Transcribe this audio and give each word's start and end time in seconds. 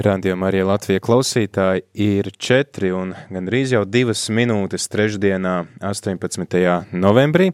Rādījumā 0.00 0.48
arī 0.48 0.62
Latvija 0.64 1.00
klausītāji 1.04 1.82
ir 2.00 2.30
četri 2.40 2.88
un 2.96 3.10
gandrīz 3.28 3.74
jau 3.74 3.82
divas 3.84 4.22
minūtes 4.32 4.88
trešdienā, 4.88 5.54
18. 5.84 6.56
novembrī. 6.96 7.50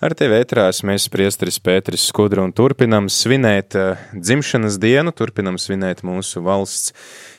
Ar 0.00 0.14
tevi 0.16 0.38
ētrās 0.40 0.80
mēs, 0.86 1.10
priesteris 1.12 1.60
Pēteris 1.60 2.06
Skudra, 2.08 2.44
un 2.46 2.54
turpinam 2.56 3.10
svinēt 3.12 3.76
uh, 3.76 4.00
dzimšanas 4.16 4.78
dienu, 4.80 5.12
turpinam 5.12 5.60
svinēt 5.60 6.00
mūsu 6.06 6.40
valsts 6.46 6.94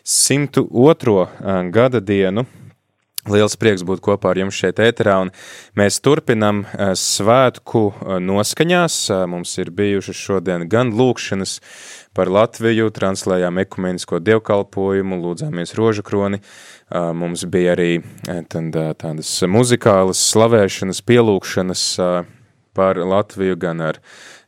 102. 0.06 1.16
Uh, 1.16 1.26
gada 1.74 2.04
dienu, 2.04 2.46
Liels 3.26 3.56
prieks 3.58 3.82
būt 3.82 4.04
kopā 4.06 4.36
ar 4.36 4.38
jums 4.38 4.54
šeit 4.54 4.78
ēterā, 4.86 5.16
mēs 5.74 5.98
turpinam 6.06 6.62
eh, 6.68 6.92
svētku 6.94 7.88
eh, 7.90 8.18
noskaņās. 8.22 8.98
Eh, 9.10 9.24
mums 9.32 9.56
ir 9.58 9.72
bijušas 9.74 10.20
šodien 10.20 10.68
gan 10.70 10.92
lūkšanas 10.94 11.56
par 12.14 12.30
Latviju, 12.30 12.92
translējām 12.94 13.58
ekumenisko 13.64 14.20
dievkalpojumu, 14.22 15.18
lūdzāmies 15.20 15.74
rožu 15.76 16.04
kroni, 16.06 16.38
mums 16.88 17.42
bija 17.52 17.74
arī 17.74 17.90
tādas 18.48 19.32
muzikālas 19.52 20.22
slavēšanas, 20.30 21.02
pielūkšanas 21.04 21.84
par 22.78 23.02
Latviju, 23.04 23.58
gan 23.60 23.84
ar 23.84 24.00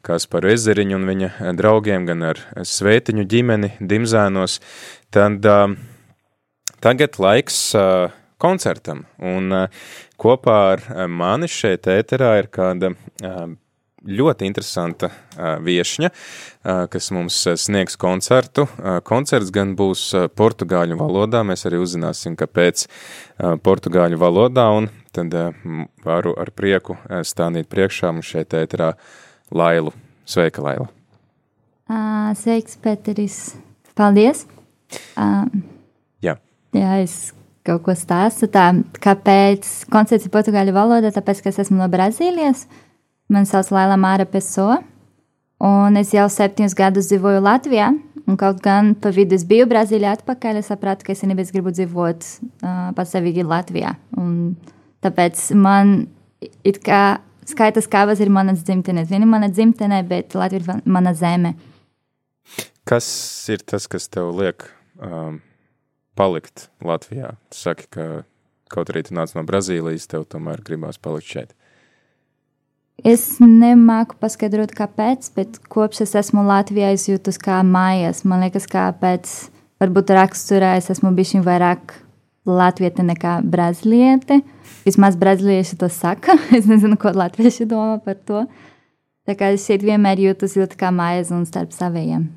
Kasparu 0.07 0.53
Ezeriņu 0.53 0.95
un 0.95 1.09
viņa 1.09 1.51
draugiem, 1.59 2.07
gan 2.07 2.23
ar 2.29 2.39
svētiņu 2.55 3.27
ģimeni 3.35 3.73
Dimzēnos. 3.83 4.61
Tad 5.11 5.43
tagad 6.79 7.19
laiks 7.19 7.59
koncertam. 8.41 9.05
Un 9.17 9.53
uh, 9.53 9.85
kopā 10.19 10.57
ar 10.73 10.83
uh, 10.89 11.05
mani 11.09 11.49
šeit 11.51 11.89
ēterā 11.91 12.35
ir 12.41 12.49
kāda 12.53 12.93
uh, 12.93 13.47
ļoti 14.07 14.45
interesanta 14.47 15.09
viešņa, 15.65 16.09
uh, 16.13 16.83
kas 16.93 17.09
mums 17.11 17.39
sniegs 17.59 17.97
koncertu. 17.99 18.67
Koncerts 19.03 19.49
gan 19.51 19.73
būs 19.75 20.11
portugāļu 20.37 20.95
valodā, 20.99 21.41
mēs 21.43 21.65
arī 21.67 21.81
uzzināsim, 21.81 22.37
kāpēc 22.39 22.85
portugāļu 23.65 24.21
valodā, 24.21 24.69
un 24.77 24.91
tad 25.17 25.33
varu 26.05 26.35
ar 26.39 26.53
prieku 26.55 26.95
stāvīt 27.25 27.67
priekšā 27.73 28.13
mums 28.13 28.29
šeit 28.29 28.55
ēterā 28.55 28.93
Lailu. 29.51 29.91
Sveika, 30.27 30.61
Laila! 30.63 30.87
Uh, 31.87 32.33
sveiks, 32.35 32.75
Pēteris! 32.83 33.55
Paldies! 33.95 34.45
Uh, 35.15 35.47
jā. 36.23 36.33
Jā, 36.75 36.97
es 36.99 37.31
kaut 37.67 37.83
ko 37.85 37.95
stāstu. 37.97 38.49
Tā, 38.51 38.69
kāpēc 39.03 39.67
koncerts 39.93 40.27
ir 40.27 40.33
portugāļu 40.33 40.75
valodā? 40.75 41.11
Tāpēc, 41.15 41.43
ka 41.43 41.51
es 41.53 41.61
esmu 41.65 41.81
no 41.81 41.89
Brazīlijas. 41.91 42.65
Man 43.31 43.47
sauc 43.49 43.69
Laila 43.75 43.97
Māra 43.99 44.27
Peso. 44.29 44.77
Un 45.63 45.97
es 45.97 46.13
jau 46.13 46.27
septiņus 46.29 46.75
gadus 46.77 47.09
dzīvoju 47.11 47.43
Latvijā. 47.43 47.91
Un 48.27 48.35
kaut 48.39 48.59
gan 48.63 48.91
pa 48.99 49.11
vidu 49.15 49.37
es 49.37 49.45
biju 49.47 49.69
Brazīlijā 49.71 50.17
atpakaļ, 50.17 50.59
es 50.59 50.67
sapratu, 50.71 51.07
ka 51.07 51.13
es 51.13 51.23
nebeidzot 51.23 51.55
gribu 51.55 51.71
dzīvot 51.71 52.27
uh, 52.27 52.89
pastāvīgi 52.97 53.45
Latvijā. 53.47 53.93
Un 54.19 54.57
tāpēc 55.05 55.47
man 55.55 55.95
ir 56.67 56.81
kā 56.83 57.01
skaitas 57.47 57.87
kāvas 57.89 58.21
ir 58.23 58.31
manas 58.33 58.65
dzimtenes. 58.67 59.07
Viena 59.09 59.23
ir 59.23 59.31
mana 59.31 59.49
dzimtene, 59.51 60.01
bet 60.07 60.35
Latvija 60.35 60.63
ir 60.63 60.87
mana 60.91 61.15
zeme. 61.15 61.55
Kas 62.87 63.07
ir 63.51 63.63
tas, 63.67 63.87
kas 63.91 64.07
tev 64.11 64.31
liek 64.35 64.67
um, 64.99 65.39
palikt 66.17 66.67
Latvijā? 66.83 67.35
Tu 67.53 67.61
saki, 67.61 67.87
ka 67.93 68.07
kaut 68.73 68.91
arī 68.91 69.05
tu 69.07 69.15
nāc 69.17 69.33
no 69.37 69.45
Brazīlijas, 69.47 70.09
tev 70.11 70.27
tomēr 70.31 70.63
gribās 70.65 70.99
palikt 71.01 71.29
šeit. 71.31 71.53
Es 73.05 73.35
nemāku 73.37 74.17
paskaidrot, 74.17 74.73
kāpēc, 74.73 75.29
bet 75.37 75.59
kopš 75.69 76.01
es 76.07 76.15
esmu 76.17 76.41
Latvijā, 76.47 76.89
es 76.95 77.05
jūtos 77.05 77.37
kā 77.37 77.59
mājās. 77.61 78.23
Man 78.25 78.41
liekas, 78.41 78.65
kāpēc 78.71 79.33
varbūt 79.81 80.13
raksturā 80.17 80.73
es 80.79 80.89
esmu 80.89 81.13
bijusi 81.17 81.43
vairāk 81.45 81.93
latvieta 82.47 83.05
nekā 83.05 83.37
brazīliete. 83.45 84.39
Vismaz 84.87 85.19
brazīlieši 85.19 85.77
to 85.77 85.91
saka. 85.93 86.39
Es 86.57 86.65
nezinu, 86.69 86.97
ko 86.97 87.11
latvieši 87.13 87.67
domā 87.69 87.99
par 88.03 88.17
to. 88.25 88.45
Tā 89.27 89.35
kā 89.37 89.51
es 89.53 89.67
šeit 89.67 89.83
vienmēr 89.85 90.21
jūtos 90.23 90.55
ļoti 90.57 90.79
kā 90.79 90.89
mājās 90.95 91.33
un 91.35 91.45
starp 91.45 91.75
saviem. 91.75 92.29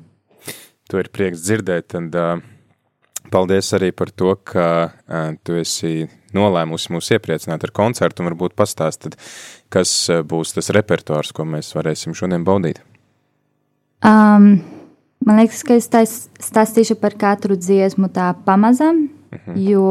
To 0.91 0.99
ir 0.99 1.07
prieks 1.15 1.45
dzirdēt. 1.45 1.95
Un, 1.95 2.09
uh, 2.11 2.43
Paldies 3.31 3.71
arī 3.77 3.91
par 3.95 4.11
to, 4.11 4.33
ka 4.35 4.91
tu 5.47 5.55
esi 5.59 6.09
nolēmusi 6.35 6.91
mūs 6.91 7.11
iepriecināt 7.15 7.63
ar 7.63 7.71
koncertu 7.75 8.23
un 8.23 8.31
varbūt 8.31 8.55
pastāstīt, 8.59 9.15
kas 9.71 9.93
būs 10.27 10.55
tas 10.57 10.71
repertuārs, 10.75 11.31
ko 11.35 11.45
mēs 11.47 11.71
varēsim 11.75 12.15
šodien 12.17 12.43
baudīt. 12.47 12.81
Um, 14.03 14.61
man 15.25 15.41
liekas, 15.41 15.63
ka 15.63 15.77
es 15.77 15.87
stāstīšu 16.41 16.97
par 16.99 17.15
katru 17.19 17.55
dziesmu 17.59 18.09
tā 18.13 18.33
pamazām, 18.45 19.07
uh 19.31 19.37
mhm. 19.37 19.51
-huh. 19.51 19.69
jo 19.69 19.87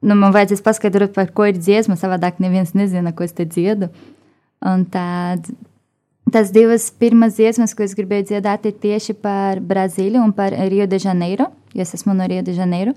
nu, 0.00 0.14
man 0.14 0.32
vajadzēs 0.32 0.62
paskaidrot, 0.62 1.14
par 1.14 1.32
ko 1.34 1.48
ir 1.48 1.58
dziesma, 1.58 1.96
savādāk 1.98 2.38
neviens 2.38 2.74
nezina, 2.74 3.12
ko 3.12 3.24
es 3.24 3.32
te 3.32 3.44
dziedu. 3.44 3.90
Un 4.66 4.84
tad 4.90 5.46
tas 6.34 6.50
divas 6.54 6.88
pirmās 6.90 7.36
dziesmas, 7.38 7.74
ko 7.76 7.84
es 7.86 7.94
gribēju 7.98 8.32
dziedāt, 8.32 8.66
ir 8.66 8.76
tieši 8.82 9.14
par 9.22 9.62
Brazīliju 9.64 10.24
un 10.24 10.34
par 10.36 10.56
Rio 10.68 10.86
de 10.90 10.98
Janeiro 11.02 11.48
jo 11.74 11.82
es 11.82 11.94
esmu 11.94 12.14
no 12.14 12.26
Rio 12.26 12.42
de 12.42 12.52
Janeiro. 12.52 12.92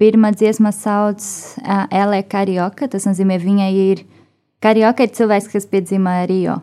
Pirmā 0.00 0.32
dziesma 0.34 0.72
sauc 0.74 1.22
uh, 1.22 1.86
Elē 1.90 2.22
Karioka, 2.28 2.88
tas 2.90 3.06
nozīmē, 3.06 3.38
viņa 3.42 3.68
ir, 3.76 4.04
Karioka 4.62 5.06
ir 5.06 5.14
cilvēks, 5.14 5.50
kas 5.52 5.68
piedzima 5.70 6.22
Rio. 6.26 6.60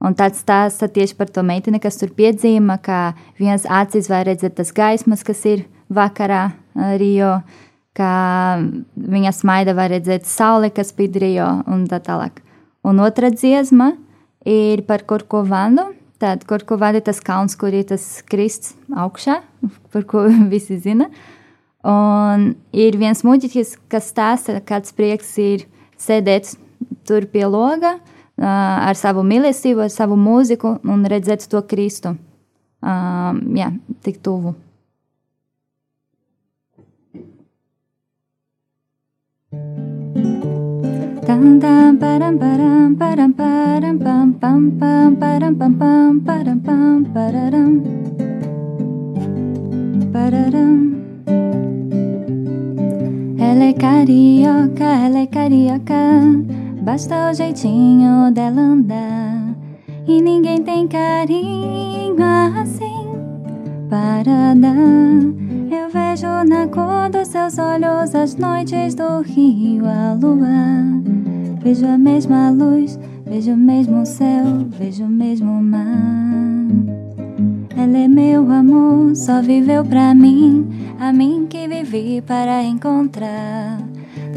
Un 0.00 0.14
tāds 0.16 0.40
stāsta 0.40 0.88
tieši 0.88 1.16
par 1.16 1.28
to 1.28 1.44
meiteni, 1.44 1.80
kas 1.80 1.98
tur 2.00 2.12
piedzīva, 2.16 2.78
ka 2.80 3.00
vienas 3.40 3.66
acīs 3.68 4.08
var 4.08 4.24
redzēt 4.28 4.56
tas 4.56 4.72
gaismas, 4.72 5.24
kas 5.26 5.44
ir 5.48 5.66
vakarā 5.92 6.50
Rio, 7.00 7.40
ka 7.96 8.12
viņa 8.96 9.34
smaida 9.36 9.74
var 9.76 9.92
redzēt 9.92 10.28
sauli, 10.28 10.72
kas 10.72 10.94
spīd 10.94 11.20
Rio 11.20 11.50
un 11.68 11.84
tā 11.90 12.00
tālāk. 12.00 12.40
Un 12.86 13.02
otra 13.04 13.28
dziesma 13.28 13.92
ir 14.48 14.84
par 14.88 15.04
Korkovanu, 15.08 15.90
Tad, 16.20 16.42
kur 16.44 16.60
ko 16.68 16.76
vada 16.76 17.00
tas 17.00 17.16
kalns, 17.24 17.54
kur 17.56 17.72
ir 17.72 17.86
tas 17.88 18.02
krists 18.28 18.74
augšā, 18.92 19.38
par 19.88 20.04
ko 20.08 20.26
visi 20.52 20.76
zina. 20.76 21.08
Un 21.88 22.50
ir 22.76 22.98
viens 23.00 23.24
muļķis, 23.24 23.78
kas 23.88 24.10
stāsta, 24.12 24.58
kāds 24.60 24.92
prieks 24.92 25.32
ir 25.40 25.64
sēdēt 26.00 26.52
tur 27.08 27.24
pie 27.32 27.46
loga 27.48 27.96
ar 28.36 28.96
savu 29.00 29.24
mīlestību, 29.24 29.86
ar 29.86 29.92
savu 29.92 30.18
mūziku 30.20 30.76
un 30.84 31.08
redzēt 31.08 31.48
to 31.48 31.62
Kristu. 31.68 32.18
Um, 32.80 33.40
jā, 33.56 33.72
tik 34.04 34.20
tuvu. 34.24 34.54
Ela 53.38 53.64
é 53.64 53.72
carioca, 53.72 54.84
ela 54.84 55.18
é 55.20 55.26
carioca 55.26 55.94
Basta 56.82 57.30
o 57.30 57.32
jeitinho 57.32 58.32
dela 58.32 58.60
andar 58.60 59.54
E 60.08 60.20
ninguém 60.20 60.62
tem 60.62 60.88
carinho 60.88 62.16
assim 62.60 63.06
para 63.88 64.54
dar 64.54 65.70
Eu 65.70 65.88
vejo 65.90 66.26
na 66.48 66.66
cor 66.66 67.08
dos 67.08 67.28
seus 67.28 67.56
olhos 67.56 68.16
as 68.16 68.34
noites 68.34 68.96
do 68.96 69.20
rio 69.20 69.84
a 69.86 70.14
lua 70.14 70.99
Vejo 71.62 71.86
a 71.86 71.98
mesma 71.98 72.50
luz, 72.50 72.98
vejo 73.26 73.52
o 73.52 73.56
mesmo 73.56 74.06
céu, 74.06 74.66
vejo 74.78 75.04
o 75.04 75.08
mesmo 75.08 75.62
mar. 75.62 76.66
Ela 77.76 77.98
é 77.98 78.08
meu 78.08 78.50
amor, 78.50 79.14
só 79.14 79.42
viveu 79.42 79.84
pra 79.84 80.14
mim, 80.14 80.66
a 80.98 81.12
mim 81.12 81.46
que 81.48 81.68
vivi 81.68 82.22
para 82.22 82.62
encontrar. 82.64 83.78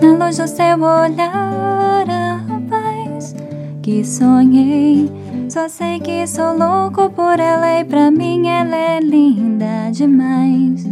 Na 0.01 0.25
luz 0.25 0.37
do 0.37 0.47
seu 0.47 0.75
olhar, 0.81 2.05
a 2.09 2.61
paz 2.69 3.33
que 3.81 4.03
sonhei. 4.03 5.09
Só 5.47 5.69
sei 5.69 6.01
que 6.01 6.27
sou 6.27 6.57
louco 6.57 7.09
por 7.11 7.39
ela 7.39 7.79
e 7.79 7.85
pra 7.85 8.11
mim 8.11 8.47
ela 8.47 8.75
é 8.75 8.99
linda 8.99 9.91
demais. 9.91 10.85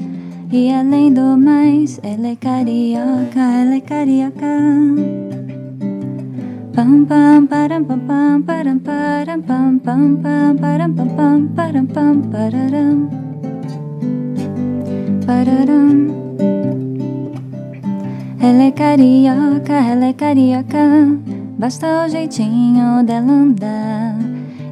E 0.50 0.72
além 0.72 1.12
do 1.14 1.38
mais, 1.38 2.00
ela 2.04 2.28
é 2.28 2.36
carioca, 2.38 3.40
ela 3.40 3.76
é 3.76 3.82
carioca. 3.82 5.41
Pam 6.74 7.06
pam 7.06 7.48
param 7.48 7.84
pam 7.84 8.00
pam 8.00 8.42
param 8.44 8.80
param 8.80 9.42
pam 9.42 9.78
pam 9.80 10.16
pam 10.16 10.56
param 10.56 10.94
pam 10.94 11.08
pam 11.18 11.48
param 11.54 11.86
pam 11.86 12.22
pararam. 12.32 13.10
Pararam. 15.26 15.92
Ela 18.40 18.64
é 18.64 18.72
carioca, 18.72 19.74
ela 19.74 20.06
é 20.06 20.14
carioca. 20.14 20.78
Basta 21.60 22.06
o 22.06 22.10
jeitinho 22.10 23.04
dela 23.04 23.34
andar. 23.34 24.16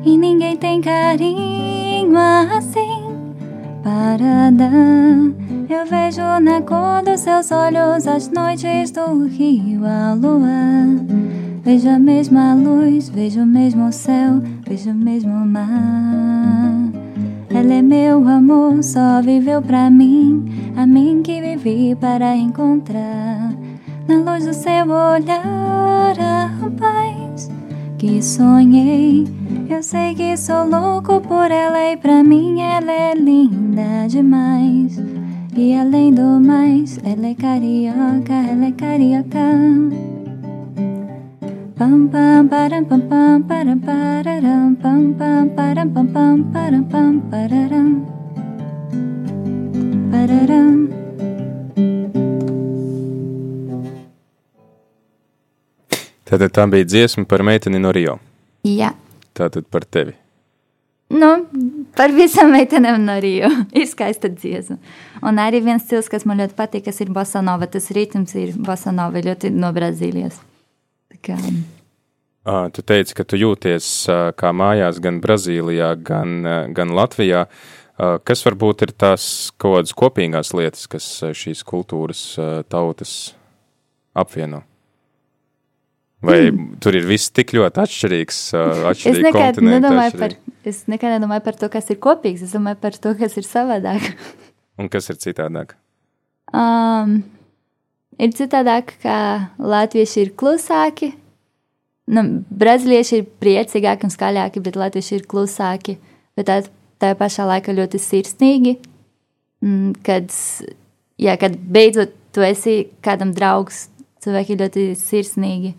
E 0.06 0.18
ninguém 0.18 0.56
tem 0.56 0.80
carinho 0.80 2.18
assim. 2.18 3.14
Para 3.84 4.52
dar 4.52 5.40
Eu 5.70 5.86
vejo 5.86 6.22
na 6.42 6.62
cor 6.62 7.04
dos 7.04 7.20
seus 7.20 7.52
olhos 7.52 8.08
as 8.08 8.30
noites 8.30 8.92
do 8.92 9.26
rio, 9.26 9.86
a 9.86 10.14
lua. 10.14 11.30
Vejo 11.72 11.88
a 11.88 12.00
mesma 12.00 12.56
luz, 12.56 13.10
vejo 13.10 13.44
o 13.44 13.46
mesmo 13.46 13.94
céu, 13.94 14.42
vejo 14.68 14.90
o 14.90 14.96
mesmo 14.96 15.46
mar. 15.46 16.90
Ela 17.48 17.76
é 17.76 17.82
meu 17.84 18.28
amor, 18.28 18.82
só 18.82 19.22
viveu 19.22 19.62
pra 19.62 19.88
mim, 19.88 20.50
a 20.76 20.88
mim 20.88 21.22
que 21.22 21.40
vivi 21.40 21.94
para 21.94 22.36
encontrar. 22.36 23.54
Na 24.08 24.16
luz 24.16 24.48
do 24.48 24.54
seu 24.56 24.86
olhar, 24.86 26.16
a 26.20 26.72
paz 26.72 27.52
que 28.00 28.20
sonhei. 28.20 29.28
Eu 29.70 29.84
sei 29.84 30.16
que 30.16 30.36
sou 30.38 30.68
louco 30.68 31.22
por 31.22 31.52
ela 31.52 31.92
e 31.92 31.98
pra 31.98 32.24
mim 32.24 32.62
ela 32.62 32.92
é 32.92 33.14
linda 33.14 34.08
demais. 34.08 34.98
E 35.56 35.76
além 35.76 36.12
do 36.16 36.42
mais, 36.42 36.98
ela 37.04 37.28
é 37.28 37.36
carioca, 37.36 38.34
ela 38.34 38.66
é 38.66 38.72
carioca. 38.72 40.09
Pam 41.80 42.10
pam 42.12 42.50
param 42.50 42.84
pam 42.86 43.02
pam 43.10 43.44
param 43.48 43.80
pararam 43.80 44.76
pam 44.82 45.14
pam 45.20 45.50
param 45.56 45.94
pam 45.94 46.08
pam 46.16 46.40
param 46.54 46.84
pam 46.92 47.14
pararam 47.32 47.92
pararam 50.12 50.76
Tātad 56.28 56.52
tā 56.52 56.66
bija 56.68 56.84
dziesma 56.84 57.24
par 57.24 57.46
meiteni 57.48 57.80
no 57.80 57.96
Rio. 57.96 58.18
Jā. 58.68 58.92
Tātad 59.32 59.72
par 59.72 59.88
tevi. 59.88 60.18
Nu, 61.16 61.32
par 61.96 62.12
visām 62.12 62.52
meitenēm 62.58 63.00
no 63.08 63.16
Rio. 63.24 63.48
ir 63.80 63.88
skaista 63.88 64.28
dziesma. 64.28 64.76
Un 65.24 65.40
arī 65.40 65.64
viens 65.64 65.88
stils, 65.88 66.12
kas 66.12 66.28
man 66.28 66.44
ļoti 66.44 66.60
patīk, 66.60 66.90
kas 66.92 67.00
ir 67.00 67.16
bosanova. 67.16 67.72
Tas 67.72 67.88
ritms 67.96 68.36
ir 68.36 68.52
bosanova 68.68 69.24
ļoti 69.32 69.56
no 69.56 69.72
Brazīlijas. 69.72 70.44
À, 72.50 72.70
tu 72.74 72.82
teici, 72.82 73.14
ka 73.18 73.26
tu 73.28 73.38
jūties 73.38 73.88
kā 74.40 74.54
mājās 74.56 75.02
gan 75.04 75.20
Brazīlijā, 75.22 75.92
gan, 76.02 76.40
gan 76.74 76.96
Latvijā. 76.96 77.46
Kas 78.00 78.46
varbūt 78.48 78.86
ir 78.88 78.94
tās 78.96 79.24
kaut 79.60 79.76
kādas 79.76 79.94
kopīgās 80.00 80.54
lietas, 80.56 80.88
kas 80.90 81.08
šīs 81.36 81.66
kultūras 81.68 82.24
tautas 82.72 83.36
apvieno? 84.16 84.64
Vai 86.24 86.50
mm. 86.50 86.80
tur 86.84 86.98
ir 87.00 87.06
viss 87.08 87.32
tik 87.32 87.54
ļoti 87.56 87.80
atšķirīgs? 87.84 88.40
Es 88.92 89.20
nekad, 89.24 89.60
nedomāju 89.64 90.18
par, 90.20 90.36
es 90.68 90.82
nekad 90.92 91.16
nedomāju 91.16 91.46
par 91.46 91.60
to, 91.60 91.70
kas 91.72 91.88
ir 91.94 92.00
kopīgs. 92.04 92.44
Es 92.44 92.56
domāju 92.56 92.80
par 92.84 92.98
to, 93.00 93.14
kas 93.20 93.38
ir 93.40 93.48
savādāk. 93.48 94.10
Un 94.80 94.92
kas 94.92 95.08
ir 95.12 95.20
citādāk? 95.20 95.78
Um, 96.56 97.22
ir 98.20 98.36
citādāk, 98.36 98.94
ka 99.04 99.16
latvieši 99.58 100.26
ir 100.26 100.34
klusāki. 100.40 101.14
Nu, 102.10 102.24
Brazīlieši 102.50 103.20
ir 103.22 103.28
priecīgāki 103.42 104.08
un 104.08 104.14
skaļāki, 104.14 104.64
bet 104.66 104.80
latvieši 104.80 105.20
ir 105.20 105.28
klusāki. 105.30 106.00
Bet 106.38 106.50
tā, 106.50 106.62
tā 107.02 107.14
pašā 107.18 107.46
laikā 107.50 107.76
ļoti 107.78 108.02
sirsnīgi. 108.02 108.78
Mm, 109.66 109.94
kad, 110.06 110.34
jā, 111.20 111.36
kad 111.40 111.58
beidzot 111.60 112.16
tu 112.34 112.44
esi 112.46 112.82
kādam 113.06 113.34
draugs, 113.36 113.88
cilvēki 114.24 114.58
ļoti 114.60 114.90
sirsnīgi. 115.00 115.76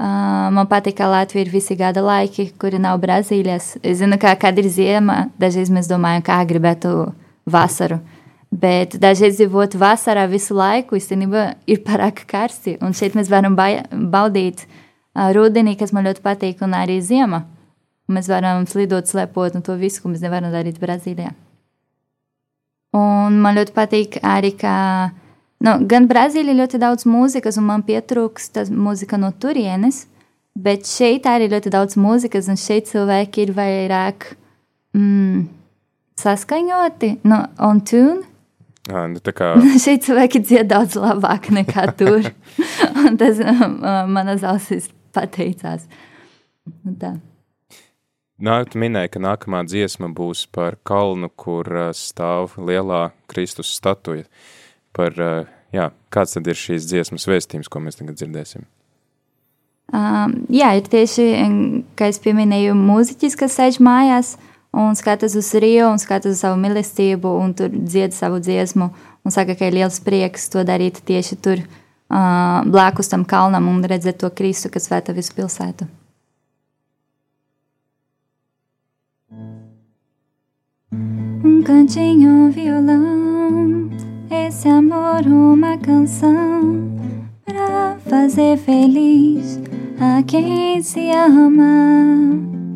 Uh, 0.00 0.48
man 0.54 0.68
patīk, 0.70 0.96
ka 1.00 1.08
Latvija 1.10 1.44
ir 1.44 1.50
visi 1.52 1.74
gada 1.76 2.00
laiki, 2.04 2.52
kuri 2.60 2.78
nav 2.80 3.00
Brazīlijas. 3.02 3.74
Es 3.82 3.98
zinu, 4.00 4.16
ka, 4.22 4.32
kad 4.40 4.56
ir 4.62 4.68
ziema, 4.70 5.26
dažreiz 5.40 5.68
mēs 5.72 5.90
domājam, 5.90 6.22
kā 6.24 6.38
gribētu 6.48 7.10
vasaru. 7.50 7.98
Bet 8.50 8.96
dažreiz 8.98 9.36
dzīvot 9.38 9.76
vasarā 9.78 10.24
visu 10.30 10.56
laiku 10.58 10.98
īstenībā 10.98 11.44
ir 11.70 11.84
pārāk 11.86 12.24
karsti. 12.30 12.78
Un 12.82 12.96
šeit 12.98 13.14
mēs 13.14 13.30
varam 13.30 13.54
baudīt 13.54 14.64
uh, 14.66 15.30
rudenī, 15.36 15.76
kas 15.78 15.94
man 15.94 16.08
ļoti 16.08 16.24
patīk, 16.24 16.64
un 16.66 16.74
arī 16.74 16.98
ziema. 17.04 17.44
Mēs 18.10 18.26
varam 18.26 18.66
slidot, 18.66 19.06
slepot 19.06 19.54
un 19.54 19.62
to 19.62 19.78
visu, 19.78 20.02
ko 20.02 20.10
mēs 20.10 20.24
nevaram 20.24 20.50
darīt 20.50 20.82
Brazīlijā. 20.82 21.30
Un 22.98 23.38
man 23.38 23.54
ļoti 23.54 23.74
patīk 23.76 24.18
arī, 24.26 24.56
ka 24.58 24.74
Nu, 25.60 25.74
gan 25.84 26.06
Brazīlijā 26.08 26.56
ļoti 26.56 26.78
daudz 26.80 27.04
mūzikas, 27.04 27.58
un 27.60 27.66
man 27.68 27.82
pietrūkst 27.84 28.62
mūzika 28.72 29.18
no 29.20 29.28
turienes, 29.36 30.06
bet 30.56 30.88
šeit 30.88 31.28
arī 31.28 31.50
ļoti 31.52 31.72
daudz 31.74 31.98
mūzikas, 32.00 32.48
un 32.48 32.56
šeit 32.56 32.88
cilvēki 32.88 33.44
ir 33.44 33.52
vairāk 33.58 34.30
mm, 34.96 35.42
saskaņoti, 36.22 37.12
no, 37.28 37.42
on 37.60 37.84
tune. 37.84 38.24
À, 38.90 39.06
nu 39.10 39.22
kā... 39.22 39.54
šeit 39.84 40.04
cilvēki 40.06 40.42
dzied 40.44 40.70
daudz 40.70 40.98
labāk 40.98 41.50
nekā 41.54 41.88
tur. 41.98 42.30
un 43.04 43.18
tas 43.20 43.40
manas 44.10 44.44
ausis 44.46 44.90
pateicās. 45.14 45.88
Nu 46.84 46.94
tā. 47.00 47.16
Nā, 48.40 48.62
tu 48.64 48.80
minēji, 48.80 49.14
ka 49.14 49.20
nākamā 49.20 49.66
dziesma 49.68 50.08
būs 50.16 50.46
par 50.52 50.78
kalnu, 50.88 51.28
kur 51.36 51.68
stāv 51.96 52.54
lielā 52.56 53.10
Kristus 53.28 53.74
statuja. 53.76 54.24
Uh, 54.24 54.60
par, 54.96 55.16
jā, 55.74 55.88
kāds 56.12 56.36
tad 56.36 56.50
ir 56.50 56.58
šīs 56.58 56.88
dziesmas 56.90 57.26
vēstījums, 57.30 57.70
ko 57.70 57.82
mēs 57.82 57.98
tagad 58.00 58.18
dzirdēsim? 58.18 58.66
Um, 59.90 60.36
jā, 60.54 60.70
ir 60.78 60.86
tieši, 60.86 61.26
kā 61.98 62.10
es 62.12 62.20
pieminēju, 62.22 62.76
mūziķis, 62.78 63.36
kas 63.38 63.56
sēž 63.58 63.80
mājās 63.82 64.36
un 64.72 64.96
skatās 64.98 65.34
uz 65.38 65.50
Rio 65.62 65.90
un 65.90 65.98
skatās 65.98 66.36
uz 66.36 66.42
savu 66.44 66.58
mīlestību 66.62 67.32
un 67.42 67.54
tur 67.58 67.70
dzied 67.72 68.14
savu 68.14 68.40
dziesmu 68.42 68.90
un 69.24 69.34
saka, 69.34 69.56
ka 69.58 69.68
ir 69.68 69.76
liels 69.78 70.00
prieks 70.04 70.48
to 70.52 70.64
darīt 70.66 71.02
tieši 71.06 71.38
tur 71.42 71.62
uh, 71.62 72.60
blakus 72.66 73.10
tam 73.10 73.24
kalnam 73.24 73.68
un 73.68 73.82
redzēt 73.84 74.20
to 74.22 74.30
Kristu, 74.30 74.70
kas 74.70 74.88
svēta 74.88 75.16
visu 75.16 75.34
pilsētu. 75.36 75.88
Um 81.42 81.62
cantinho 81.62 82.50
violão 82.52 83.90
esse 84.30 84.68
amor 84.68 85.26
uma 85.26 85.76
canção 85.78 86.90
pra 87.44 87.96
fazer 88.08 88.56
feliz 88.58 89.60
a 90.00 90.22
quem 90.22 90.82
se 90.82 91.10
ama. 91.10 92.69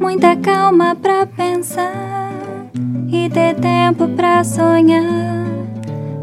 Muita 0.00 0.36
calma 0.36 0.94
pra 0.94 1.26
pensar 1.26 2.70
e 3.08 3.28
ter 3.30 3.54
tempo 3.56 4.08
pra 4.08 4.42
sonhar. 4.44 5.46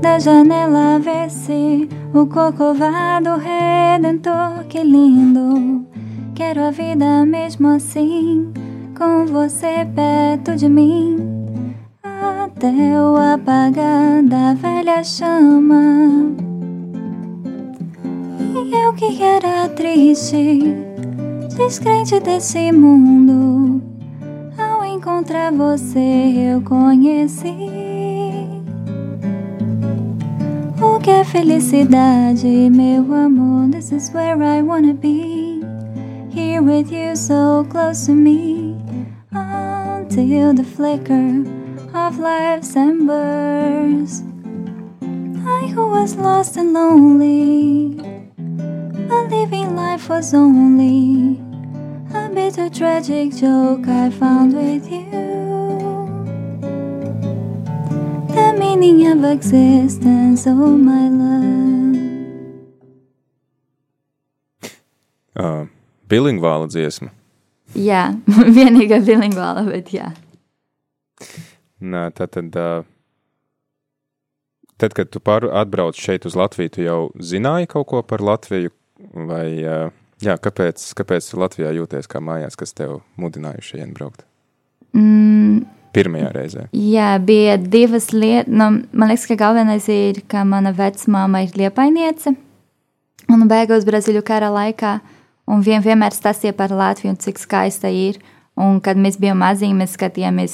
Da 0.02 0.20
janela 0.20 1.00
ver-se 1.00 1.90
o 2.14 2.26
cocovado 2.26 3.38
redentor, 3.38 4.66
que 4.68 4.84
lindo. 4.84 5.86
Quero 6.36 6.62
a 6.62 6.72
vida 6.72 7.26
mesmo 7.26 7.68
assim, 7.68 8.52
com 8.98 9.26
você 9.26 9.88
perto 9.96 10.56
de 10.56 10.68
mim 10.68 11.44
até 12.64 13.00
o 13.00 13.18
apagar 13.18 14.24
da 14.24 14.54
velha 14.54 15.04
chama. 15.04 16.32
E 18.56 18.74
eu 18.74 18.94
que 18.94 19.22
era 19.22 19.68
triste, 19.70 20.60
descrente 21.56 22.20
desse 22.20 22.72
mundo, 22.72 23.82
ao 24.58 24.84
encontrar 24.84 25.52
você 25.52 26.00
eu 26.00 26.62
conheci. 26.62 27.54
O 30.82 31.00
que 31.00 31.12
é 31.12 31.24
felicidade, 31.24 32.48
meu 32.70 33.14
amor? 33.14 33.70
This 33.70 33.92
is 33.92 34.12
where 34.14 34.44
I 34.44 34.62
wanna 34.62 34.94
be. 34.94 35.62
Here 36.30 36.62
with 36.62 36.92
you, 36.92 37.16
so 37.16 37.66
close 37.70 38.08
to 38.08 38.14
me, 38.14 38.76
until 39.32 40.54
the 40.56 40.64
flicker 40.64 41.44
of 41.94 42.20
life's 42.20 42.76
embers. 42.76 44.24
I 45.46 45.68
who 45.68 45.88
was 45.88 46.16
lost 46.16 46.58
and 46.58 46.74
lonely, 46.74 47.98
believing 49.08 49.76
life 49.76 50.10
was 50.10 50.34
only 50.34 51.43
a 52.54 52.56
bitter 52.56 52.70
tragic 52.70 53.36
joke 53.36 53.88
I 53.88 54.10
found 54.10 54.54
with 54.54 54.92
you. 54.92 55.10
The 58.30 58.56
meaning 58.60 59.08
of 59.08 59.24
existence, 59.24 60.46
oh 60.48 60.78
my 60.78 61.10
love. 61.10 61.98
Uh, 65.36 65.66
bilingvāla 66.10 66.68
dziesma. 66.68 67.10
Jā, 67.74 68.14
vienīgā 68.58 69.02
bilingvāla, 69.02 69.66
bet 69.66 69.94
jā. 69.94 70.12
Nā, 71.82 72.12
tad, 72.14 72.36
tad, 72.36 72.86
tad, 74.78 74.94
kad 74.94 75.10
tu 75.10 75.20
pār, 75.20 75.50
atbrauc 75.50 75.98
šeit 75.98 76.26
uz 76.26 76.36
Latviju, 76.38 76.70
tu 76.70 76.86
jau 76.86 77.02
zināji 77.18 77.72
kaut 77.74 77.88
ko 77.90 78.04
par 78.06 78.22
Latviju, 78.22 78.70
vai 79.14 79.48
jā, 80.24 80.38
kāpēc, 80.42 80.84
kāpēc 80.98 81.30
Latvijā 81.40 81.74
jūties 81.78 82.10
kā 82.12 82.22
mājās, 82.24 82.58
kas 82.60 82.76
tev 82.78 83.02
mudināja 83.20 83.64
šeit 83.66 83.94
braukt? 83.96 84.26
Mm, 84.94 85.64
pirmajā 85.96 86.32
reizē? 86.36 86.68
Jā, 86.78 87.16
bija 87.24 87.58
divas 87.58 88.12
lietas. 88.14 88.52
Nu, 88.54 88.70
man 88.92 89.12
liekas, 89.12 89.28
ka 89.30 89.38
galvenais 89.40 89.90
ir, 89.92 90.22
ka 90.30 90.46
mana 90.48 90.74
vecmāma 90.76 91.44
ir 91.46 91.58
liepainiece 91.60 92.36
un 93.32 93.48
beigās 93.50 93.88
Brazīļu 93.88 94.24
kara 94.26 94.52
laikā. 94.54 95.00
Un 95.52 95.64
vien, 95.66 95.82
vienmēr 95.84 96.16
stāstīja 96.16 96.56
par 96.56 96.72
Latviju 96.72 97.12
un 97.12 97.20
cik 97.20 97.42
skaista 97.42 97.92
ir. 97.92 98.22
Un, 98.56 98.78
kad 98.86 99.00
mēs 99.02 99.18
bijām 99.20 99.42
maziņi, 99.42 99.76
mēs 99.76 99.96
skatījāmies 99.98 100.54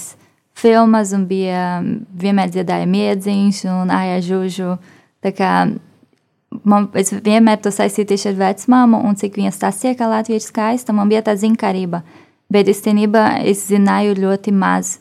filmas 0.60 1.12
un 1.16 1.26
bija 1.30 1.82
vienmēr 2.20 2.52
dziedājām 2.54 2.96
iedziņš 2.96 3.60
un 3.74 3.92
āja 3.94 4.22
žužu. 4.24 4.78
Tā 5.24 5.34
kā 5.36 5.52
man, 6.64 6.88
vienmēr 6.94 7.60
to 7.62 7.72
saistīju 7.74 8.12
tieši 8.12 8.32
ar 8.32 8.40
vecmāmu 8.40 9.02
un 9.08 9.18
cik 9.20 9.38
viņa 9.40 9.54
stāstīja, 9.56 9.98
ka 10.00 10.10
Latvija 10.10 10.40
ir 10.40 10.46
skaista, 10.46 10.96
man 10.96 11.12
bija 11.12 11.24
tā 11.26 11.36
zinkārība. 11.40 12.02
Bet 12.50 12.70
īstenībā 12.72 13.44
es 13.46 13.68
zināju 13.70 14.18
ļoti 14.18 14.54
maz. 14.56 14.98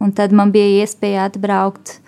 Un 0.00 0.14
tad 0.16 0.32
man 0.32 0.52
bija 0.54 0.84
iespēja 0.84 1.26
atbraukt, 1.28 1.98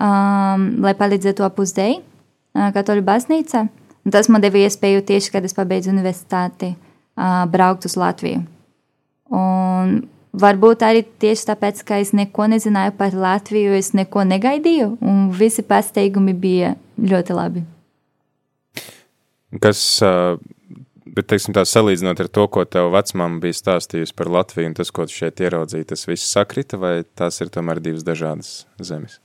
um, 0.00 0.68
lai 0.84 0.94
palīdzētu 0.96 1.44
apusdei 1.44 1.98
uh, 1.98 2.70
katoļu 2.74 3.04
baznīcā. 3.04 3.66
Un 4.00 4.14
tas 4.14 4.30
man 4.32 4.40
deva 4.40 4.62
iespēju 4.62 5.02
tieši, 5.10 5.32
kad 5.34 5.44
es 5.44 5.56
pabeidzu 5.56 5.92
universitāti, 5.92 6.72
uh, 6.72 7.42
braukt 7.50 7.84
uz 7.90 7.98
Latviju. 8.00 8.46
Un 9.34 9.98
varbūt 10.40 10.86
arī 10.86 11.02
tieši 11.04 11.50
tāpēc, 11.50 11.82
ka 11.84 12.00
es 12.00 12.14
neko 12.16 12.48
nezināju 12.54 12.94
par 12.96 13.18
Latviju, 13.18 13.74
es 13.76 13.92
neko 13.98 14.24
negaidīju, 14.30 14.94
un 15.02 15.28
visi 15.36 15.66
pasteigumi 15.66 16.32
bija 16.32 16.72
ļoti 16.96 17.36
labi. 17.36 17.66
Kas 19.58 19.82
Bet, 21.10 21.26
teiksim, 21.30 21.54
tā 21.56 21.64
salīdzinot 21.66 22.20
ar 22.22 22.28
to, 22.30 22.44
ko 22.52 22.62
tev 22.68 22.92
vecmāma 22.94 23.40
bija 23.42 23.56
stāstījusi 23.56 24.14
par 24.18 24.28
Latviju 24.30 24.70
un 24.70 24.76
tas, 24.78 24.92
ko 24.94 25.06
tu 25.08 25.16
šeit 25.16 25.40
ieraudzīji, 25.42 25.88
tas 25.90 26.06
viss 26.06 26.28
sakrita, 26.30 26.78
vai 26.78 26.92
tās 27.18 27.40
ir 27.42 27.50
tomēr 27.50 27.80
divas 27.82 28.04
dažādas 28.06 28.50
zemes? 28.84 29.18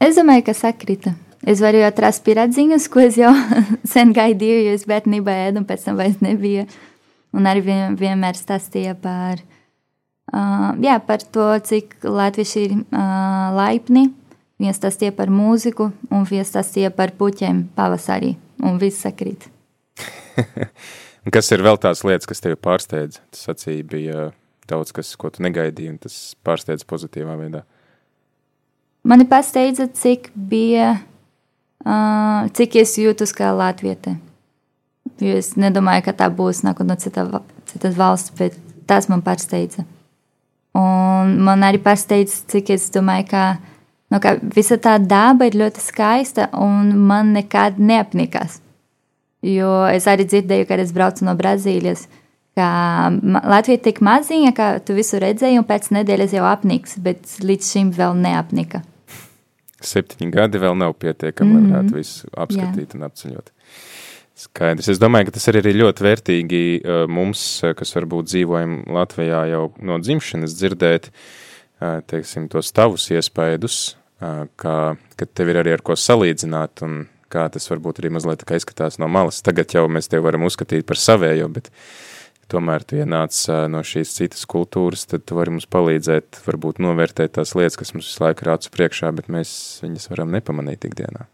Es 0.00 0.16
domāju, 0.16 0.46
ka 0.46 0.54
sakrita. 0.56 1.12
Es 1.46 1.60
varu 1.60 1.82
atrast 1.84 2.24
pieredziņas, 2.24 2.86
ko 2.92 3.02
es 3.04 3.18
jau 3.20 3.32
sen 3.92 4.14
gaidīju, 4.16 4.62
jo 4.68 4.78
es 4.78 4.86
bērnībā 4.88 5.34
ēdu 5.50 5.62
un 5.62 5.68
pēc 5.68 5.84
tam 5.88 6.00
vairs 6.00 6.22
nebija. 6.24 6.64
Un 7.36 7.50
arī 7.50 7.66
vien, 7.66 7.98
vienmēr 8.00 8.38
stāstīja 8.38 8.96
par, 9.02 9.42
uh, 10.32 10.70
jā, 10.80 10.96
par 11.04 11.26
to, 11.28 11.50
cik 11.66 11.98
latvieši 12.08 12.64
ir 12.70 12.78
uh, 12.78 13.52
laipni. 13.58 14.08
Viens 14.62 14.80
stāstīja 14.80 15.12
par 15.12 15.28
mūziku 15.28 15.90
un 16.08 16.24
viens 16.24 16.48
stāstīja 16.48 16.94
par 16.96 17.12
puķiem 17.18 17.66
pavasarī. 17.76 18.38
Un 18.64 18.78
viss 18.80 19.04
sakrīt. 19.04 19.48
kas 21.34 21.52
ir 21.52 21.64
vēl 21.64 21.78
tās 21.82 22.04
lietas, 22.06 22.28
kas 22.28 22.42
tevi 22.44 22.58
pārsteidz? 22.60 23.20
Tas 23.34 23.48
acī 23.52 23.80
bija 23.86 24.30
daudz 24.70 24.92
kas, 24.94 25.12
ko 25.18 25.30
tu 25.30 25.44
negaidīji, 25.46 25.92
un 25.94 25.98
tas 26.02 26.16
pārsteidz 26.46 26.86
pozitīvā 26.88 27.36
veidā. 27.38 27.62
Mani 29.06 29.26
pārsteidza, 29.30 29.86
cik 29.94 30.32
bija, 30.34 30.96
uh, 31.86 32.48
cik 32.56 32.80
es 32.82 32.96
jūtos 32.98 33.34
kā 33.36 33.52
latviete. 33.54 34.16
Jo 35.22 35.36
es 35.38 35.52
nedomāju, 35.56 36.08
ka 36.08 36.16
tā 36.24 36.26
būs 36.34 36.64
nākot 36.66 36.88
no 36.88 36.96
cita, 36.98 37.24
citas 37.70 37.94
valsts, 37.96 38.34
bet 38.36 38.56
tas 38.90 39.06
man 39.12 39.22
pārsteidza. 39.26 39.86
Un 40.76 41.38
man 41.46 41.62
arī 41.64 41.78
pārsteidz, 41.82 42.42
cik 42.50 42.74
es 42.74 42.90
domāju, 42.92 43.28
ka, 43.30 43.44
nu, 44.12 44.20
ka 44.22 44.36
visa 44.54 44.78
tā 44.82 44.96
daba 45.02 45.48
ir 45.48 45.58
ļoti 45.58 45.82
skaista 45.82 46.50
un 46.62 46.94
man 47.08 47.34
nekad 47.36 47.80
neapnikās. 47.82 48.60
Jo 49.46 49.84
es 49.92 50.06
arī 50.10 50.26
dzirdēju, 50.26 50.66
kad 50.68 50.82
es 50.82 50.94
braucu 50.94 51.26
no 51.26 51.36
Brazīlijas, 51.38 52.06
ka 52.56 52.68
Latvija 53.36 53.78
ir 53.78 53.82
tik 53.84 54.00
maziņa, 54.04 54.52
ka 54.56 54.68
tu 54.82 54.96
visu 54.96 55.20
redzēji, 55.22 55.60
un 55.60 55.66
pēc 55.68 55.90
nedēļas 55.94 56.36
jau 56.38 56.46
apniks, 56.48 56.96
bet 57.02 57.36
līdz 57.44 57.72
šim 57.74 57.92
vēl 57.94 58.16
neapnika. 58.22 58.82
Septiņi 59.86 60.32
gadi 60.32 60.58
vēl 60.58 60.74
nav 60.78 60.96
pietiekami, 60.96 61.52
mm 61.52 61.56
-hmm. 61.56 61.60
lai 61.60 61.68
mhm. 61.68 61.74
varētu 61.76 61.94
visu 62.00 62.32
apskatīt 62.32 62.88
Jā. 62.88 62.96
un 62.96 63.06
apceļot. 63.10 63.52
Skaidrs. 64.36 64.88
Es 64.92 64.98
domāju, 65.00 65.28
ka 65.28 65.36
tas 65.36 65.48
arī 65.48 65.62
ir 65.64 65.78
ļoti 65.80 66.04
vērtīgi 66.04 66.62
uh, 66.80 67.04
mums, 67.08 67.62
kas 67.76 67.94
varbūt 67.96 68.28
dzīvojam 68.28 68.82
Latvijā 68.92 69.46
jau 69.48 69.62
no 69.80 69.96
dzimšanas, 70.00 70.56
dzirdēt 70.58 71.08
uh, 71.08 71.45
teiksim, 71.80 72.48
tos 72.52 72.72
tavus 72.74 73.08
iespaidus, 73.12 73.96
ka, 74.20 74.74
ka 74.96 75.28
tev 75.28 75.52
ir 75.52 75.60
arī 75.62 75.76
ar 75.76 75.84
ko 75.84 75.96
salīdzināt 75.98 76.82
un 76.86 77.04
kā 77.32 77.46
tas 77.52 77.68
varbūt 77.70 78.00
arī 78.00 78.12
mazliet 78.16 78.44
izskatās 78.56 79.00
no 79.02 79.08
malas. 79.12 79.42
Tagad 79.44 79.74
jau 79.74 79.86
mēs 79.90 80.08
tevi 80.08 80.24
varam 80.24 80.46
uzskatīt 80.46 80.86
par 80.88 81.00
savējo, 81.00 81.48
bet 81.52 81.70
tomēr 82.52 82.84
tu 82.86 83.00
ienāc 83.00 83.36
no 83.72 83.82
šīs 83.84 84.14
citas 84.16 84.46
kultūras, 84.48 85.06
tad 85.10 85.26
tu 85.26 85.38
vari 85.38 85.56
mums 85.56 85.66
palīdzēt, 85.70 86.40
varbūt 86.46 86.80
novērtēt 86.82 87.36
tās 87.36 87.56
lietas, 87.58 87.78
kas 87.80 87.92
mums 87.94 88.08
visu 88.08 88.22
laiku 88.22 88.46
rāca 88.48 88.70
priekšā, 88.72 89.10
bet 89.16 89.32
mēs 89.32 89.50
viņas 89.82 90.10
varam 90.12 90.30
nepamanīt 90.34 90.86
ikdienā. 90.88 91.26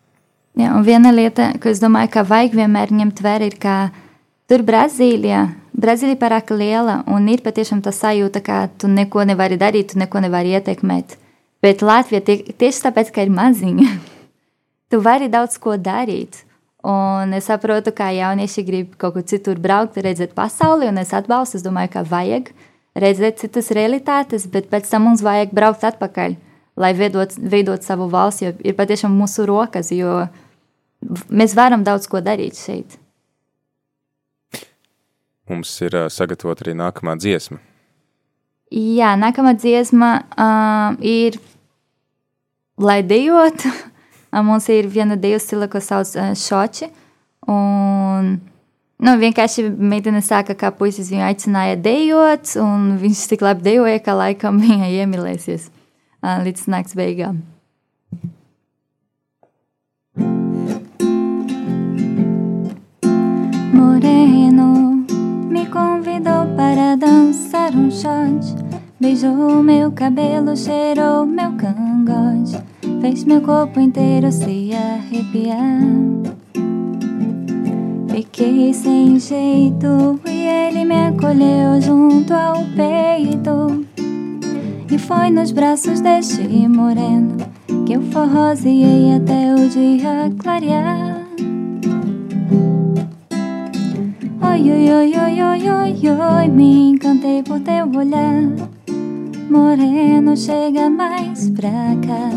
Jā, 0.58 0.72
un 0.76 0.84
viena 0.84 1.12
lieta, 1.14 1.52
ko 1.61 1.70
es 1.72 1.80
domāju, 1.80 2.11
ka 2.12 2.26
vajag 2.28 2.56
vienmēr 2.58 2.92
ņemt 2.92 3.22
vērā, 3.25 3.49
ir, 3.49 3.56
ka 3.61 3.76
tur 4.50 4.64
Brazīlijā, 4.68 5.46
Brazīlija 5.73 6.21
pārāk 6.21 6.52
liela 6.52 7.00
un 7.09 7.29
ir 7.33 7.41
patiešām 7.45 7.81
tā 7.85 7.95
sajūta, 7.97 8.43
ka 8.45 8.57
tu 8.79 8.91
neko 8.93 9.25
nevari 9.25 9.57
darīt, 9.61 9.93
tu 9.93 10.00
neko 10.00 10.21
nevari 10.21 10.52
ietekmēt. 10.59 11.17
Bet 11.64 11.83
Latvija 11.87 12.21
tie, 12.26 12.38
tieši 12.59 12.88
tāpēc, 12.88 13.12
ka 13.14 13.25
ir 13.25 13.33
maziņa, 13.33 13.88
tu 14.93 15.00
vari 15.00 15.31
daudz 15.33 15.57
ko 15.62 15.79
darīt. 15.81 16.43
Un 16.83 17.31
es 17.37 17.47
saprotu, 17.47 17.93
kā 17.95 18.11
jaunieši 18.11 18.64
grib 18.67 18.95
kaut 18.99 19.14
kur 19.14 19.25
citur 19.26 19.61
braukt, 19.62 20.00
redzēt 20.02 20.35
pasauli, 20.35 20.88
un 20.91 20.99
es 20.99 21.12
atbalstu. 21.14 21.61
Es 21.61 21.64
domāju, 21.64 21.93
ka 21.95 22.02
vajag 22.11 22.50
redzēt 22.99 23.38
citas 23.45 23.71
realitātes, 23.73 24.49
bet 24.50 24.67
pēc 24.73 24.91
tam 24.91 25.07
mums 25.07 25.23
vajag 25.25 25.55
braukt 25.55 25.87
atpakaļ, 25.87 26.35
lai 26.83 26.91
veidot, 26.99 27.37
veidot 27.38 27.87
savu 27.87 28.11
valsti, 28.12 28.49
jo 28.49 28.57
ir 28.67 28.76
patiešām 28.76 29.14
mūsu 29.14 29.47
rokas, 29.49 29.93
jo 29.95 30.25
mēs 31.31 31.55
varam 31.57 31.87
daudz 31.87 32.11
ko 32.11 32.21
darīt 32.21 32.59
šeit. 32.59 32.99
Mums 35.52 35.75
ir 35.85 35.92
uh, 35.99 36.09
sagatavota 36.09 36.64
arī 36.64 36.73
nākamā 36.80 37.18
dziesma. 37.21 37.61
Jā, 38.73 39.12
nākamā 39.21 39.52
dziesma 39.61 40.14
uh, 40.32 41.00
ir 41.04 41.37
Lai 42.80 43.02
dejot. 43.04 43.66
Mums 44.32 44.68
ir 44.73 44.88
viena 44.88 45.16
deju 45.21 45.38
stila, 45.44 45.68
ko 45.68 45.80
sauc 45.85 46.09
šoči. 46.40 46.88
Un, 47.52 48.38
nu, 49.02 49.14
vienkārši 49.21 49.66
meitene 49.76 50.23
saka, 50.25 50.56
ka 50.56 50.73
puisis 50.73 51.11
viņu 51.12 51.26
aicināja 51.26 51.76
dejot, 51.85 52.54
un 52.62 52.94
viņš 53.02 53.26
tik 53.35 53.44
labi 53.44 53.66
dejoja, 53.66 54.00
ka 54.00 54.16
laikam 54.16 54.62
viņa 54.62 54.88
iemīlēsies 55.02 55.68
līdz 56.23 56.68
nakts 56.73 56.97
beigām. 56.97 57.42
Moreno 63.75 64.91
me 65.62 65.66
convidou 65.69 66.47
para 66.57 66.97
dançar 66.97 67.73
um 67.75 67.88
shot. 67.90 68.57
Beijou 68.99 69.62
meu 69.62 69.92
cabelo, 69.92 70.57
cheirou 70.57 71.25
meu 71.25 71.52
cangote. 71.52 72.59
Fez 73.00 73.25
meu 73.25 73.40
corpo 73.40 73.78
inteiro 73.78 74.31
se 74.33 74.71
arrepiar. 74.75 75.83
Fiquei 78.09 78.75
sem 78.75 79.19
jeito 79.19 80.21
e 80.26 80.47
ele 80.47 80.85
me 80.85 81.09
acolheu 81.09 81.81
junto 81.81 82.35
ao 82.35 82.64
peito. 82.76 83.87
E 84.90 84.99
foi 84.99 85.31
nos 85.31 85.52
braços 85.52 86.00
deste 86.00 86.42
moreno 86.69 87.37
que 87.87 87.92
eu 87.92 88.02
forroseei 88.02 89.14
até 89.14 89.54
o 89.54 89.69
dia 89.69 90.33
clarear. 90.38 91.22
Oi, 94.52 94.71
oi, 94.71 94.92
oi, 94.92 95.12
oi, 95.16 95.42
oi, 95.42 95.68
oi, 95.71 96.11
oi, 96.11 96.49
me 96.49 96.90
encantei 96.90 97.42
por 97.42 97.59
teu 97.61 97.88
olhar. 97.99 98.52
Moreno, 99.49 100.37
chega 100.37 100.90
mais 100.90 101.49
pra 101.49 101.97
cá. 102.06 102.28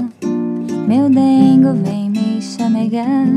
Meu 0.88 1.10
dengo 1.10 1.74
vem 1.84 2.10
me 2.10 2.42
chamegar. 2.42 3.28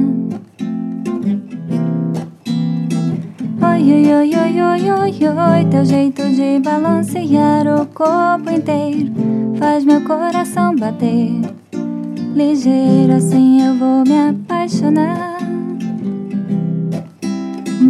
Oi, 3.61 3.92
oi, 3.92 4.14
oi, 4.14 4.37
oi, 4.37 4.61
oi, 4.61 4.90
oi, 4.90 5.28
oi, 5.28 5.64
teu 5.68 5.85
jeito 5.85 6.23
de 6.30 6.61
balancear 6.61 7.66
o 7.66 7.85
corpo 7.87 8.49
inteiro 8.49 9.12
faz 9.58 9.85
meu 9.85 10.02
coração 10.02 10.76
bater. 10.76 11.32
Ligeiro 12.32 13.14
assim 13.14 13.61
eu 13.61 13.75
vou 13.75 14.04
me 14.04 14.30
apaixonar. 14.30 15.27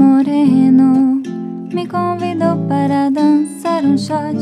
Moreno 0.08 1.22
me 1.70 1.86
convidou 1.86 2.56
para 2.66 3.10
dançar 3.10 3.84
um 3.84 3.96
shot. 3.98 4.38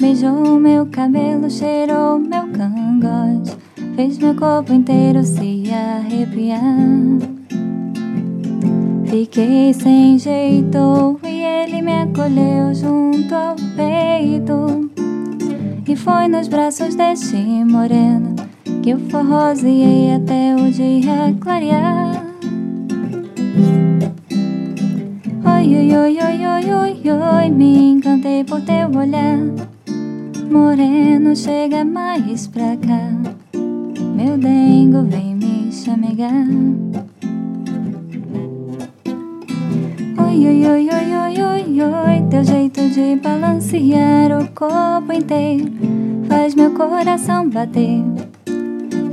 Beijou 0.00 0.58
meu 0.58 0.86
cabelo, 0.86 1.50
cheirou 1.50 2.18
meu 2.18 2.48
cangote. 2.48 3.54
Fez 3.94 4.16
meu 4.18 4.34
corpo 4.34 4.72
inteiro 4.72 5.22
se 5.22 5.64
arrepiar. 5.70 6.62
Fiquei 9.04 9.74
sem 9.74 10.18
jeito 10.18 11.20
e 11.22 11.42
ele 11.42 11.82
me 11.82 11.92
acolheu 11.92 12.74
junto 12.74 13.34
ao 13.34 13.56
peito. 13.76 14.90
E 15.86 15.94
foi 15.94 16.28
nos 16.28 16.48
braços 16.48 16.94
deste 16.94 17.36
moreno 17.36 18.34
que 18.82 18.90
eu 18.90 18.98
forroseei 19.10 20.14
até 20.14 20.56
o 20.56 20.70
dia 20.70 21.36
clarear. 21.40 22.23
Oi, 25.64 25.96
oi, 25.96 26.18
oi, 26.18 26.46
oi, 26.46 26.70
oi, 26.74 27.10
oi, 27.10 27.50
me 27.50 27.92
encantei 27.92 28.44
por 28.44 28.60
teu 28.60 28.86
olhar. 29.00 29.38
Moreno, 30.50 31.34
chega 31.34 31.82
mais 31.82 32.46
pra 32.46 32.76
cá. 32.76 33.00
Meu 34.14 34.36
dengo 34.36 35.04
vem 35.04 35.34
me 35.34 35.72
chamegar. 35.72 36.46
Oi, 40.18 40.48
oi, 40.48 40.66
oi, 40.66 40.88
oi, 40.90 41.14
oi, 41.14 41.42
oi, 41.42 41.80
oi, 41.80 42.28
teu 42.28 42.44
jeito 42.44 42.86
de 42.90 43.16
balancear 43.16 44.38
o 44.38 44.46
corpo 44.48 45.14
inteiro 45.14 45.72
faz 46.28 46.54
meu 46.54 46.72
coração 46.72 47.48
bater. 47.48 48.04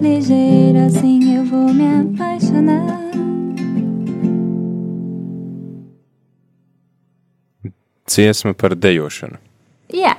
Ligeiro 0.01 0.79
assim 0.79 1.33
eu 1.33 1.45
vou 1.45 1.73
me 1.73 1.85
apaixonar. 2.01 3.10
Dziesma 8.09 8.53
par 8.57 8.75
dejošanu. 8.75 9.37
Jā. 9.93 10.15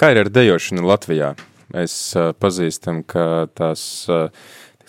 Kā 0.00 0.10
ir 0.14 0.24
ar 0.24 0.30
dejošanu 0.32 0.84
Latvijā? 0.88 1.34
Mēs 1.70 1.94
uh, 2.18 2.32
pazīstam, 2.34 3.02
ka 3.06 3.46
tās 3.54 3.82
uh, 4.10 4.32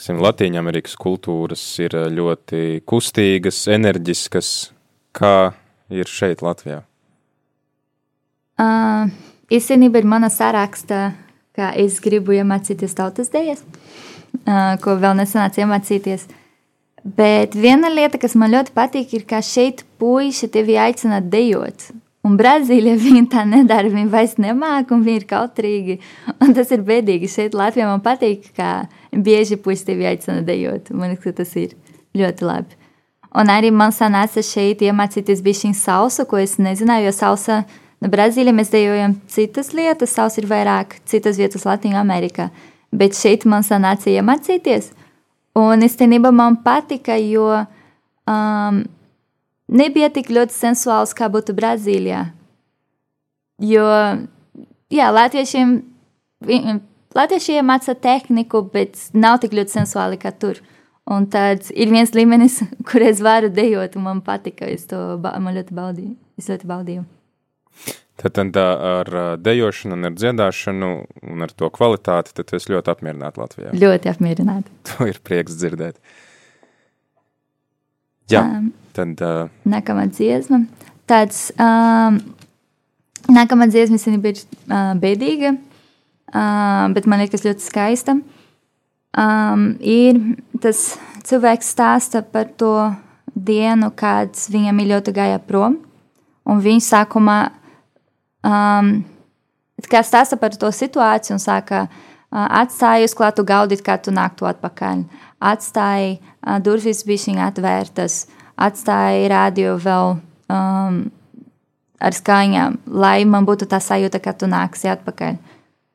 Latīņa 0.02 0.58
Amerikas 0.58 0.96
kultūras 0.98 1.62
ir 1.84 1.94
ļoti 1.94 2.82
kustīgas, 2.90 3.68
enerģiskas. 3.70 4.72
Kā 5.14 5.52
ir 5.92 6.10
šeit 6.10 6.42
Latvijā? 6.42 6.82
Uh, 8.62 9.12
īstenībā 9.52 10.02
ir 10.02 10.08
mana 10.10 10.32
saraksta, 10.34 11.12
ka 11.58 11.72
es 11.78 12.00
gribu 12.02 12.34
iemācīties 12.38 12.96
tautas 12.98 13.30
dēļas, 13.34 13.62
uh, 13.62 14.78
ko 14.82 14.98
vēl 15.02 15.20
nesanāca 15.20 15.62
iemācīties. 15.62 16.28
Bet 17.04 17.56
viena 17.58 17.90
lieta, 17.90 18.20
kas 18.22 18.36
man 18.38 18.54
ļoti 18.54 18.74
patīk, 18.78 19.16
ir, 19.18 19.26
ka 19.30 19.42
šeit 19.46 19.84
puiši 20.02 20.50
tevi 20.54 20.78
aicina 20.78 21.22
dejot. 21.22 21.90
Un 22.28 22.36
Brazīlijā 22.38 22.98
viņi 23.06 23.24
tā 23.34 23.46
nedara, 23.50 23.90
viņi 23.90 24.12
vairs 24.12 24.36
nemāca, 24.42 24.94
un 24.96 25.06
viņi 25.06 25.22
ir 25.22 25.28
kautrīgi. 25.30 25.98
Un 26.42 26.54
tas 26.58 26.74
ir 26.74 26.86
bēdīgi. 26.88 27.30
Šeit 27.32 27.58
Latvijā 27.58 27.88
man 27.90 28.04
patīk, 28.06 28.52
ka 28.58 28.86
bieži 29.12 29.58
puiši 29.62 29.88
tevi 29.90 30.08
aicina 30.10 30.42
dejot. 30.46 30.94
Man 30.94 31.16
liekas, 31.16 31.38
tas 31.42 31.56
ir 31.60 31.76
ļoti 32.18 32.48
labi. 32.48 32.78
Un 33.42 33.48
arī 33.48 33.70
man 33.72 33.94
sanāca 33.96 34.44
šeit 34.44 34.82
iemācīties 34.84 35.44
bišķiņu 35.46 35.78
salsu, 35.80 36.26
ko 36.28 36.42
es 36.42 36.58
nezināju, 36.60 37.08
jo 37.08 37.14
salsa 37.16 37.62
no 38.04 38.10
Brazīlijā 38.12 38.56
mēs 38.58 38.74
dejojam 38.74 39.16
citas 39.32 39.72
lietas, 39.78 40.12
salsa 40.18 40.42
ir 40.42 40.50
vairāk 40.52 40.98
citas 41.08 41.40
vietas 41.40 41.64
Latvijā, 41.66 42.02
Amerikā. 42.02 42.50
Bet 42.92 43.16
šeit 43.16 43.48
man 43.48 43.64
sanāca 43.64 44.12
iemācīties. 44.12 44.92
Un 45.56 45.84
īstenībā 45.88 46.32
man 46.36 46.58
patika, 46.64 47.16
jo 47.16 47.48
um, 47.56 48.82
nebija 49.72 50.12
tik 50.14 50.30
ļoti 50.34 50.56
sensuāls, 50.56 51.16
kā 51.18 51.30
būtu 51.32 51.56
Brazīlijā. 51.58 52.26
Jo, 53.62 53.86
jā, 54.94 55.08
latviešiem, 55.14 55.78
latviešiem 57.18 57.68
māca 57.68 57.96
tehniku, 57.96 58.64
bet 58.74 59.00
nav 59.14 59.42
tik 59.44 59.56
ļoti 59.58 59.80
sensuāli 59.80 60.20
kā 60.22 60.34
tur. 60.34 60.62
Un 61.12 61.26
tāds 61.32 61.72
ir 61.74 61.90
viens 61.92 62.14
līmenis, 62.16 62.62
kur 62.88 63.04
es 63.06 63.24
varu 63.24 63.50
dejot, 63.54 63.98
un 63.98 64.08
man 64.10 64.22
patika, 64.26 64.70
es 64.70 64.88
to 64.90 65.00
man 65.22 65.58
ļoti 65.58 65.78
baudīju. 65.78 66.14
Es 66.40 66.50
ļoti 66.50 66.70
baudīju. 66.70 67.08
Tad, 68.22 68.36
tad 68.38 68.58
ar 68.62 69.10
dejošanu, 69.42 69.96
un 69.98 70.10
ar 70.12 70.14
dziedāšanu 70.14 70.90
un 71.32 71.46
ar 71.46 71.54
to 71.58 71.70
kvalitāti, 71.74 72.36
tad 72.38 72.52
es 72.54 72.68
ļoti 72.70 72.94
apmierināti 72.94 73.42
Latvijā. 73.42 73.72
Ļoti 73.74 74.12
apmierināti. 74.12 74.74
To 74.92 75.08
ir 75.10 75.18
prieks 75.26 75.58
dzirdēt. 75.58 75.98
Jā, 78.32 78.44
um, 78.46 78.70
tad. 78.96 79.22
Uh, 79.22 79.50
nākamā 79.70 80.08
dziesma. 80.12 80.64
Tāds, 81.10 81.50
um, 81.60 82.20
nākamā 83.32 83.68
dziesma 83.72 84.00
īstenībā 84.00 84.34
ir 84.34 84.42
uh, 84.42 84.92
bēdīga, 85.02 85.54
uh, 86.32 86.86
bet 86.96 87.10
man 87.10 87.24
liekas 87.24 87.46
ļoti 87.48 87.66
skaista. 87.66 88.18
Um, 89.12 89.66
ir 89.84 90.20
tas 90.64 90.94
cilvēks 91.28 91.74
stāsta 91.76 92.22
par 92.24 92.52
to 92.58 92.76
dienu, 93.36 93.92
kad 93.96 94.38
viņam 94.52 94.80
ir 94.80 94.94
ļoti 94.94 95.16
gāja 95.16 95.42
prom, 95.44 95.76
un 96.48 96.64
viņš 96.64 96.88
sākumā 96.94 97.40
um, 98.48 98.94
stāsta 99.82 100.40
par 100.40 100.56
to 100.56 100.72
situāciju 100.72 101.36
un 101.36 101.44
saka, 101.44 101.84
uh, 101.88 102.11
atstāju 102.32 103.10
uz 103.10 103.16
klātu 103.18 103.46
gaudīt, 103.48 103.84
kā 103.86 103.98
tu 104.00 104.14
nāktu 104.16 104.48
atpakaļ. 104.48 105.04
Atstāja 105.44 106.16
uh, 106.18 106.60
durvis 106.64 107.04
bišķiņ 107.08 107.42
atvērtas, 107.48 108.26
atstāja 108.56 109.32
radio 109.32 109.76
vēl 109.82 110.16
um, 110.16 111.02
ar 112.02 112.18
skaņām, 112.18 112.80
lai 112.88 113.22
man 113.30 113.48
būtu 113.48 113.68
tā 113.70 113.82
sajūta, 113.84 114.22
ka 114.24 114.34
tu 114.34 114.50
nāksi 114.50 114.90
atpakaļ. 114.96 115.38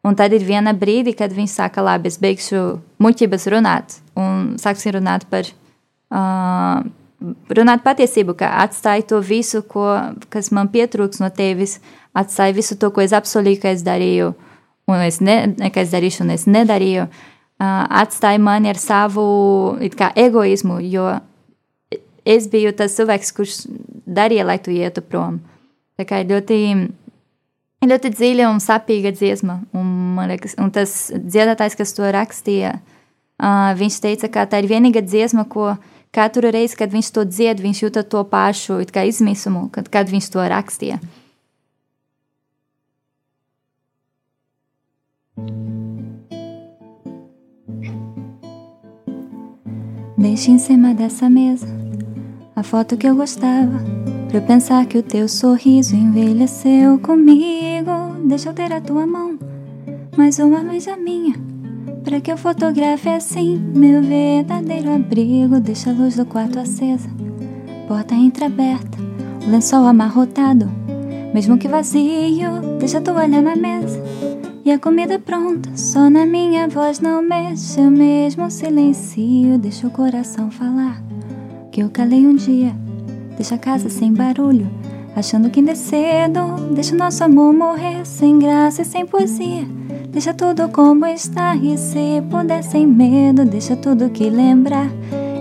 Un 0.07 0.14
tad 0.14 0.35
ir 0.37 0.44
viena 0.46 0.70
brīdi, 0.77 1.16
kad 1.18 1.33
viņš 1.35 1.57
saka, 1.57 1.83
labi, 1.83 2.12
es 2.12 2.20
beigšu 2.22 2.61
muļķības 3.03 3.46
runāt 3.51 3.96
un 4.14 4.55
sāksim 4.61 4.94
runāt 5.01 5.27
par, 5.33 5.49
uh, 6.14 6.85
runāt 7.59 7.83
patiesību, 7.83 8.37
ka 8.38 8.53
atstāju 8.62 9.09
to 9.11 9.22
visu, 9.25 9.64
ko, 9.66 9.88
kas 10.31 10.53
man 10.55 10.70
pietrūks 10.70 11.22
no 11.25 11.33
tevis, 11.35 11.81
atstāju 12.14 12.61
visu 12.61 12.79
to, 12.79 12.92
ko 12.94 13.03
es 13.03 13.16
apsolīju, 13.16 13.62
ka 13.64 13.75
es 13.75 13.83
darīju, 13.87 14.35
un 14.90 15.03
es, 15.05 15.20
ne, 15.20 15.55
ka 15.72 15.83
es 15.83 15.94
darīšu, 15.94 16.25
un 16.27 16.35
es 16.37 16.46
nedarīju. 16.51 17.09
Atstāju 17.57 18.42
mani 18.44 18.68
ar 18.68 18.79
savu 18.81 19.25
kā, 19.96 20.11
egoismu, 20.12 20.79
jo 20.85 21.09
es 22.27 22.51
biju 22.53 22.75
tas 22.77 22.99
cilvēks, 22.99 23.33
kurš 23.33 23.59
darīja, 24.07 24.44
lai 24.44 24.59
tu 24.61 24.75
ietu 24.75 25.03
prom. 25.03 25.40
Tā 25.96 26.05
kā 26.05 26.20
ļoti 26.27 26.59
ļoti 27.85 28.12
dziļa 28.14 28.49
un 28.51 28.61
sapīga 28.62 29.12
dziesma. 29.14 29.61
Un, 29.77 30.16
liekas, 30.31 30.57
un 30.61 30.70
tas 30.75 31.11
dziedātājs, 31.12 31.77
kas 31.79 31.94
to 31.96 32.09
rakstīja, 32.12 32.77
viņš 33.81 34.01
teica, 34.03 34.31
ka 34.33 34.46
tā 34.51 34.62
ir 34.62 34.70
vienīgā 34.70 35.03
dziesma, 35.05 35.46
ko 35.49 35.75
katru 36.16 36.51
reizi, 36.55 36.79
kad 36.79 36.92
viņš 36.92 37.12
to 37.12 37.27
dzied, 37.29 37.61
viņš 37.61 37.83
jūta 37.85 38.05
to 38.09 38.25
pašu 38.25 38.81
izmisumu, 38.81 39.68
kad, 39.72 39.88
kad 39.92 40.09
viņš 40.09 40.31
to 40.33 40.49
rakstīja. 40.49 40.99
Deixe 50.16 50.51
em 50.51 50.59
cima 50.59 50.94
dessa 50.94 51.29
mesa 51.29 51.66
a 52.55 52.62
foto 52.62 52.96
que 52.96 53.07
eu 53.07 53.14
gostava. 53.14 53.85
Pra 54.29 54.38
eu 54.38 54.42
pensar 54.42 54.87
que 54.87 54.96
o 54.96 55.03
teu 55.03 55.29
sorriso 55.29 55.94
envelheceu 55.94 56.99
comigo. 56.99 57.90
Deixa 58.25 58.49
eu 58.49 58.55
ter 58.55 58.72
a 58.72 58.81
tua 58.81 59.07
mão, 59.07 59.38
mais 60.16 60.38
uma 60.38 60.64
vez 60.64 60.88
a 60.88 60.96
minha. 60.96 61.35
Pra 62.03 62.20
que 62.20 62.33
eu 62.33 62.38
fotografe 62.38 63.11
assim 63.11 63.59
meu 63.59 64.03
verdadeiro 64.03 64.90
abrigo. 64.90 65.61
Deixa 65.61 65.90
a 65.90 65.92
luz 65.92 66.16
do 66.16 66.25
quarto 66.25 66.59
acesa, 66.59 67.11
porta 67.87 68.14
entreaberta, 68.14 68.99
o 69.46 69.51
lençol 69.51 69.87
amarrotado, 69.87 70.70
mesmo 71.35 71.59
que 71.59 71.68
vazio. 71.68 72.79
Deixa 72.79 72.99
a 72.99 73.03
toalha 73.03 73.42
na 73.42 73.55
mesa 73.55 74.06
e 74.67 74.73
a 74.73 74.81
comida 74.81 75.17
pronta. 75.17 75.71
Só 75.77 76.11
na 76.11 76.27
minha 76.27 76.67
voz 76.67 76.99
não 76.99 77.23
mexe, 77.23 77.81
eu 77.81 77.89
mesmo 77.89 78.51
silencio. 78.51 79.57
Deixa 79.59 79.87
o 79.87 79.91
coração 79.91 80.51
falar 80.51 81.01
que 81.71 81.81
eu 81.81 81.89
calei 81.89 82.27
um 82.27 82.35
dia. 82.35 82.75
Deixa 83.37 83.55
a 83.55 83.59
casa 83.59 83.89
sem 83.89 84.13
barulho, 84.13 84.69
achando 85.15 85.49
que 85.51 85.61
ainda 85.61 85.71
é 85.71 85.77
cedo. 85.77 86.41
Deixa 86.75 86.97
o 86.97 86.99
nosso 86.99 87.23
amor 87.23 87.55
morrer 87.55 88.05
sem 88.05 88.41
graça 88.41 88.83
e 88.83 88.85
sem 88.85 89.07
poesia. 89.07 89.65
Deixa 90.09 90.35
tudo 90.35 90.69
como 90.71 91.07
está 91.07 91.55
e 91.55 91.79
se 91.79 92.21
puder 92.29 92.65
sem 92.65 92.89
medo, 92.89 93.45
deixa 93.45 93.77
tudo 93.77 94.11
que 94.11 94.29
lembrar. 94.29 94.91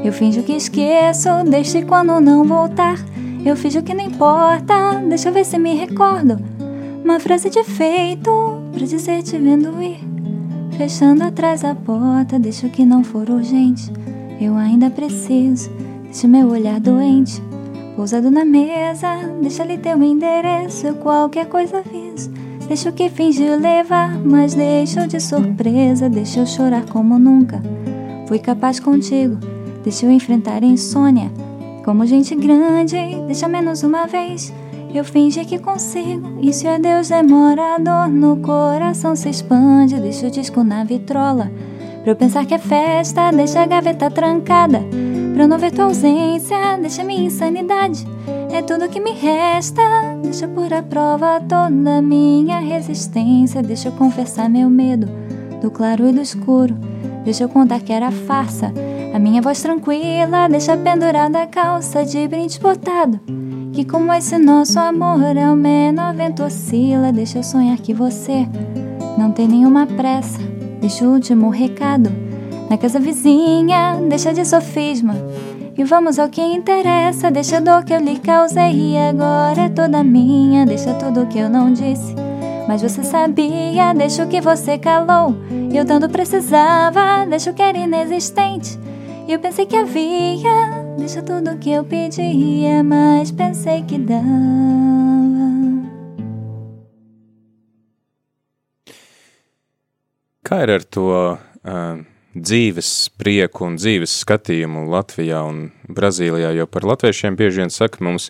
Eu 0.04 0.14
finjo 0.14 0.44
que 0.44 0.54
esqueço, 0.54 1.30
deixe 1.50 1.82
quando 1.82 2.22
não 2.22 2.44
voltar. 2.44 3.00
Eu 3.44 3.56
finjo 3.56 3.82
que 3.82 3.96
não 3.96 4.06
importa, 4.06 5.02
deixa 5.10 5.30
eu 5.30 5.34
ver 5.34 5.46
se 5.46 5.58
me 5.58 5.74
recordo. 5.74 6.38
Uma 7.04 7.20
frase 7.20 7.50
de 7.50 7.58
efeito 7.58 8.65
pra 8.76 8.86
dizer 8.86 9.24
te 9.24 9.38
vendo 9.38 9.82
ir. 9.82 10.00
Fechando 10.78 11.24
atrás 11.24 11.64
a 11.64 11.74
porta, 11.74 12.38
deixa 12.38 12.68
o 12.68 12.70
que 12.70 12.86
não 12.86 13.04
for 13.04 13.30
urgente. 13.30 13.92
Eu 14.40 14.56
ainda 14.56 14.90
preciso 14.90 15.72
Deixa 16.04 16.28
meu 16.28 16.50
olhar 16.50 16.80
doente 16.80 17.42
pousado 17.96 18.30
na 18.30 18.44
mesa. 18.44 19.08
Deixa 19.42 19.64
ali 19.64 19.78
teu 19.78 20.04
endereço, 20.04 20.94
qualquer 20.96 21.48
coisa 21.48 21.78
aviso. 21.78 22.30
Deixa 22.68 22.90
o 22.90 22.94
que 22.94 23.10
fingir 23.10 23.58
levar, 23.58 24.20
mas 24.20 24.54
deixa 24.54 25.08
de 25.08 25.22
surpresa. 25.22 26.10
Deixa 26.10 26.42
eu 26.42 26.46
chorar 26.46 26.86
como 26.86 27.18
nunca 27.18 27.62
fui 28.28 28.40
capaz 28.40 28.80
contigo. 28.80 29.38
Deixa 29.84 30.06
eu 30.06 30.12
enfrentar 30.12 30.62
a 30.62 30.66
insônia 30.66 31.32
como 31.86 32.06
gente 32.06 32.36
grande. 32.36 32.98
Deixa 33.28 33.48
menos 33.48 33.84
uma 33.84 34.06
vez 34.06 34.54
Eu 34.96 35.04
fingi 35.04 35.44
que 35.44 35.60
consigo, 35.60 36.54
se 36.54 36.66
é 36.66 36.80
Deus 36.80 37.10
demora, 37.10 37.76
a 37.76 37.78
dor 37.78 38.08
no 38.08 38.38
coração 38.38 39.14
se 39.14 39.30
expande. 39.30 40.00
Deixa 40.00 40.28
o 40.28 40.32
disco 40.32 40.64
na 40.64 40.86
vitrola, 40.86 41.52
pra 42.02 42.14
eu 42.14 42.16
pensar 42.16 42.46
que 42.46 42.54
é 42.54 42.58
festa, 42.58 43.30
deixa 43.30 43.62
a 43.62 43.66
gaveta 43.66 44.10
trancada. 44.10 44.80
Pra 45.34 45.44
eu 45.44 45.48
não 45.50 45.58
ver 45.58 45.74
tua 45.74 45.84
ausência, 45.84 46.78
deixa 46.80 47.04
minha 47.04 47.26
insanidade. 47.26 48.08
É 48.54 48.62
tudo 48.62 48.88
que 48.88 49.02
me 49.02 49.12
resta, 49.12 49.82
deixa 50.24 50.48
por 50.48 50.74
a 50.74 50.82
prova 50.82 51.42
toda 51.42 52.02
minha 52.02 52.60
resistência. 52.60 53.62
Deixa 53.62 53.90
eu 53.90 53.92
confessar 53.92 54.50
meu 54.50 54.70
medo 54.70 55.10
do 55.62 55.70
claro 55.70 56.08
e 56.08 56.14
do 56.14 56.22
escuro. 56.22 56.74
Deixa 57.26 57.44
eu 57.44 57.50
contar 57.50 57.82
que 57.82 57.92
era 57.92 58.12
farsa. 58.12 58.72
A 59.14 59.20
minha 59.20 59.42
voz 59.42 59.62
tranquila 59.62 60.48
deixa 60.50 60.78
pendurada 60.78 61.42
a 61.42 61.48
calça 61.48 62.06
de 62.06 62.26
brinde 62.30 62.58
botado. 62.62 63.20
Que 63.76 63.84
como 63.84 64.14
esse 64.14 64.38
nosso 64.38 64.80
amor 64.80 65.36
é 65.36 65.52
o 65.52 65.56
menor 65.56 66.16
vento 66.16 66.44
oscila. 66.44 67.12
Deixa 67.12 67.40
eu 67.40 67.44
sonhar 67.44 67.78
que 67.78 67.94
você 67.94 68.48
não 69.18 69.34
tem 69.34 69.50
nenhuma 69.50 69.86
pressa. 69.86 70.40
Deixa 70.80 71.04
o 71.04 71.12
último 71.12 71.50
recado 71.50 72.10
na 72.70 72.78
casa 72.78 73.02
vizinha. 73.02 74.00
Deixa 74.08 74.34
de 74.34 74.46
sofisma. 74.46 75.16
E 75.78 75.84
vamos 75.84 76.18
ao 76.18 76.30
que 76.30 76.42
interessa. 76.42 77.30
Deixa 77.30 77.58
a 77.58 77.60
dor 77.60 77.84
que 77.84 77.94
eu 77.94 78.00
lhe 78.00 78.18
causei 78.18 78.94
e 78.94 78.98
agora 78.98 79.64
é 79.64 79.70
toda 79.70 80.02
minha. 80.06 80.66
Deixa 80.66 80.94
tudo 80.94 81.26
que 81.28 81.40
eu 81.40 81.50
não 81.50 81.74
disse. 81.74 82.16
Mas 82.70 82.82
você 82.82 83.04
sabia, 83.04 83.94
deixa 83.94 84.24
o 84.24 84.30
que 84.30 84.40
você 84.40 84.78
calou. 84.78 85.36
Eu 85.74 85.84
tanto 85.84 86.08
precisava, 86.08 87.26
deixa 87.30 87.52
o 87.52 87.54
que 87.54 87.62
era 87.62 87.78
inexistente. 87.78 88.80
Eu 89.28 89.38
pensei 89.38 89.66
que 89.66 89.76
havia, 89.76 90.85
deixa 90.98 91.22
tudo 91.22 91.58
que 91.58 91.72
eu 91.72 91.84
pedia, 91.84 92.84
mas 92.84 93.32
pensei 93.32 93.84
que 93.84 93.98
dava. 93.98 94.26
Kā 100.46 100.62
ir 100.62 100.72
ar 100.76 100.84
to 100.86 101.08
uh, 101.10 102.00
dzīves 102.36 102.90
prieku 103.18 103.66
un 103.66 103.78
dzīves 103.80 104.14
skatījumu 104.22 104.86
Latvijā 104.92 105.42
un 105.48 105.72
Brazīlijā, 105.90 106.52
jo 106.54 106.68
par 106.70 106.86
latviešiem 106.86 107.38
bieži 107.40 107.64
vien 107.64 107.74
saka, 107.74 108.04
mums 108.06 108.30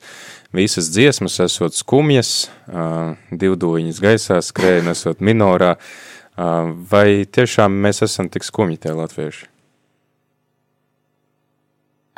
visas 0.55 0.91
dziesmas 0.95 1.41
esot 1.43 1.75
skumjas, 1.75 2.47
uh, 2.69 3.17
divdoņas 3.31 3.99
gaisā 4.03 4.39
skrēja, 4.39 4.85
esot 4.95 5.19
minorā, 5.19 5.75
uh, 5.75 6.71
vai 6.91 7.25
tiešām 7.25 7.75
mēs 7.83 8.05
esam 8.07 8.31
tik 8.31 8.47
skumji 8.47 8.85
tie 8.85 8.95
latvieši? 8.95 9.54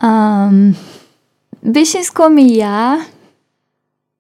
Um, 0.04 0.76
Bišķi 1.68 2.04
skumji, 2.06 2.60
jā. 2.62 3.02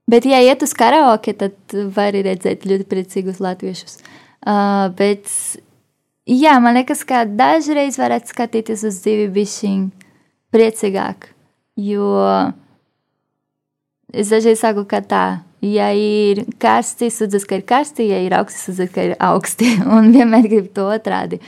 Bet, 0.08 0.26
ja 0.26 0.40
iet 0.42 0.64
uz 0.64 0.74
karaoke, 0.76 1.34
tad 1.38 1.56
var 1.94 2.14
arī 2.14 2.24
redzēt 2.30 2.66
ļoti 2.68 2.88
priecīgus 2.90 3.42
latviešus. 3.44 4.00
Uh, 4.48 4.88
bet, 4.98 5.28
jā, 6.30 6.56
man 6.64 6.80
liekas, 6.80 7.04
ka 7.08 7.26
dažreiz 7.28 8.00
varētu 8.00 8.32
skatīties 8.32 8.86
uz 8.88 9.02
dzīvi 9.04 9.28
bišķiņ 9.36 9.84
priecīgāk. 10.56 11.30
Jo 11.78 12.08
es 14.16 14.32
dažreiz 14.32 14.64
saku, 14.64 14.88
ka 14.90 15.04
tā, 15.06 15.26
ja 15.62 15.92
ir 15.94 16.46
karsti, 16.62 17.12
sudzes, 17.14 17.46
ka 17.46 17.60
ir 17.60 17.66
karsti, 17.68 18.08
ja 18.10 18.22
ir 18.24 18.34
augsti, 18.40 18.64
sudzes, 18.64 18.92
ka 18.96 19.10
ir 19.12 19.18
augsti. 19.20 19.76
Un 19.98 20.14
vienmēr 20.16 20.48
grib 20.50 20.72
to 20.74 20.88
otrādi. 20.90 21.42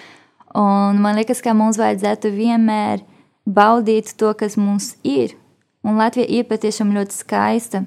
Un 0.58 1.00
man 1.02 1.18
liekas, 1.18 1.42
ka 1.46 1.56
mums 1.58 1.80
vajadzētu 1.80 2.34
vienmēr 2.36 3.02
baudīt 3.50 4.14
to, 4.18 4.34
kas 4.38 4.58
mums 4.58 4.94
ir. 5.04 5.36
Un 5.86 5.98
Latvija 6.00 6.28
ir 6.28 6.48
patiešām 6.50 6.92
ļoti 6.96 7.16
skaista. 7.16 7.84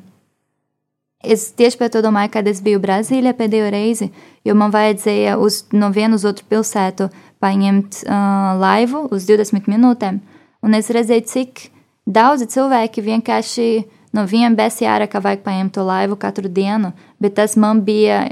Es 1.22 1.52
tieši 1.54 1.78
par 1.78 1.90
to 1.94 2.00
domāju, 2.02 2.32
kad 2.34 2.48
es 2.50 2.58
biju 2.64 2.80
Brazīlijā 2.82 3.36
pēdējo 3.38 3.68
reizi, 3.70 4.08
jo 4.42 4.56
man 4.58 4.72
vajadzēja 4.74 5.36
uz, 5.38 5.60
no 5.70 5.92
vienu 5.94 6.18
uz 6.18 6.24
otru 6.26 6.48
pilsētu 6.50 7.06
paņemt 7.42 8.00
uh, 8.02 8.56
laivu 8.58 9.04
uz 9.14 9.28
20 9.28 9.70
minūtēm. 9.70 10.18
Un 10.66 10.74
es 10.78 10.90
redzēju, 10.94 11.26
cik 11.30 11.68
daudzi 12.06 12.48
cilvēki 12.50 13.04
vienkārši 13.06 13.68
no 14.16 14.26
viena 14.26 14.50
besija 14.58 14.96
ārā, 14.96 15.06
ka 15.10 15.22
vajag 15.22 15.44
paņemt 15.46 15.76
to 15.76 15.86
laivu 15.86 16.18
katru 16.18 16.50
dienu, 16.50 16.90
bet 17.22 17.38
tas 17.38 17.54
man 17.54 17.84
bija 17.86 18.24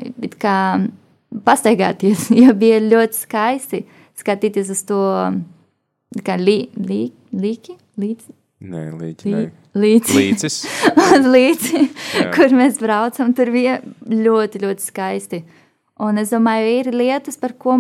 kā 0.43 0.59
pastaigāties, 1.47 2.27
jo 2.43 2.55
bija 2.59 2.83
ļoti 2.83 3.23
skaisti 3.23 3.85
skatīties 4.21 4.75
uz 4.75 4.83
to 4.89 5.01
kā 6.27 6.37
lī, 6.41 6.59
lī, 6.75 7.01
līķi, 7.37 7.77
līdzi. 8.01 8.37
Nē, 8.71 8.85
līķi, 9.01 9.33
nē. 9.33 9.43
Līdzi. 9.81 10.17
Līdzis. 10.19 10.59
uz 11.01 11.27
līdzi, 11.37 11.85
kur 12.35 12.53
mēs 12.59 12.81
braucam, 12.83 13.33
tur 13.37 13.53
bija 13.55 13.79
ļoti, 14.05 14.63
ļoti 14.67 14.85
skaisti. 14.85 15.43
Un 16.01 16.21
es 16.21 16.33
domāju, 16.35 16.71
ir 16.81 16.93
lietas, 16.97 17.39
par 17.41 17.55
ko 17.61 17.77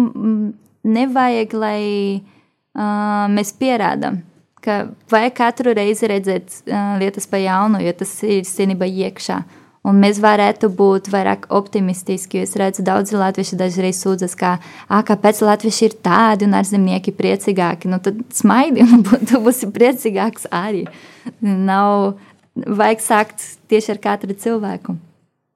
nevajag, 0.86 1.56
lai 1.56 1.84
uh, 2.20 3.26
mēs 3.32 3.52
pierādām. 3.58 4.20
Ka 4.60 4.82
vajag 5.10 5.34
katru 5.38 5.72
reizi 5.76 6.08
redzēt 6.08 6.60
uh, 6.68 6.96
lietas 7.00 7.26
pa 7.28 7.40
jaunu, 7.40 7.80
jo 7.82 7.94
tas 7.96 8.12
ir 8.28 8.44
senībā 8.48 8.88
iekšā. 8.88 9.40
Uh, 9.40 9.59
Un 9.88 9.96
mēs 9.96 10.18
varētu 10.20 10.68
būt 10.76 11.08
vairāk 11.08 11.46
optimistiski, 11.56 12.36
jo 12.36 12.44
es 12.44 12.52
redzu, 12.60 12.82
daudzi 12.84 13.16
latvieši 13.16 13.56
dažreiz 13.56 14.02
sūdzas, 14.02 14.34
kā, 14.36 14.58
ah, 14.60 15.00
kāpēc 15.08 15.40
latvieši 15.40 15.86
ir 15.86 15.94
tādi 16.04 16.44
un 16.44 16.56
ārzemnieki 16.58 17.14
priecīgāki. 17.16 17.88
Nu, 17.88 17.96
tad 18.04 18.20
smaidi, 18.36 18.84
un 18.92 19.06
tu 19.06 19.40
būsi 19.40 19.70
priecīgāks 19.72 20.50
arī. 20.52 20.84
Nav 21.40 22.18
vajag 22.54 23.06
sākt 23.06 23.46
tieši 23.72 23.94
ar 23.96 24.02
katru 24.04 24.36
cilvēku. 24.36 24.98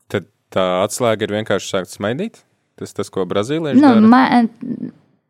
Tad 0.08 0.30
tā 0.54 0.66
atslēga 0.87 1.28
ir 1.28 1.37
vienkārši 1.42 1.72
sākt 1.76 1.92
smaidīt? 1.92 2.40
Tas 2.80 2.96
tas, 2.96 3.12
ko 3.12 3.28
Brazīlieši 3.28 3.76
nu, 3.76 3.92
dara? 3.92 4.08
Ma 4.08 4.24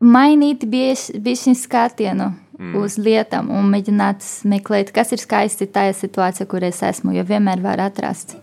mainīt 0.04 0.64
bieži 0.70 1.56
skatienu 1.58 2.30
mm. 2.30 2.78
uz 2.78 2.94
lietām 3.00 3.50
un 3.50 3.66
mēģināt 3.74 4.22
meklēt, 4.46 4.94
kas 4.94 5.12
ir 5.16 5.22
skaisti 5.22 5.66
tajā 5.66 5.98
situācijā, 5.98 6.46
kur 6.46 6.62
es 6.62 6.82
esmu, 6.86 7.16
jo 7.18 7.26
vienmēr 7.26 7.64
var 7.64 7.82
atrast 7.90 8.38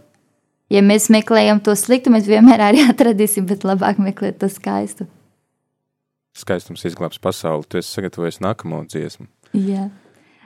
ja 0.72 0.84
mēs 0.86 1.10
meklējam 1.14 1.62
to 1.64 1.76
sliktu, 1.78 2.14
mēs 2.14 2.30
vienmēr 2.30 2.64
arī 2.70 2.86
atradīsim, 2.92 3.48
bet 3.50 3.66
labāk 3.68 4.00
meklēt 4.02 4.40
to 4.42 4.50
skaistu. 4.52 5.08
Skaistums 6.38 6.86
izglābs 6.88 7.20
pasauli. 7.20 7.68
Tu 7.68 7.82
esi 7.82 7.92
sagatavojis 7.92 8.40
nākamo 8.44 8.86
dziesmu. 8.88 9.28
Jā. 9.58 9.90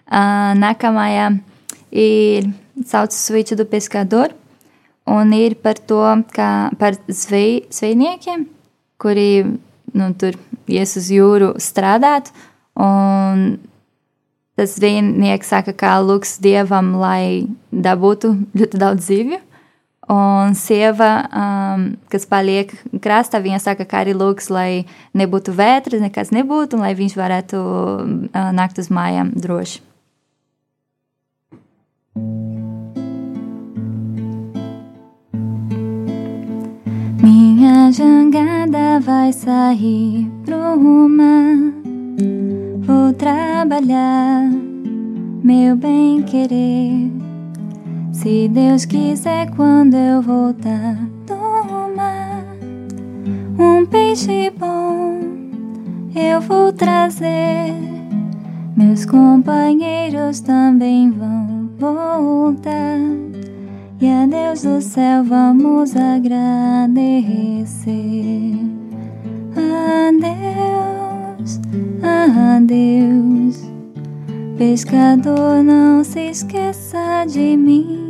Uh, 0.05 0.53
nākamajā 0.57 1.29
ir 1.93 2.49
saucas 2.85 3.21
Svīču 3.27 3.57
du 3.57 3.67
Pescador, 3.69 4.33
un 5.09 5.33
ir 5.38 5.55
par 5.61 5.77
to, 5.77 6.01
kā 6.33 6.49
par 6.81 6.97
zvej, 7.05 7.67
zvejniekiem, 7.73 8.47
kuri 9.01 9.29
nu, 9.95 10.09
tur 10.17 10.38
ies 10.67 10.97
uz 10.99 11.09
jūru 11.13 11.53
strādāt, 11.61 12.31
un 12.75 13.59
tas 14.57 14.75
zvejnieks 14.79 15.51
saka, 15.51 15.75
kā 15.77 15.95
lūgs 16.01 16.38
dievam, 16.43 16.95
lai 16.99 17.45
dabūtu 17.71 18.33
ļoti 18.57 18.81
daudz 18.81 19.09
zivju. 19.11 19.41
Un 20.07 20.53
sieva, 20.53 21.25
um, 21.33 21.85
kas 22.13 22.27
paliek 22.29 22.69
krastā, 23.01 23.39
viņa 23.41 23.57
saka, 23.63 23.87
ka 23.89 24.03
arī 24.03 24.13
lūgs, 24.13 24.51
lai 24.53 24.85
nebūtu 25.17 25.55
vētras, 25.57 26.03
nekas 26.03 26.29
nebūtu, 26.29 26.77
un 26.77 26.85
lai 26.85 26.93
viņš 26.93 27.17
varētu 27.17 27.57
uh, 27.57 28.51
nākt 28.53 28.77
uz 28.77 28.91
mājām 28.93 29.33
droši. 29.33 29.81
Minha 37.25 37.89
jangada 37.89 39.01
vai 39.01 39.33
sair 39.33 40.29
pro 40.45 40.77
mar. 41.09 41.73
Vou 42.85 43.11
trabalhar, 43.17 44.53
meu 45.41 45.75
bem 45.75 46.21
querer 46.21 47.24
se 48.15 48.47
Deus 48.47 48.86
quiser, 48.86 49.51
quando 49.51 49.95
eu 49.95 50.21
voltar 50.21 50.95
do 51.28 51.36
mar, 51.95 52.45
um 53.60 53.86
peixe 53.86 54.49
bom 54.58 55.19
eu 56.15 56.39
vou 56.39 56.71
trazer. 56.71 57.73
Meus 58.75 59.06
companheiros 59.06 60.39
também 60.39 61.12
vão 61.12 61.69
voltar. 61.78 62.99
E 63.99 64.10
a 64.10 64.25
Deus 64.25 64.62
do 64.63 64.82
céu 64.82 65.23
vamos 65.25 65.93
agradecer. 65.95 66.95
Adeus, 70.08 71.60
adeus. 72.01 73.63
Pescador, 74.58 75.62
não 75.62 76.01
se 76.04 76.30
esqueça 76.30 77.25
de 77.28 77.58
mim. 77.58 78.04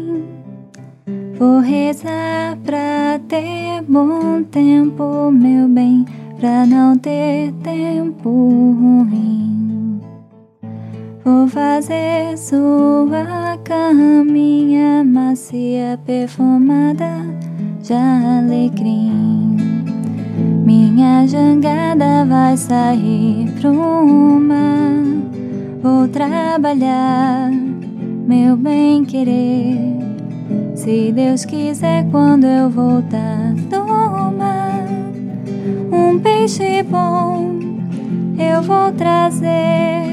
Vou 1.37 1.59
rezar 1.59 2.57
pra 2.63 3.19
ter 3.27 3.81
bom 3.89 4.41
tempo, 4.43 5.29
meu 5.31 5.67
bem, 5.67 6.05
pra 6.39 6.65
não 6.65 6.97
ter 6.97 7.51
tempo 7.61 8.29
ruim. 8.29 9.99
Vou 11.25 11.45
fazer 11.49 12.37
sua 12.37 13.57
caminha 13.65 15.03
macia, 15.03 15.99
perfumada 16.05 17.25
de 17.81 17.93
alecrim. 17.93 19.57
Minha 20.65 21.27
jangada 21.27 22.23
vai 22.23 22.55
sair 22.55 23.51
pro 23.59 24.39
mar. 24.39 25.03
Vou 25.81 26.07
trabalhar, 26.07 27.51
meu 28.25 28.55
bem 28.55 29.03
querer. 29.03 30.14
Se 30.75 31.11
Deus 31.11 31.45
quiser, 31.45 32.05
quando 32.11 32.45
eu 32.45 32.69
voltar 32.69 33.53
do 33.69 34.31
mar, 34.31 34.85
um 35.91 36.19
peixe 36.19 36.83
bom 36.83 37.55
eu 38.37 38.61
vou 38.61 38.91
trazer 38.91 40.03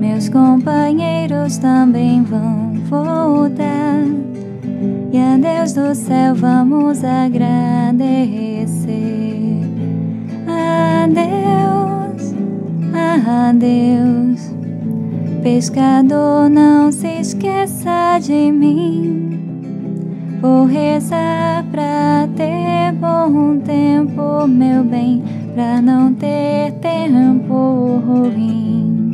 meus 0.00 0.28
companheiros 0.28 1.58
também 1.58 2.22
vão 2.22 2.74
voltar. 2.88 4.02
E 5.12 5.18
a 5.18 5.36
Deus 5.36 5.72
do 5.72 5.92
céu 5.94 6.34
vamos 6.34 7.02
agradecer. 7.02 8.02
A 10.46 11.08
Deus, 11.08 12.34
a 12.94 13.52
pescador, 15.42 16.48
não 16.48 16.92
se 16.92 17.20
esqueça 17.20 18.18
de 18.20 18.52
mim. 18.52 19.21
Vou 20.42 20.66
rezar 20.66 21.64
pra 21.70 22.28
ter 22.36 22.90
bom 22.98 23.60
tempo, 23.60 24.44
meu 24.48 24.82
bem, 24.82 25.22
pra 25.54 25.80
não 25.80 26.12
ter 26.12 26.72
tempo 26.80 28.02
ruim. 28.04 29.12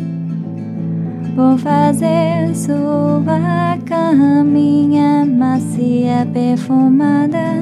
Vou 1.36 1.58
fazer 1.58 2.56
sua 2.56 3.76
caminha 3.84 5.26
macia, 5.26 6.26
perfumada 6.32 7.60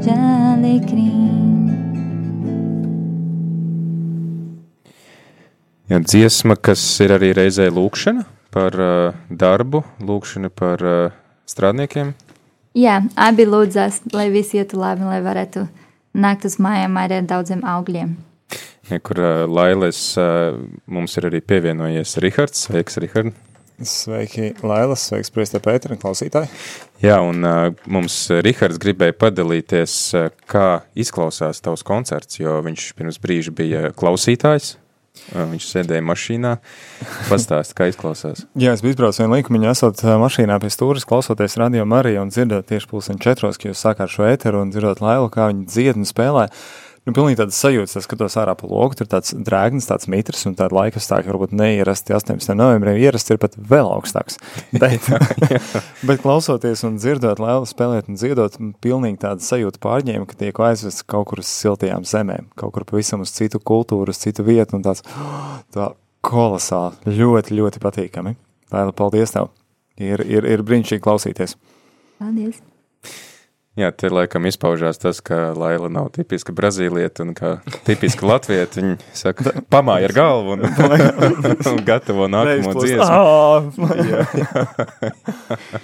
de 0.00 0.10
alecrim. 0.10 1.66
Ja, 5.90 5.98
dziesma, 5.98 6.54
kas 6.54 6.78
ir 7.02 7.10
arī 7.10 7.34
reizē 7.34 7.66
lūkšana 7.74 8.22
par 8.54 8.78
uh, 8.78 9.10
darbu, 9.26 9.82
lūkšana 9.98 10.54
par 10.54 10.78
uh, 10.86 11.10
strādniekiem. 11.50 12.14
Jā, 12.78 13.00
abi 13.18 13.46
lūdzas, 13.48 14.04
lai 14.14 14.28
viss 14.30 14.54
ietu 14.54 14.78
labi, 14.78 15.02
lai 15.08 15.20
varētu 15.24 15.66
nākt 16.14 16.46
uz 16.46 16.60
mājām 16.62 16.98
ar 17.00 17.16
daudziem 17.26 17.64
augļiem 17.66 18.18
kur 18.98 19.18
uh, 19.18 19.46
Lailes 19.46 20.00
uh, 20.18 20.58
mums 20.90 21.14
ir 21.18 21.28
arī 21.30 21.40
pievienojies 21.44 22.16
Rihards. 22.24 22.66
Sveiks, 22.66 22.98
Rihard! 23.02 23.36
Sveiki, 23.80 24.50
Lailas, 24.66 25.06
sveiks, 25.08 25.30
Priestē 25.32 25.56
Pētera 25.64 25.96
klausītāji! 25.96 26.50
Jā, 27.00 27.16
un 27.24 27.40
mums 27.88 28.16
Rihards 28.44 28.76
gribēja 28.82 29.14
padalīties, 29.16 29.94
kā 30.50 30.66
izklausās 30.92 31.62
tavs 31.64 31.86
koncerts, 31.86 32.42
jo 32.42 32.58
viņš 32.66 32.90
pirms 32.98 33.16
brīža 33.22 33.54
bija 33.56 33.94
klausītājs. 33.96 34.74
Viņš 35.30 35.68
sēdēja 35.70 36.04
mašīnā. 36.04 36.56
Pastāst, 37.28 37.76
kā 37.78 37.90
izklausās. 37.90 38.44
Jā, 38.62 38.74
es 38.74 38.84
biju 38.84 38.96
izbraucis 38.96 39.22
vienu 39.22 39.38
likumiņu, 39.38 39.70
esot 39.70 40.04
mašīnā 40.24 40.58
pie 40.62 40.72
stūres, 40.74 41.06
klausoties 41.08 41.58
radio 41.60 41.86
Mariju 41.88 42.24
un 42.24 42.34
dzirdot 42.34 42.68
tieši 42.70 42.90
pulsen 42.90 43.20
četros, 43.22 43.60
ka 43.60 43.70
jūs 43.70 43.82
sākāt 43.84 44.12
šo 44.12 44.26
eteru 44.30 44.64
un 44.64 44.74
dzirdot 44.74 45.02
Lailu, 45.04 45.30
kā 45.32 45.50
viņa 45.52 45.68
dzied 45.70 46.00
un 46.00 46.08
spēlē. 46.08 46.48
Uh, 46.50 46.89
nu, 47.06 47.14
pilnīgi 47.16 47.38
tādas 47.40 47.58
sajūtas, 47.62 47.96
es 47.98 48.06
skatos 48.06 48.36
ārā 48.40 48.54
pa 48.58 48.68
logu, 48.70 48.96
tur 48.98 49.08
tāds 49.10 49.32
drēgnis, 49.34 49.88
tāds 49.88 50.08
mitrs, 50.10 50.44
un 50.48 50.56
tāda 50.58 50.76
laika 50.76 51.02
stāvokļa 51.02 51.32
varbūt 51.32 51.54
neierasti 51.56 52.14
18. 52.16 52.54
novembrī, 52.58 52.96
ierasts 53.02 53.32
ir 53.32 53.40
pat 53.42 53.56
vēl 53.56 53.90
augstāks. 53.90 54.38
Bet, 54.80 55.08
bet 56.08 56.22
klausoties 56.22 56.84
un 56.86 56.98
dzirdot 57.00 57.40
Lēlu 57.42 57.68
spēlēt 57.68 58.08
un 58.10 58.18
dziedot, 58.20 58.56
pilnīgi 58.84 59.20
tāda 59.24 59.44
sajūta 59.44 59.82
pārņēma, 59.82 60.28
ka 60.28 60.38
tiek 60.40 60.62
aizvests 60.70 61.04
kaut 61.08 61.28
kur 61.30 61.42
uz 61.42 61.50
siltajām 61.50 62.06
zemēm, 62.08 62.48
kaut 62.60 62.74
kur 62.76 62.86
pavisam 62.88 63.24
uz 63.24 63.34
citu 63.34 63.60
kultūru, 63.60 64.14
uz 64.14 64.22
citu 64.22 64.46
vietu, 64.46 64.78
un 64.78 64.86
tāds 64.86 65.04
tā 65.74 65.92
kolosāli, 66.26 67.16
ļoti, 67.20 67.56
ļoti 67.60 67.82
patīkami. 67.82 68.36
Lēla, 68.70 68.96
paldies 68.96 69.34
tev! 69.34 69.50
Ir, 70.00 70.22
ir, 70.24 70.46
ir 70.48 70.64
brīnišķīgi 70.64 71.04
klausīties! 71.04 71.58
Paldies! 72.20 72.60
Jā, 73.78 73.92
te 73.94 74.08
laikam 74.10 74.48
izpaužās 74.50 74.98
tas, 74.98 75.20
ka 75.22 75.52
Laila 75.54 75.86
nav 75.92 76.08
tipiska 76.16 76.52
brazīlieta 76.56 77.22
un 77.22 77.36
kā 77.38 77.52
tipiska 77.86 78.26
latvieta. 78.26 78.82
Viņa 78.82 78.96
saka, 79.14 79.54
pamāja 79.70 80.08
ar 80.10 80.14
galvu 80.16 80.56
un, 80.56 80.66
un 81.70 81.78
gatavo 81.86 82.26
nākamo 82.32 82.74
dziesmu. 82.80 83.86
jā, 84.10 84.24
jā. 84.34 85.80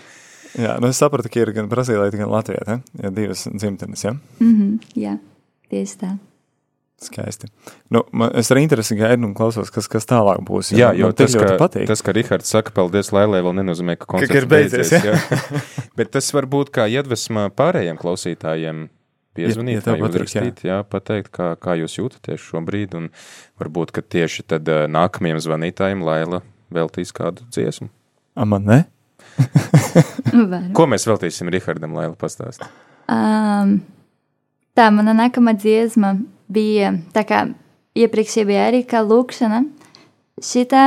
jā, 0.67 0.77
nu 0.83 0.91
es 0.91 0.99
sapratu, 0.99 1.31
ka 1.31 1.45
ir 1.45 1.55
gan 1.57 1.71
brazīlieta, 1.71 2.19
gan 2.19 2.33
latvieta, 2.33 2.81
ja 3.03 3.13
divas 3.15 3.47
dzimtenes, 3.55 4.03
ja? 4.05 4.17
Mm 4.41 4.55
-hmm, 4.57 4.97
jā, 5.07 5.19
tieši 5.71 6.03
tā. 6.03 6.17
Skaisti. 6.97 7.51
Nu, 7.93 8.01
man, 8.17 8.31
es 8.41 8.49
ar 8.49 8.57
interesi 8.57 8.97
gaidu 8.97 9.27
un 9.29 9.35
klausos, 9.37 9.69
kas, 9.73 9.85
kas 9.93 10.09
tālāk 10.09 10.41
būs. 10.49 10.71
Jā, 10.73 10.95
jo 10.97 11.11
tas, 11.13 11.35
ka, 11.37 11.57
patīk. 11.61 11.85
tas, 11.91 12.01
ka 12.01 12.15
Rihards 12.17 12.49
saka, 12.49 12.73
paldies 12.77 13.11
Lailai, 13.13 13.43
vēl 13.45 13.53
nenozīmē, 13.59 13.99
ka 14.01 14.09
koncerts 14.09 14.33
ka 14.33 14.41
ir 14.41 14.47
beidzies. 14.49 14.93
beidzies 14.95 15.11
jā. 15.11 15.43
Bet 15.99 16.15
tas 16.17 16.31
var 16.33 16.47
būt 16.49 16.71
kā 16.73 16.87
iedvesma 16.89 17.51
pārējiem 17.53 18.01
klausītājiem 18.01 18.87
piezvanīt, 19.37 19.85
ja, 19.85 19.97
ja 20.01 20.09
uzrakstīt, 20.09 20.63
jā. 20.65 20.71
jā, 20.71 20.79
pateikt, 20.89 21.29
kā, 21.37 21.51
kā 21.61 21.75
jūs 21.77 21.99
jūtaties 21.99 22.47
šobrīd, 22.49 22.97
un 22.97 23.11
varbūt, 23.61 23.93
ka 23.93 24.01
tieši 24.01 24.47
tad 24.55 24.71
uh, 24.73 24.87
nākamajam 24.89 25.43
zvanītājiem 25.45 26.05
Laila 26.07 26.41
veltīs 26.73 27.13
kādu 27.17 27.45
dziesmu. 27.53 27.91
A, 28.37 28.49
man 28.49 28.65
ne? 28.65 28.79
Ko 30.77 30.89
mēs 30.89 31.05
veltīsim 31.09 31.53
Rihardam, 31.53 31.93
Laila 31.97 32.17
pastāst? 32.17 32.65
Um, 33.13 33.83
tā, 34.73 34.89
mana 34.97 35.13
nākamā 35.21 35.53
dziesma 35.61 36.15
bija 36.49 36.95
tā 37.15 37.25
kā 37.27 37.43
iepriekš 37.97 38.41
bija 38.47 38.69
arī 38.71 38.83
kā 38.89 39.03
lūkšana. 39.05 39.65
Šitā 40.43 40.85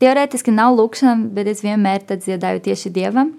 teorētiski 0.00 0.52
nav 0.54 0.76
lūkšana, 0.78 1.30
bet 1.34 1.50
es 1.52 1.62
vienmēr 1.64 2.04
dziedāju 2.10 2.64
tieši 2.68 2.92
dievam, 2.92 3.34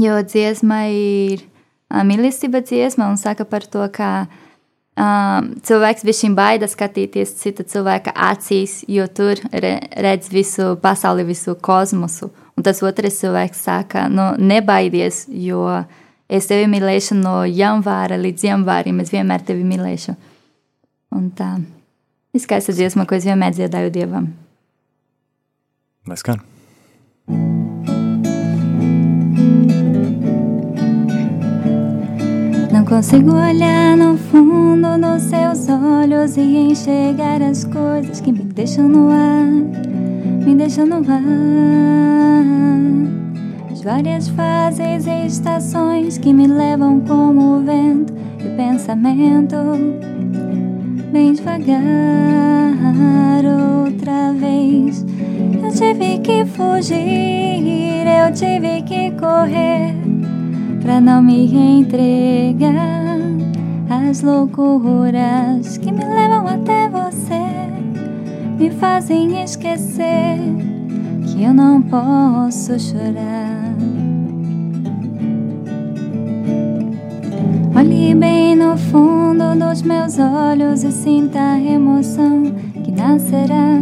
jo 0.00 0.20
dziesma 0.24 0.86
ir 0.92 1.44
mīlestība 1.92 2.62
dziesma 2.64 3.10
un 3.12 3.18
saka 3.20 3.44
par 3.44 3.66
to, 3.68 3.84
ka 3.92 4.26
um, 4.96 5.52
cilvēks 5.64 6.06
bija 6.08 6.30
baida 6.36 6.68
skatīties 6.68 7.36
cita 7.40 7.64
cilvēka 7.68 8.14
acīs, 8.16 8.82
jo 8.88 9.06
tur 9.08 9.40
re, 9.52 9.78
redz 9.96 10.32
visu 10.32 10.76
pasauli, 10.80 11.26
visu 11.28 11.56
kosmosu. 11.60 12.30
Un 12.56 12.64
tas 12.64 12.82
otrs 12.84 13.20
cilvēks 13.22 13.64
saka, 13.64 14.08
nu, 14.12 14.32
nebaidies, 14.38 15.24
jo 15.28 15.64
es 16.28 16.48
tevi 16.48 16.68
mīlēšu 16.68 17.16
no 17.20 17.42
janvāra 17.48 18.18
līdz 18.20 18.44
janvārim, 18.48 19.00
es 19.00 19.12
vienmēr 19.12 19.44
tevi 19.44 19.64
mīlēšu. 19.68 20.16
Un 21.12 21.28
tā 21.36 21.58
ir 22.32 22.40
skaista 22.40 22.72
dziesma, 22.72 23.04
ko 23.04 23.18
es 23.18 23.26
vienmēr 23.28 23.52
dziedāju 23.52 23.92
dievam. 23.92 24.30
Lai 26.08 26.16
skan! 26.16 26.40
Não 32.72 32.84
consigo 32.86 33.34
olhar 33.36 33.96
no 33.96 34.16
fundo 34.16 34.98
dos 34.98 35.22
seus 35.22 35.68
olhos 35.68 36.36
e 36.36 36.56
enxergar 36.56 37.42
as 37.42 37.64
coisas 37.64 38.20
que 38.20 38.32
me 38.32 38.44
deixam 38.44 38.88
no 38.88 39.10
ar, 39.10 39.46
me 40.44 40.54
deixam 40.56 40.86
no 40.86 40.96
ar. 40.96 41.22
As 43.70 43.82
várias 43.82 44.28
fases 44.30 45.06
e 45.06 45.26
estações 45.26 46.16
que 46.16 46.32
me 46.32 46.46
levam 46.46 47.00
como 47.00 47.58
o 47.58 47.62
vento 47.62 48.14
e 48.40 48.48
o 48.48 48.56
pensamento 48.56 49.56
bem 51.12 51.34
devagar 51.34 51.78
outra 53.44 54.32
vez. 54.32 55.04
Eu 55.62 55.70
tive 55.70 56.18
que 56.20 56.46
fugir, 56.46 58.06
eu 58.06 58.32
tive 58.32 58.80
que 58.82 59.10
correr 59.12 59.94
pra 60.80 61.00
não 61.00 61.22
me 61.22 61.54
entregar 61.80 63.18
às 63.90 64.22
loucuras 64.22 65.76
que 65.76 65.92
me 65.92 66.02
levam 66.02 66.46
até 66.48 66.88
você, 66.88 67.44
me 68.58 68.70
fazem 68.70 69.42
esquecer 69.42 70.38
que 71.26 71.42
eu 71.42 71.52
não 71.52 71.82
posso 71.82 72.80
chorar. 72.80 73.61
Olhe 77.82 78.14
bem 78.14 78.54
no 78.54 78.76
fundo 78.76 79.56
dos 79.58 79.82
meus 79.82 80.16
olhos 80.16 80.84
e 80.84 80.92
sinta 80.92 81.40
a 81.40 81.60
emoção 81.60 82.44
que 82.84 82.92
nascerá 82.92 83.80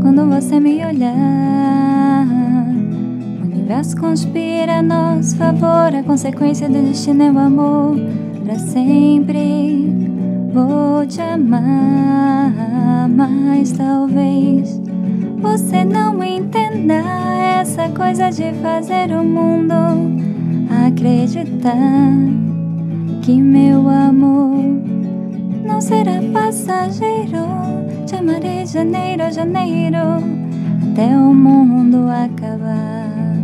quando 0.00 0.30
você 0.30 0.60
me 0.60 0.76
olhar. 0.86 2.24
O 3.40 3.44
universo 3.44 3.96
conspira 3.96 4.78
a 4.78 4.82
nosso 4.82 5.34
favor, 5.34 5.92
a 5.92 6.04
consequência 6.04 6.68
do 6.68 6.80
destino 6.82 7.20
é 7.24 7.32
o 7.32 7.38
amor. 7.40 7.96
Para 8.44 8.60
sempre 8.60 9.92
vou 10.54 11.04
te 11.04 11.20
amar, 11.20 13.08
mas 13.08 13.72
talvez 13.72 14.80
você 15.38 15.84
não 15.84 16.22
entenda 16.22 17.02
essa 17.60 17.88
coisa 17.88 18.30
de 18.30 18.52
fazer 18.62 19.10
o 19.10 19.24
mundo 19.24 19.74
acreditar 20.86 22.41
que 23.22 23.40
meu 23.40 23.88
amor 23.88 24.58
não 25.64 25.80
será 25.80 26.20
passageiro. 26.32 27.46
Te 28.04 28.16
amarei 28.16 28.66
janeiro, 28.66 29.32
janeiro, 29.32 29.96
até 30.90 31.16
o 31.16 31.32
mundo 31.32 32.08
acabar. 32.08 33.38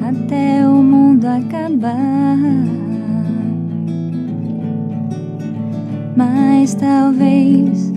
Até 0.00 0.66
o 0.66 0.74
mundo 0.74 1.26
acabar. 1.26 2.38
Mas 6.16 6.74
talvez 6.76 7.92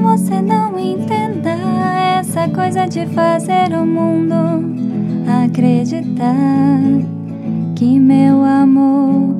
você 0.00 0.40
não 0.40 0.78
entenda 0.78 1.56
essa 2.20 2.48
coisa 2.48 2.86
de 2.86 3.04
fazer 3.06 3.76
o 3.76 3.84
mundo 3.84 4.36
acreditar 5.44 6.78
que 7.74 7.98
meu 7.98 8.44
amor 8.44 9.35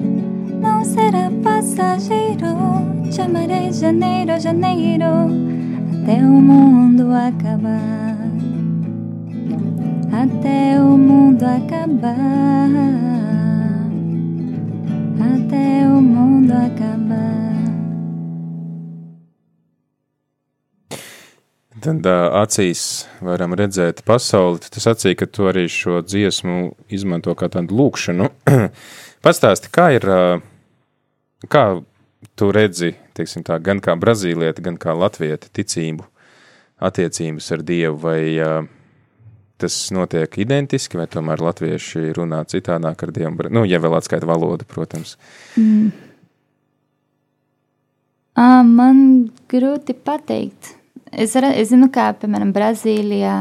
será 0.96 1.30
passageiro. 1.44 2.56
Te 3.12 3.20
amarei 3.22 3.72
janeiro, 3.72 4.40
janeiro, 4.40 5.28
até 5.92 6.16
o 6.24 6.40
mundo 6.40 7.12
acabar. 7.12 8.16
Até 10.22 10.80
o 10.80 10.96
mundo 10.96 11.44
acabar. 11.44 12.70
Até 15.20 15.86
o 15.86 16.00
mundo 16.00 16.52
acabar. 16.52 16.96
Tad 21.84 22.08
acīs 22.42 23.06
varam 23.22 23.52
redzēt 23.54 24.00
pasauli. 24.08 24.64
Tu 24.64 24.80
sacīji, 24.82 25.20
ka 25.20 25.28
tu 25.28 25.46
arī 25.46 25.68
šo 25.70 26.00
dziesmu 26.02 26.72
izmanto 26.90 27.36
kā 27.38 27.46
tādu 27.52 27.76
lūkšanu. 27.78 28.32
Pastāsti, 29.26 29.70
kā 29.70 29.92
ir, 29.94 30.08
kā 31.44 31.66
tu 32.36 32.48
redzi, 32.52 32.94
teiksim 33.16 33.44
tā, 33.46 33.58
gan 33.62 33.80
kā 33.84 33.96
brazīlieti, 33.98 34.64
gan 34.64 34.78
kā 34.80 34.94
latvieti 34.96 35.52
ticību, 35.60 36.06
attiecības 36.86 37.50
ar 37.56 37.64
Dievu, 37.66 37.98
vai 38.02 38.20
uh, 38.42 38.58
tas 39.60 39.76
notiek 39.96 40.38
identiski, 40.42 40.98
vai 41.00 41.06
tomēr 41.10 41.44
latvieši 41.44 42.12
runā 42.16 42.42
citādāk 42.48 43.06
ar 43.06 43.14
Dievu, 43.16 43.50
nu, 43.52 43.64
ja 43.68 43.80
vēl 43.82 43.98
atskaita 43.98 44.28
valodu, 44.28 44.68
protams. 44.68 45.16
Mm. 45.60 45.92
À, 48.36 48.60
man 48.60 48.98
grūti 49.48 49.96
pateikt. 49.96 50.74
Es, 51.08 51.32
es 51.32 51.70
zinu, 51.70 51.88
kā 51.88 52.10
piemēram 52.20 52.50
Brazīlijā. 52.52 53.36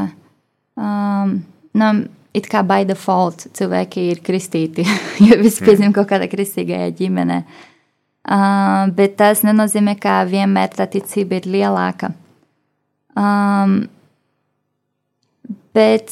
Um, 0.80 1.34
nu, 1.76 1.88
it 2.36 2.48
kā 2.48 2.62
by 2.64 2.86
default 2.88 3.44
cilvēki 3.56 4.06
ir 4.14 4.22
kristīti, 4.24 4.86
jo 5.26 5.36
visi 5.42 5.64
piedzim 5.64 5.92
kaut 5.92 6.08
kādā 6.08 6.30
kristīgajā 6.32 6.88
ģimenē. 6.96 7.42
Uh, 7.42 7.75
bet 8.26 9.16
tas 9.20 9.44
nenozīmē, 9.46 9.96
ka 10.02 10.24
vienmēr 10.26 10.74
tā 10.74 10.88
ticība 10.90 11.38
ir 11.38 11.46
lielāka. 11.50 12.10
Um, 13.16 13.86
bet 15.76 16.10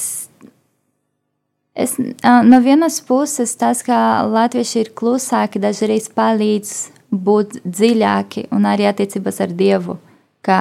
es, 1.74 1.96
uh, 1.98 2.40
no 2.46 2.60
vienas 2.64 3.00
puses 3.04 3.56
tas, 3.60 3.82
ka 3.84 4.22
latvieši 4.30 4.84
ir 4.84 4.92
klusāki, 4.96 5.60
dažreiz 5.60 6.08
palīdz 6.14 6.74
būt 7.14 7.60
dziļāki 7.64 8.48
un 8.54 8.66
arī 8.70 8.88
attiecības 8.90 9.42
ar 9.44 9.54
Dievu. 9.58 9.98
Kā 10.44 10.60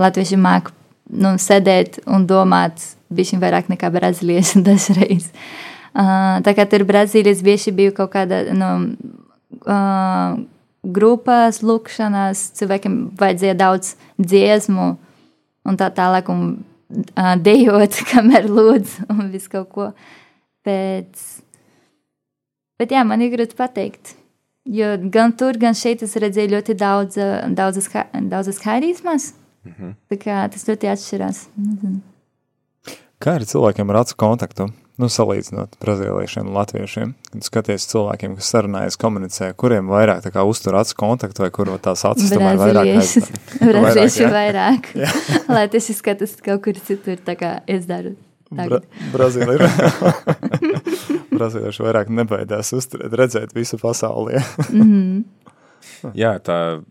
latvieši 0.00 0.38
māca 0.40 0.74
nu, 1.12 1.36
sēdēt 1.40 2.02
un 2.10 2.26
domāt 2.28 2.82
bišķiņ 3.12 3.42
vairāk 3.42 3.68
nekā 3.72 3.90
brazīlieši 3.92 4.62
dažreiz. 4.68 5.28
Uh, 5.92 6.40
tā 6.40 6.54
kā 6.56 6.64
tur 6.64 6.86
Brazīlijas 6.88 7.42
bieži 7.44 7.72
bija 7.76 7.92
kaut 7.92 8.14
kāda 8.14 8.46
nu, 8.56 8.68
uh, 9.68 10.38
grupas, 10.82 11.60
lūkšanas, 11.62 12.48
cilvēkiem 12.58 12.96
vajadzēja 13.20 13.58
daudz 13.58 13.94
dziesmu 14.18 14.88
un 15.68 15.78
tā 15.78 15.90
tālāk, 15.94 16.30
un 16.32 16.48
uh, 16.58 17.34
dejot, 17.38 18.00
kamēr 18.12 18.50
lūdzu, 18.50 19.06
un 19.12 19.30
visu 19.34 19.52
kaut 19.52 19.70
ko. 19.74 19.92
Bet, 20.66 21.22
bet 22.78 22.94
jā, 22.94 23.04
man 23.06 23.22
ir 23.22 23.34
grūti 23.34 23.58
pateikt. 23.58 24.16
Jo 24.62 24.94
gan 25.10 25.32
tur, 25.34 25.56
gan 25.58 25.74
šeit 25.74 26.04
es 26.06 26.14
redzēju 26.22 26.52
ļoti 26.52 26.74
daudz, 26.78 27.18
daudzas, 27.58 27.88
daudzas 28.30 28.60
harizmas. 28.62 29.32
-hmm. 29.66 29.94
Tā 30.10 30.18
kā 30.20 30.38
tas 30.52 30.66
ļoti 30.68 30.90
atšķirās. 30.92 31.42
Nezinu. 31.56 32.00
Kā 33.22 33.36
ir 33.38 33.46
cilvēkiem 33.46 33.92
ar 33.92 34.02
acu 34.02 34.16
kontaktu? 34.18 34.68
Nu, 35.00 35.08
salīdzinot 35.08 35.78
brazīliešiem 35.80 36.50
un 36.50 36.52
latviešiem, 36.52 37.12
kad 37.32 37.46
skaties 37.46 37.86
cilvēkiem, 37.88 38.34
kas 38.36 38.50
sarunājas, 38.52 38.98
komunicē, 39.00 39.48
kuriem 39.56 39.88
vairāk 39.88 40.20
tā 40.26 40.32
kā 40.34 40.44
uztur 40.44 40.76
acu 40.76 40.98
kontaktu 41.00 41.46
vai 41.46 41.48
kur 41.54 41.70
tās 41.80 42.04
acis 42.10 42.28
tomēr 42.32 42.58
vairāk 42.60 42.90
aizstāv? 42.98 43.30
Brazīlieši 43.62 44.28
vairāk. 44.34 44.90
Lai 45.56 45.64
tas 45.72 45.88
izskatās 45.94 46.36
kaut 46.44 46.60
kur 46.66 46.76
citur, 46.76 47.16
tā 47.24 47.38
kā 47.40 47.54
es 47.70 47.88
daru. 47.88 48.12
Bra 48.52 48.82
Brazīlija. 49.14 49.70
Brazīlieši 51.32 51.86
vairāk 51.86 52.12
nebaidās 52.12 52.74
uzturēt, 52.76 53.16
redzēt 53.16 53.56
visu 53.56 53.80
pasaulē. 53.80 54.42
mm 54.68 54.82
-hmm. 54.82 55.22
Jā, 56.14 56.38
tā 56.38 56.82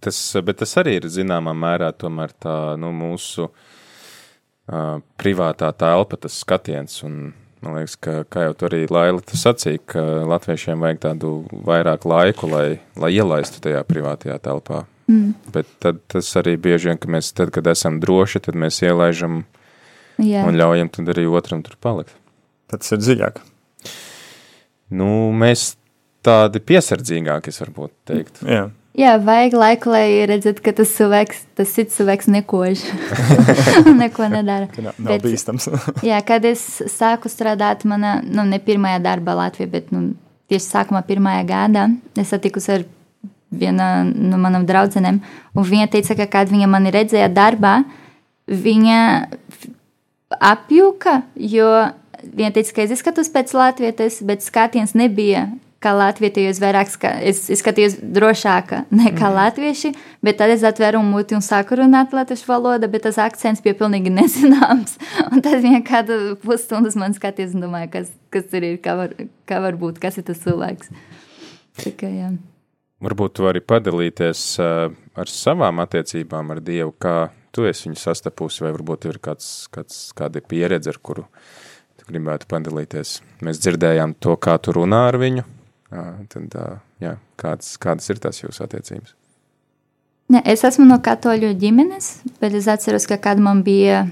Tas, 0.00 0.36
bet 0.44 0.58
tas 0.60 0.76
arī 0.76 0.92
ir 0.96 1.06
zināmā 1.08 1.54
mērā 1.56 1.88
tomēr 1.96 2.28
tā 2.36 2.76
nu, 2.76 2.90
mūsu 2.92 3.44
uh, 3.44 3.50
privātā 4.66 5.70
telpa, 5.78 6.18
tas 6.20 6.38
skatiens. 6.42 6.98
Un, 7.06 7.32
man 7.64 7.78
liekas, 7.78 7.96
ka, 8.02 8.18
kā 8.30 8.48
jau 8.48 8.56
tur 8.58 8.74
arī 8.74 8.90
Laila 8.90 9.22
sacīja, 9.26 9.82
ka 9.94 10.04
latviešiem 10.28 10.82
vajag 10.82 11.02
tādu 11.06 11.32
vairāk 11.66 12.06
laiku, 12.08 12.50
lai, 12.50 12.66
lai 12.98 13.12
ielaistu 13.14 13.62
tajā 13.64 13.82
privātajā 13.86 14.38
telpā. 14.42 14.84
Mm. 15.06 15.34
Bet 15.54 15.70
tad 15.82 16.00
tas 16.10 16.32
arī 16.40 16.56
bieži 16.58 16.90
vien, 16.90 16.98
ka 16.98 17.10
mēs, 17.10 17.30
tad, 17.36 17.52
kad 17.54 17.66
esam 17.70 18.00
droši, 18.02 18.42
tad 18.48 18.58
mēs 18.58 18.80
ielaižam 18.82 19.44
Jā. 20.18 20.42
un 20.48 20.58
ļaujam 20.58 20.90
tad 20.90 21.12
arī 21.14 21.28
otram 21.30 21.62
tur 21.62 21.78
palikt. 21.80 22.16
Tad 22.66 22.82
tas 22.82 22.96
ir 22.96 23.02
dziļāk. 23.04 23.38
Nu, 24.98 25.30
mēs 25.34 25.76
tādi 26.26 26.62
piesardzīgāki, 26.62 27.54
es 27.54 27.62
varbūt 27.62 27.92
teiktu. 28.10 28.48
Jā. 28.50 28.66
Jā, 28.96 29.18
vajag 29.20 29.52
laiku, 29.60 29.90
lai 29.92 30.24
redzētu, 30.28 30.62
ka 30.64 30.72
tas 30.78 30.88
cilvēks, 30.96 31.42
tas 31.58 31.72
cits 31.76 31.98
cilvēks 31.98 32.30
nekož 32.32 32.84
neko 34.00 34.28
nedara. 34.32 34.70
Nav, 34.72 34.94
nav 34.96 35.10
bet, 35.10 35.26
bīstams. 35.26 35.68
jā, 36.10 36.20
kad 36.24 36.46
es 36.48 36.62
sāku 36.94 37.28
strādāt 37.28 37.84
manā, 37.88 38.18
nu, 38.24 38.46
ne 38.48 38.56
pirmajā 38.62 39.02
darbā 39.04 39.34
Latvijā, 39.36 39.68
bet, 39.74 39.92
nu, 39.92 40.14
tieši 40.48 40.64
sākumā 40.64 41.02
pirmajā 41.04 41.44
gadā, 41.44 41.90
es 42.16 42.32
satikus 42.32 42.70
ar 42.72 42.86
viena 43.52 43.90
no 44.06 44.40
manām 44.40 44.64
draudzenēm, 44.68 45.20
un 45.52 45.68
viņa 45.68 45.90
teica, 45.92 46.16
ka, 46.22 46.28
kad 46.38 46.50
viņa 46.52 46.70
mani 46.70 46.94
redzēja 46.94 47.28
darbā, 47.36 47.76
viņa 48.48 48.98
apjuka, 50.40 51.20
jo 51.36 51.68
viņa 52.24 52.54
teica, 52.56 52.72
ka 52.72 52.88
es 52.88 52.96
izskatos 52.96 53.28
pēc 53.34 53.52
latvietes, 53.56 54.22
bet 54.24 54.44
skatiens 54.46 54.96
nebija 54.96 55.50
kā 55.86 55.94
latvietījos 55.94 56.58
vairāk, 56.62 56.90
ska, 56.90 57.12
es, 57.22 57.44
es 57.52 57.62
skatījos 57.62 57.96
drošāka 58.00 58.82
nekā 58.90 59.28
mm. 59.28 59.36
latvieši, 59.36 59.92
bet 60.26 60.40
tad 60.40 60.52
es 60.54 60.64
atvēru 60.66 61.02
muti 61.06 61.36
un 61.38 61.44
sāku 61.44 61.78
runāt 61.80 62.14
latviešu 62.16 62.50
valodu, 62.50 62.90
bet 62.90 63.06
tas 63.06 63.20
akcents 63.22 63.62
bija 63.64 63.78
pilnīgi 63.78 64.12
nezināms. 64.20 64.98
Un 65.30 65.44
tad 65.46 65.62
vienā 65.62 65.84
kādu 65.86 66.34
pusstundas 66.42 66.98
man 66.98 67.14
skatījās 67.16 67.54
un 67.56 67.68
domāju, 67.68 67.92
kas, 67.94 68.12
kas 68.34 68.50
tur 68.50 68.66
ir, 68.66 68.80
kā 68.82 68.98
var, 68.98 69.14
kā 69.48 69.62
var 69.62 69.78
būt, 69.80 70.02
kas 70.02 70.18
ir 70.18 70.26
tas 70.26 70.42
cilvēks. 70.42 70.92
Tikai, 71.84 72.12
jā. 72.18 72.34
Varbūt 73.04 73.36
tu 73.36 73.44
vari 73.44 73.60
padalīties 73.60 74.44
uh, 74.64 74.86
ar 75.20 75.28
savām 75.28 75.82
attiecībām 75.84 76.54
ar 76.54 76.62
Dievu, 76.64 76.94
kā 76.96 77.28
tu 77.52 77.66
esi 77.68 77.90
viņu 77.90 78.00
sastapusi, 78.00 78.64
vai 78.64 78.72
varbūt 78.72 79.04
ir 79.10 79.20
kāds, 79.22 79.66
kāds, 79.72 80.06
kāda 80.16 80.40
pieredze, 80.40 80.92
ar 80.92 80.98
kuru 81.04 81.26
tu 82.00 82.08
gribētu 82.08 82.48
padalīties. 82.48 83.18
Mēs 83.44 83.60
dzirdējām 83.60 84.16
to, 84.24 84.38
kā 84.40 84.56
tu 84.64 84.72
runā 84.76 85.02
ar 85.10 85.20
viņu, 85.20 85.44
tad, 85.90 86.58
jā, 87.02 87.16
kādas, 87.40 87.76
kādas 87.82 88.10
ir 88.12 88.20
tās 88.22 88.42
jūsu 88.42 88.64
attiecības? 88.66 89.14
Ne, 90.32 90.40
es 90.42 90.64
esmu 90.66 90.88
no 90.88 90.98
katoļu 91.02 91.52
ģimenes, 91.60 92.08
bet 92.40 92.54
es 92.58 92.66
atceros, 92.70 93.06
ka 93.06 93.18
kad 93.22 93.38
man 93.42 93.62
bija 93.66 94.06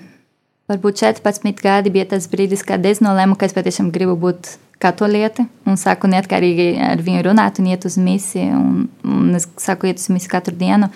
varbūt 0.70 1.00
14 1.02 1.62
gadi, 1.62 1.90
bija 1.94 2.06
tas 2.14 2.28
brīdis, 2.30 2.62
kad 2.66 2.84
es 2.86 3.02
nolēmu, 3.04 3.34
ka 3.38 3.48
es 3.48 3.56
patiešām 3.56 3.90
gribu 3.94 4.14
būt 4.22 4.54
katolieti 4.82 5.46
un 5.68 5.78
sāku 5.80 6.08
neatkarīgi 6.10 6.68
ar 6.82 7.02
viņu 7.04 7.24
runāt 7.26 7.58
un 7.60 7.68
iet 7.72 7.86
uz 7.88 7.98
misiju. 8.00 8.60
Un, 8.60 8.86
un 9.02 9.34
es 9.38 9.48
sāku 9.60 9.90
iet 9.90 10.02
uz 10.02 10.08
misiju 10.12 10.32
katru 10.32 10.54
dienu. 10.60 10.90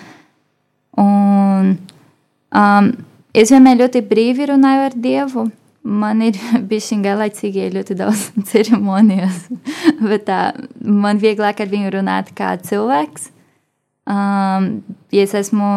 Un, 0.99 1.75
um, 2.55 2.91
es 3.33 3.53
vienmēr 3.53 3.79
ļoti 3.83 4.03
brīvi 4.07 4.49
runāju 4.51 4.87
ar 4.87 4.97
Dievu. 5.07 5.47
Man 5.89 6.21
ir 6.21 6.37
bijusi 6.69 6.99
garlaicīgi 7.03 7.69
ļoti 7.73 7.97
daudz 7.97 8.29
ceremonijas, 8.51 9.47
bet 10.09 10.27
tā, 10.29 10.39
man 10.79 11.21
vieglāk 11.21 11.63
ar 11.63 11.71
viņu 11.71 11.93
runāt 11.99 12.33
kā 12.37 12.53
cilvēks. 12.61 13.31
Um, 14.09 14.79
ja 15.13 15.25
es 15.25 15.35
esmu 15.37 15.67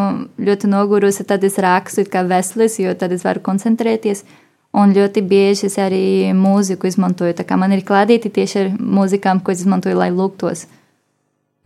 ļoti 0.41 0.71
nogurusi, 0.73 1.25
tad 1.29 1.43
es 1.45 1.59
rakstu 1.61 2.07
kā 2.09 2.23
veslis, 2.25 2.79
jo 2.81 2.95
tad 2.97 3.13
es 3.13 3.27
varu 3.27 3.43
koncentrēties. 3.45 4.25
Un 4.73 4.95
ļoti 4.97 5.21
bieži 5.29 5.67
es 5.69 5.75
arī 5.77 6.33
mūziku 6.33 6.89
izmantoju. 6.89 7.35
Tā 7.37 7.45
kā 7.45 7.59
man 7.61 7.75
ir 7.77 7.83
klādīti 7.85 8.31
tieši 8.33 8.61
ar 8.63 8.71
mūzikām, 8.81 9.43
ko 9.45 9.53
es 9.53 9.61
izmantoju, 9.61 9.99
lai 10.01 10.09
lūgtos. 10.15 10.65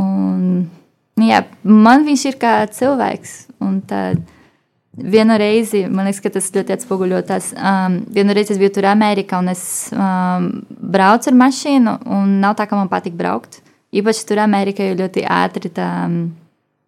Un, 0.03 0.64
jā, 1.22 1.44
man 1.62 2.03
viņš 2.09 2.24
ir 2.32 2.40
kā 2.42 2.57
cilvēks. 2.66 3.36
Un 3.62 3.78
tad 3.86 4.18
vienu 4.97 5.36
reizi, 5.38 5.84
man 5.90 6.09
liekas, 6.09 6.22
ka 6.24 6.32
tas 6.36 6.49
ļoti 6.55 6.74
atspoguļo 6.76 7.20
tas. 7.28 7.51
Um, 7.57 8.01
vienu 8.12 8.34
reizi 8.36 8.55
es 8.55 8.61
biju 8.61 8.72
tur 8.78 8.88
Amerikā 8.90 9.40
un 9.42 9.53
es 9.53 9.62
um, 9.92 10.49
braucu 10.68 11.30
ar 11.30 11.38
mašīnu, 11.42 11.99
un 12.16 12.38
nav 12.42 12.57
tā, 12.59 12.68
ka 12.68 12.78
man 12.78 12.90
patīk 12.92 13.16
braukt. 13.18 13.61
Īpaši 13.97 14.24
tur 14.28 14.40
Amerikā 14.42 14.90
ir 14.90 14.99
ļoti 15.01 15.24
ātri, 15.30 15.70
tā, 15.72 15.90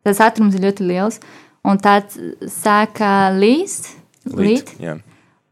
tas 0.06 0.22
ātrums 0.24 0.56
ir 0.56 0.64
ļoti 0.66 0.88
liels. 0.88 1.20
Un 1.68 1.80
tāds 1.82 2.16
sāka 2.48 3.28
līst. 3.36 3.92
Līt, 4.28 4.72
līt. 4.78 5.02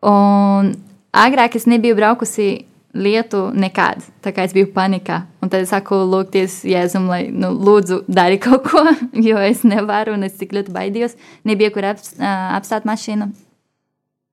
Un 0.06 0.72
agrāk 1.16 1.56
es 1.56 1.64
nebiju 1.68 1.96
braukusi 1.98 2.66
lietu 2.96 3.46
nekad, 3.54 4.04
tā 4.24 4.32
kā 4.34 4.46
es 4.46 4.54
biju 4.56 4.72
panikā. 4.74 5.22
Un 5.44 5.52
tad 5.52 5.64
es 5.66 5.72
saku, 5.74 5.98
lūgties 6.10 6.62
Jēzum, 6.66 7.08
lai, 7.12 7.26
nu, 7.30 7.52
lūdzu, 7.54 8.02
dari 8.08 8.40
kaut 8.42 8.66
ko, 8.66 8.84
jo 9.28 9.40
es 9.42 9.64
nevaru 9.66 10.16
un 10.16 10.26
es 10.28 10.38
tik 10.40 10.54
ļoti 10.56 10.74
baidījos. 10.74 11.18
Nebija, 11.48 11.72
kur 11.74 11.92
ap, 11.92 12.00
apstāt 12.56 12.88
mašīnu. 12.88 13.32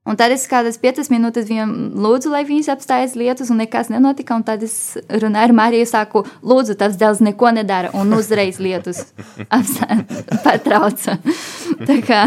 Un 0.03 0.18
tad 0.20 0.34
es 0.36 0.43
kādas 0.51 0.76
piecas 0.82 1.07
minūtes 1.07 1.45
viņam 1.47 1.70
lūdzu, 2.03 2.32
lai 2.34 2.41
viņš 2.43 2.68
apstājas 2.74 3.14
lietus, 3.16 3.47
un 3.53 3.61
nekas 3.64 3.88
nenotika. 3.91 4.36
Un 4.36 4.43
tad 4.43 4.66
es 4.68 4.97
runāju 5.07 5.47
ar 5.47 5.53
Mariju, 5.55 5.88
saku, 5.88 6.26
lūdzu, 6.43 6.76
tas 6.80 6.97
dēls 6.99 7.24
neko 7.24 7.53
nedara, 7.55 7.93
un 7.95 8.11
uzreiz 8.18 8.59
lietus 8.59 9.05
patrauca. 10.45 11.16
tā 11.88 12.01
kā, 12.03 12.26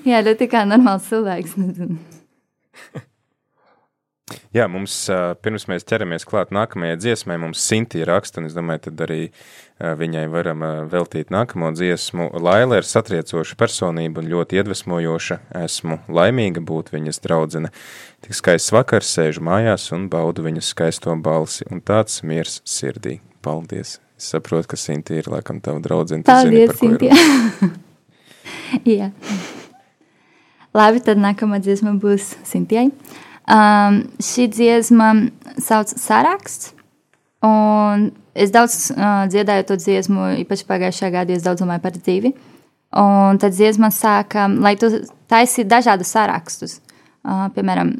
jā, 0.00 0.24
ļoti 0.24 0.48
kā 0.48 0.64
normāls 0.68 1.10
cilvēks. 1.12 1.58
Jā, 4.56 4.64
mums 4.72 4.94
pirms 5.44 5.66
mēs 5.68 5.84
ķeramies 5.84 6.24
klāt 6.24 6.52
nākamajai 6.54 6.96
dziesmai, 6.96 7.36
mums 7.42 7.60
Sintīja 7.60 8.06
raksta, 8.08 8.40
un 8.40 8.48
es 8.48 8.54
domāju, 8.56 8.86
tad 8.86 9.02
arī 9.04 9.18
viņai 10.00 10.22
varam 10.32 10.64
veltīt 10.88 11.32
nākamo 11.34 11.68
dziesmu. 11.76 12.30
Laila 12.40 12.78
ir 12.80 12.88
satriecoša 12.88 13.58
personība 13.60 14.22
un 14.22 14.30
ļoti 14.32 14.60
iedvesmojoša. 14.62 15.38
Esmu 15.64 15.98
laimīga 16.08 16.62
būt 16.64 16.94
viņas 16.94 17.20
draudzene. 17.26 17.72
Tik 18.24 18.38
skaists 18.38 18.72
vakars, 18.72 19.10
sēžu 19.12 19.44
mājās 19.44 19.90
un 19.92 20.08
baudu 20.12 20.46
viņas 20.46 20.72
skaisto 20.72 21.12
balsi, 21.20 21.68
un 21.68 21.84
tāds 21.84 22.22
miers 22.24 22.62
sirdī. 22.64 23.18
Paldies! 23.44 23.98
Es 24.16 24.30
saprotu, 24.32 24.70
ka 24.72 24.80
Sintīja 24.80 25.26
ir 25.26 25.28
laikam 25.34 25.60
tava 25.60 25.82
draudzene. 25.84 26.24
Paldies, 26.24 26.78
Sintīja! 26.80 27.18
Jā. 28.96 29.10
Labi, 30.74 31.04
tad 31.04 31.20
nākamā 31.20 31.60
dziesma 31.62 31.92
būs 32.02 32.32
Sintijai. 32.48 32.88
Um, 33.44 33.98
šī 34.24 34.46
dziesma 34.48 35.10
sauc 35.60 35.90
Saraksts, 36.00 36.70
un 37.44 38.06
es 38.32 38.48
daudz 38.54 38.88
uh, 38.94 39.26
dziedāju 39.28 39.66
to 39.68 39.76
dziesmu, 39.76 40.30
īpaši 40.46 40.64
pagājušajā 40.70 41.10
gadā, 41.12 41.36
es 41.36 41.44
daudz 41.44 41.60
domāju 41.60 41.82
par 41.84 41.98
dzīvi. 41.98 42.32
Un 42.96 43.40
tad 43.42 43.52
dziesma 43.52 43.90
sāka, 43.92 44.46
lai 44.48 44.78
tu 44.80 44.88
taisi 45.28 45.66
dažādus 45.68 46.14
sarakstus. 46.14 46.78
Uh, 47.20 47.50
piemēram, 47.52 47.92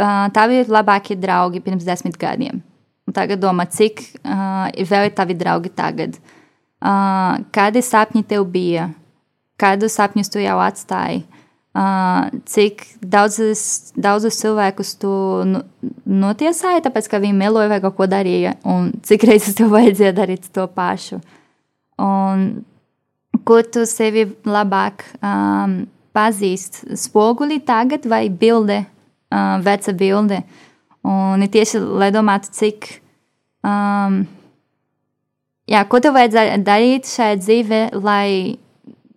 uh, 0.00 0.26
tavi 0.34 0.64
labākie 0.66 1.14
draugi 1.20 1.62
pirms 1.62 1.86
desmit 1.86 2.18
gadiem. 2.18 2.64
Un 3.06 3.14
tagad 3.14 3.38
domā, 3.38 3.68
cik 3.70 4.02
uh, 4.24 4.66
vēl 4.74 5.06
ir 5.06 5.14
tavi 5.14 5.38
draugi 5.38 5.70
tagad. 5.70 6.18
Uh, 6.82 7.38
kādi 7.54 7.78
sapņi 7.78 8.26
tev 8.26 8.50
bija? 8.50 8.90
Kādus 9.60 9.94
sapņus 10.00 10.34
tu 10.34 10.42
jau 10.42 10.58
atstāji? 10.66 11.22
Uh, 11.22 11.35
cik 11.76 12.84
daudzus, 13.04 13.92
daudzus 14.00 14.38
cilvēkus 14.40 14.94
tu 15.02 15.10
nu, 15.44 15.60
notiesāji, 16.08 16.84
tāpēc 16.86 17.10
ka 17.12 17.20
viņi 17.20 17.36
meloja 17.36 17.68
vai 17.74 17.80
kaut 17.84 17.98
ko 17.98 18.06
darīja, 18.08 18.54
un 18.64 18.94
cik 19.04 19.26
reizes 19.28 19.58
tev 19.58 19.74
vajadzēja 19.74 20.14
darīt 20.16 20.48
to 20.56 20.64
pašu. 20.72 21.20
Un 22.00 22.46
ko 23.44 23.60
tu 23.62 23.84
sevi 23.88 24.24
labāk 24.48 25.04
um, 25.20 25.82
pazīst? 26.16 26.84
Spoguli 26.96 27.60
tagad 27.66 28.08
vai 28.08 28.26
bilde, 28.30 28.82
uh, 29.32 29.56
veca 29.64 29.92
bilde? 29.92 30.40
Un 31.06 31.44
ir 31.44 31.52
tieši, 31.52 31.80
lai 32.00 32.08
domātu, 32.14 32.50
cik. 32.56 32.88
Um, 33.66 34.22
jā, 35.68 35.84
ko 35.90 36.00
tev 36.00 36.16
vajadzēja 36.16 36.56
darīt 36.64 37.10
šajā 37.10 37.36
dzīvē, 37.42 37.82
lai 38.00 38.56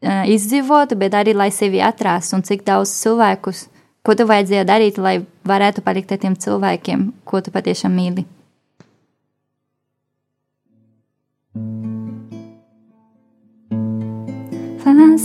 izdzīvotu, 0.01 0.95
bet 0.95 1.13
arī 1.13 1.35
lai 1.35 1.51
sevi 1.51 1.81
atrastu 1.83 2.37
un 2.37 2.43
cik 2.43 2.65
daudz 2.67 2.93
cilvēkus, 3.01 3.67
ko 4.03 4.15
tu 4.15 4.25
vajadzēja 4.29 4.65
darīt, 4.65 4.97
lai 4.97 5.19
varētu 5.47 5.83
palikt 5.83 6.11
ar 6.11 6.21
tiem 6.21 6.35
cilvēkiem, 6.39 7.11
ko 7.25 7.41
tu 7.41 7.51
patiešām 7.51 7.95
mīli. 7.95 8.25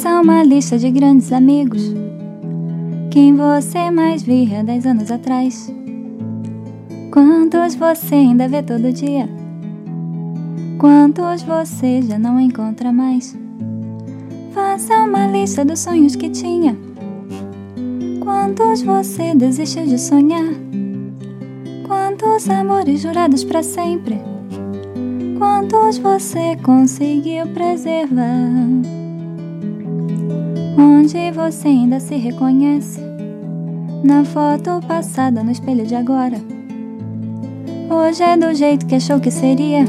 Faça 0.04 0.20
uma 0.20 0.42
lista 0.42 0.76
de 0.76 0.90
grandes 0.90 1.32
amigos. 1.32 1.82
Quem 3.10 3.36
você 3.36 3.90
mais 3.90 4.22
via 4.22 4.64
dez 4.64 4.84
anos 4.84 5.10
atrás? 5.10 5.72
Quantos 7.12 7.76
você 7.76 8.16
ainda 8.16 8.48
vê 8.48 8.60
todo 8.60 8.92
dia? 8.92 9.28
Quantos 10.78 11.42
você 11.42 12.02
já 12.02 12.18
não 12.18 12.40
encontra 12.40 12.92
mais? 12.92 13.43
Faça 14.54 14.94
uma 15.02 15.26
lista 15.26 15.64
dos 15.64 15.80
sonhos 15.80 16.14
que 16.14 16.30
tinha. 16.30 16.76
Quantos 18.20 18.82
você 18.82 19.34
desistiu 19.34 19.84
de 19.84 19.98
sonhar? 19.98 20.54
Quantos 21.84 22.48
amores 22.48 23.00
jurados 23.00 23.42
para 23.42 23.64
sempre? 23.64 24.16
Quantos 25.38 25.98
você 25.98 26.56
conseguiu 26.62 27.48
preservar? 27.48 28.38
Onde 30.78 31.32
você 31.32 31.66
ainda 31.66 31.98
se 31.98 32.14
reconhece? 32.14 33.00
Na 34.04 34.24
foto 34.24 34.80
passada, 34.86 35.42
no 35.42 35.50
espelho 35.50 35.84
de 35.84 35.96
agora. 35.96 36.36
Hoje 37.90 38.22
é 38.22 38.36
do 38.36 38.54
jeito 38.54 38.86
que 38.86 38.94
achou 38.94 39.18
que 39.18 39.32
seria. 39.32 39.84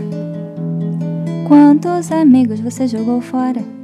Quantos 1.47 2.11
amigos 2.11 2.59
você 2.59 2.87
jogou 2.87 3.21
fora? 3.21 3.74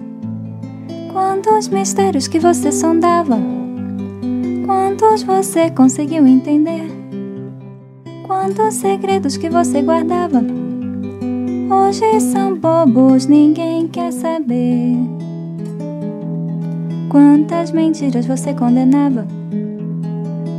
Quantos 1.34 1.70
mistérios 1.70 2.28
que 2.28 2.40
você 2.40 2.74
sondava? 2.74 3.40
Quantos 4.66 5.24
você 5.24 5.72
conseguiu 5.72 6.28
entender? 6.28 6.92
Quantos 8.28 8.74
segredos 8.74 9.38
que 9.38 9.50
você 9.50 9.82
guardava? 9.82 10.44
Hoje 11.70 12.20
são 12.20 12.58
bobos, 12.58 13.28
ninguém 13.28 13.88
quer 13.88 14.12
saber. 14.12 14.98
Quantas 17.10 17.72
mentiras 17.72 18.26
você 18.26 18.54
condenava? 18.54 19.26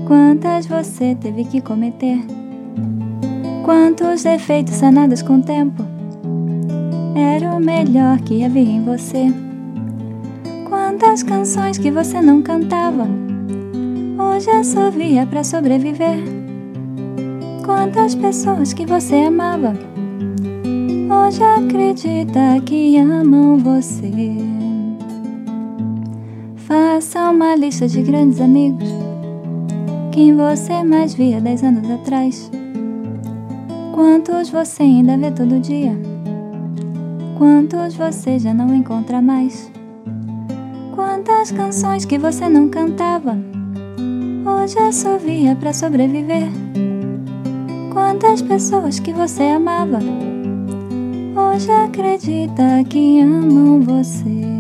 Quantas 0.07 0.67
você 0.67 1.15
teve 1.15 1.45
que 1.45 1.61
cometer? 1.61 2.19
Quantos 3.63 4.23
defeitos 4.23 4.77
sanados 4.77 5.21
com 5.21 5.37
o 5.37 5.43
tempo? 5.43 5.85
Era 7.15 7.51
o 7.55 7.61
melhor 7.61 8.19
que 8.21 8.43
havia 8.43 8.63
em 8.63 8.83
você. 8.83 9.52
Quantas 11.03 11.25
canções 11.25 11.79
que 11.79 11.91
você 11.91 12.23
não 12.23 12.41
cantava, 12.43 13.09
hoje 14.19 14.49
é 14.49 14.63
só 14.63 14.89
via 14.89 15.27
para 15.27 15.43
sobreviver. 15.43 16.23
Quantas 17.67 18.15
pessoas 18.15 18.73
que 18.73 18.87
você 18.87 19.17
amava, 19.17 19.75
hoje 21.11 21.43
acredita 21.43 22.61
que 22.65 22.97
amam 22.99 23.59
você. 23.59 24.13
Faça 26.55 27.31
uma 27.31 27.57
lista 27.57 27.89
de 27.89 28.01
grandes 28.01 28.41
amigos, 28.41 28.89
quem 30.13 30.37
você 30.37 30.85
mais 30.85 31.15
via 31.15 31.41
dez 31.41 31.65
anos 31.65 31.91
atrás. 31.91 32.49
Quantos 33.93 34.51
você 34.51 34.85
ainda 34.85 35.19
vê 35.19 35.33
todo 35.33 35.59
dia? 35.59 36.01
Quantos 37.37 37.97
você 37.97 38.39
já 38.39 38.55
não 38.55 38.73
encontra 38.73 39.21
mais? 39.21 39.72
Quantas 40.95 41.51
canções 41.51 42.05
que 42.05 42.19
você 42.19 42.49
não 42.49 42.69
cantava, 42.69 43.37
hoje 44.45 44.79
é 44.79 44.93
só 44.93 45.17
via 45.17 45.57
para 45.57 45.73
sobreviver. 45.73 46.49
Quantas 47.93 48.43
pessoas 48.43 49.01
que 49.01 49.13
você 49.13 49.43
amava, 49.45 49.99
hoje 51.35 51.71
acredita 51.71 52.85
que 52.89 53.21
amam 53.21 53.81
você. 53.81 54.52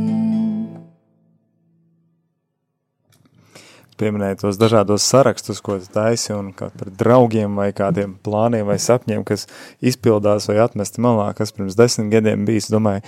Pieminēji 4.01 4.40
tos 4.43 4.59
dažādos 4.61 5.05
sarakstus, 5.09 5.61
ko 5.64 5.78
tu 5.80 5.88
taisi, 5.93 6.32
un 6.34 6.51
par 6.57 6.90
draugiem 6.99 7.57
vai 7.59 7.70
kādiem 7.76 8.14
plāniem 8.24 8.66
vai 8.68 8.78
sapņiem, 8.82 9.24
kas 9.28 9.47
izpildās 9.84 10.49
vai 10.51 10.59
atmesti 10.64 11.03
malā, 11.05 11.30
kas 11.38 11.55
pirms 11.57 11.76
desmit 11.78 12.12
gadiem 12.12 12.47
bijis. 12.49 12.70
Domāju, 12.72 13.05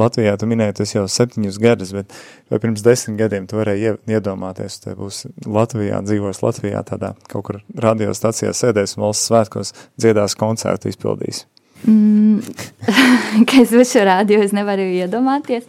Latvijā 0.00 0.36
tu 0.40 0.48
minēji, 0.48 0.78
tas 0.80 0.94
jau 0.94 1.04
septiņus 1.12 1.58
gadus, 1.60 1.92
bet 1.96 2.14
vai 2.52 2.60
pirms 2.62 2.84
desmit 2.86 3.18
gadiem 3.20 3.48
tu 3.50 3.58
varēji 3.60 3.96
iedomāties, 4.08 4.80
te 4.84 4.94
būs 4.98 5.26
Latvijā, 5.44 6.00
dzīvos 6.06 6.42
Latvijā 6.44 6.82
tādā 6.88 7.12
kaut 7.28 7.48
kur 7.48 7.60
radiostacijā 7.76 8.54
sēdēs 8.56 8.96
un 8.96 9.08
valsts 9.08 9.28
svētkos 9.28 9.74
dziedās 10.00 10.38
koncertu 10.38 10.92
izpildīs? 10.92 11.44
Mm, 11.86 12.40
ka 13.48 13.60
es 13.62 13.92
šo 13.92 14.08
rādio 14.08 14.40
es 14.42 14.56
nevaru 14.56 14.88
iedomāties. 14.98 15.68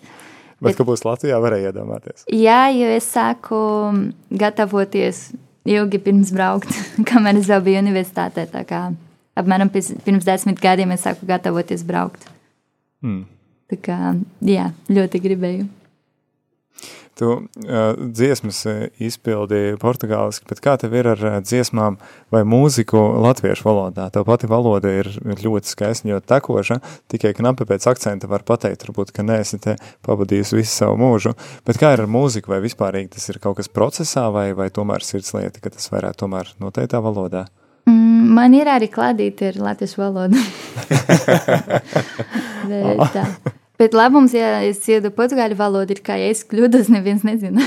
Bet, 0.64 0.76
ka 0.76 0.86
būs 0.88 1.06
Latvijā, 1.08 1.38
varēja 1.40 1.72
iedomāties. 1.72 2.26
Jā, 2.36 2.68
jo 2.76 2.90
es 2.92 3.08
sāku 3.08 3.60
gatavoties 4.42 5.30
ilgi 5.70 6.02
pirms 6.04 6.34
braukt, 6.36 6.72
kamēr 7.10 7.40
es 7.40 7.50
vēl 7.52 7.64
biju 7.68 7.84
universitātē. 7.86 8.48
Apmēram 9.40 9.72
pirms 9.72 10.28
desmit 10.28 10.60
gadiem 10.64 10.92
es 10.96 11.06
sāku 11.08 11.28
gatavoties 11.30 11.86
braukt. 11.88 12.28
Mm. 13.06 13.24
Tā 13.70 13.78
kā, 13.86 13.98
jā, 14.44 14.72
ļoti 14.90 15.22
gribēju. 15.24 15.68
Tu 17.20 17.28
uh, 17.36 17.42
dziesmas 18.00 18.62
izpildīji 19.04 19.76
portugāliski, 19.82 20.48
bet 20.48 20.62
kā 20.64 20.78
tev 20.80 20.94
ir 20.96 21.10
ar 21.12 21.24
dziesmām 21.44 21.98
vai 22.32 22.46
mūziku 22.48 23.02
latviešu 23.26 23.68
valodā? 23.68 24.08
Tev 24.14 24.24
pati 24.30 24.48
valoda 24.48 24.94
ir 25.02 25.12
ļoti 25.28 25.68
skaista, 25.68 26.08
ļoti 26.08 26.30
tekoša, 26.32 26.80
tikai 27.12 27.34
knapi 27.36 27.68
pēc 27.68 27.90
akcenta 27.92 28.30
var 28.32 28.48
pateikt, 28.48 28.88
varbūt, 28.88 29.12
ka 29.16 29.26
neesi 29.28 29.60
te 29.60 29.76
pavadījusi 30.08 30.62
visu 30.62 30.72
savu 30.72 30.96
mūžu, 31.02 31.36
bet 31.68 31.82
kā 31.82 31.92
ir 31.96 32.06
ar 32.06 32.12
mūziku 32.12 32.56
vai 32.56 32.64
vispārīgi 32.64 33.18
tas 33.18 33.28
ir 33.34 33.44
kaut 33.44 33.60
kas 33.60 33.68
procesā 33.68 34.30
vai, 34.32 34.54
vai 34.56 34.72
tomēr 34.72 35.04
sirds 35.04 35.36
lieta, 35.36 35.60
ka 35.60 35.76
tas 35.76 35.92
varētu 35.92 36.24
tomēr 36.24 36.56
noteiktā 36.64 37.04
valodā? 37.04 37.50
Mm, 37.90 38.34
man 38.36 38.54
ir 38.56 38.70
arī 38.72 38.88
kladīti 38.92 39.50
ar 39.52 39.60
latviešu 39.70 40.04
valodu. 40.04 40.40
bet, 42.70 43.08
tā. 43.16 43.26
Bet 43.80 43.96
labums, 43.96 44.34
ja 44.36 44.58
es 44.68 44.82
iedu 44.92 45.12
portugāļu 45.16 45.56
valodu, 45.60 45.96
ir, 45.96 46.02
ka, 46.04 46.18
ja 46.20 46.34
es 46.34 46.44
kļūdos, 46.48 46.90
neviens 46.92 47.24
nezina. 47.24 47.64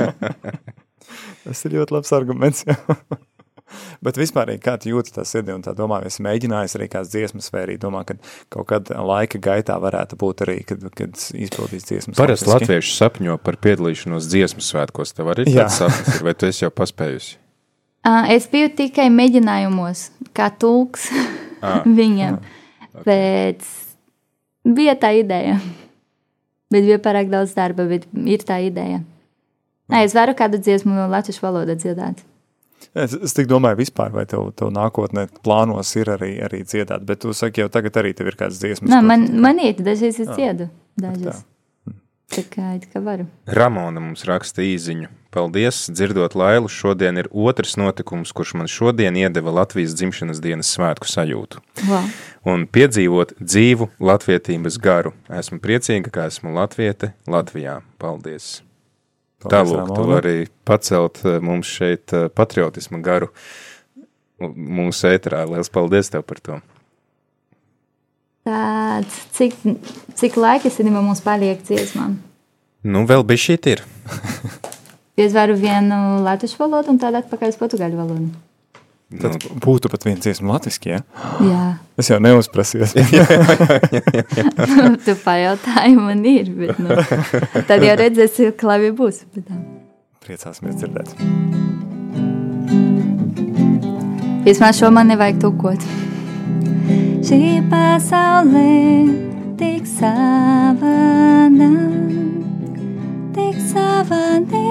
Tas 1.44 1.64
ir 1.66 1.74
ļoti 1.74 1.96
labs 1.96 2.12
arguments. 2.14 2.62
Bet 4.04 4.16
vispār, 4.18 4.52
kā 4.62 4.76
tu 4.82 4.90
jūti 4.90 5.12
tā 5.14 5.24
sirdī 5.26 5.54
un 5.54 5.62
tā 5.62 5.74
domā, 5.78 6.00
es 6.06 6.18
mēģināju 6.22 6.72
arī 6.78 6.88
kādas 6.90 7.12
dziesmas, 7.12 7.50
vai 7.54 7.64
arī 7.64 7.76
domā, 7.80 8.02
ka 8.06 8.16
kaut 8.50 8.68
kad 8.70 8.90
laika 8.90 9.38
gaitā 9.42 9.76
varētu 9.82 10.18
būt 10.20 10.44
arī, 10.46 10.56
kad, 10.66 10.86
kad 10.96 11.18
izpildīs 11.18 11.86
dziesmas. 11.90 12.18
Parasti 12.18 12.50
latvieši 12.50 12.96
sapņo 12.96 13.36
par 13.44 13.60
piedalīšanos 13.62 14.30
dziesmu 14.30 14.64
svētkos. 14.64 15.14
Tev 15.18 15.30
arī 15.34 15.46
tāds 15.50 15.78
sapnis 15.82 16.16
ir, 16.16 16.24
vai 16.26 16.34
tu 16.38 16.50
esi 16.50 16.64
jau 16.64 16.72
paspējusi? 16.74 17.36
Es 18.32 18.48
biju 18.50 18.72
tikai 18.78 19.10
mēģinājumos, 19.12 20.06
kā 20.34 20.48
tulks 20.58 21.10
viņam. 22.00 22.40
Okay. 22.40 23.04
Pēc 23.06 23.70
Bija 24.64 24.96
tā 25.00 25.12
ideja. 25.16 25.58
Bet 26.70 26.86
bija 26.86 27.00
pārāk 27.02 27.30
daudz 27.32 27.54
darba, 27.56 27.86
bet 27.90 28.06
ir 28.14 28.44
tā 28.46 28.60
ideja. 28.62 29.00
Nē, 29.90 30.04
es 30.06 30.14
varu 30.14 30.36
kādu 30.38 30.60
dziesmu 30.62 30.94
no 30.94 31.08
latviešu 31.10 31.42
valodas 31.42 31.80
dziedāt. 31.82 32.20
Es, 32.94 33.12
es 33.14 33.34
tik 33.36 33.48
domāju, 33.50 33.80
vispār, 33.82 34.12
vai 34.14 34.24
tev, 34.28 34.48
tev 34.56 34.70
nākotnē 34.74 35.26
plānos 35.44 35.90
ir 35.98 36.10
arī, 36.14 36.32
arī 36.42 36.62
dziedāt, 36.66 37.04
bet 37.06 37.22
tu 37.22 37.34
saki, 37.36 37.64
jau 37.64 37.70
tagad 37.72 37.98
arī 38.00 38.14
tev 38.16 38.30
ir 38.30 38.38
kāds 38.38 38.58
dziesmas. 38.62 38.90
Nē, 38.90 39.00
man, 39.06 39.26
man 39.42 39.60
iet, 39.62 39.82
dažreiz 39.84 40.18
es 40.22 40.30
dziedu. 40.30 40.70
Dažas. 41.00 41.44
Tā 42.30 42.44
kā, 42.46 42.72
kā 42.86 43.02
varu. 43.02 43.26
Ramona 43.50 44.02
mums 44.02 44.22
raksta 44.26 44.62
īziņu. 44.62 45.10
Paldies, 45.34 45.84
dzirdot 45.90 46.36
Lailu. 46.38 46.70
Šodien 46.70 47.18
ir 47.18 47.28
otrs 47.30 47.76
notikums, 47.78 48.30
kurš 48.34 48.54
man 48.58 48.70
šodien 48.70 49.18
iedeva 49.18 49.54
Latvijas 49.60 49.96
dzimšanas 49.98 50.42
dienas 50.42 50.70
svētku 50.74 51.10
sajūtu. 51.10 51.62
Wow. 51.88 52.06
Un 52.48 52.64
piedzīvot 52.72 53.34
dzīvu 53.36 53.90
latvietības 54.00 54.78
garu. 54.80 55.12
Esmu 55.28 55.58
priecīga, 55.60 56.08
ka 56.12 56.28
esmu 56.30 56.54
latviete 56.56 57.12
Latvijā. 57.28 57.80
Paldies! 58.00 58.62
Paldies 59.40 59.52
Tā 59.52 59.60
lūk, 59.64 59.92
tu 59.96 60.06
vari 60.08 60.36
pacelt 60.68 61.20
eh, 61.24 61.36
mums 61.44 61.68
šeit 61.68 62.14
eh, 62.16 62.28
patriotismu 62.32 63.02
garu 63.04 63.28
mūsu 64.40 65.10
ēterā. 65.12 65.44
Liels 65.50 65.72
paldies 65.72 66.12
tev 66.12 66.24
par 66.28 66.40
to! 66.40 66.58
Tāds, 68.48 69.16
cik, 69.36 69.56
cik 70.16 70.36
laika 70.40 70.70
īstenībā 70.70 71.02
mums 71.04 71.20
paliek 71.24 71.60
dziesmām? 71.60 72.16
Nu, 72.88 73.04
vēl 73.08 73.24
bija 73.28 73.44
šī 73.44 73.56
ir. 73.68 73.84
es 75.20 75.34
varu 75.36 75.58
vienu 75.60 76.22
latviešu 76.24 76.56
valodu 76.62 76.94
un 76.94 77.00
tādu 77.02 77.20
atpakaļ 77.20 77.52
uz 77.52 77.58
portugāļu 77.60 78.00
valodu. 78.00 78.30
Tad 79.10 79.40
nu. 79.42 79.56
būtu 79.58 79.90
pat 79.90 80.04
viens 80.06 80.22
dziesmu 80.22 80.52
latviski, 80.52 80.92
ja? 80.92 81.00
Jā. 81.42 81.62
Es 81.98 82.12
jau 82.12 82.20
neuzprasījos. 82.22 82.94
nu, 84.78 84.92
tu 85.06 85.16
pajautāji, 85.24 85.96
man 85.98 86.22
ir, 86.30 86.52
bet 86.54 86.78
nu, 86.78 86.94
tad 87.66 87.82
jau 87.82 87.96
redzēsi, 87.98 88.52
ka 88.54 88.70
labi 88.70 88.92
būs. 88.94 89.24
Bet, 89.34 89.50
Priecāsimies 90.22 90.78
dzirdēt. 90.78 91.16
Vismaz 94.46 94.78
šo 94.78 94.92
man 94.94 95.10
nevajag 95.10 95.42
tūkot. 95.42 95.82
Šī 97.26 97.58
pasaulē 97.68 98.70
tik 99.60 99.84
savāda, 99.90 101.68
tik 103.34 103.58
savādi 103.72 104.62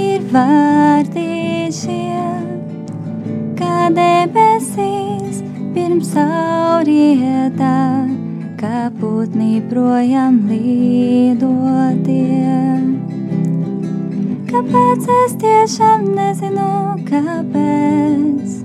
ir 0.00 0.24
vārdi 0.32 1.68
šie, 1.76 2.22
kā 3.60 3.90
debesīs 3.94 5.42
pirms 5.74 6.14
saurietā, 6.14 7.76
kā 8.60 8.88
putni 9.00 9.60
projām 9.70 10.40
lidotie. 10.48 12.20
Kāpēc 14.50 15.06
es 15.16 15.36
tiešām 15.44 16.08
nezinu, 16.16 16.70
kāpēc? 17.10 18.56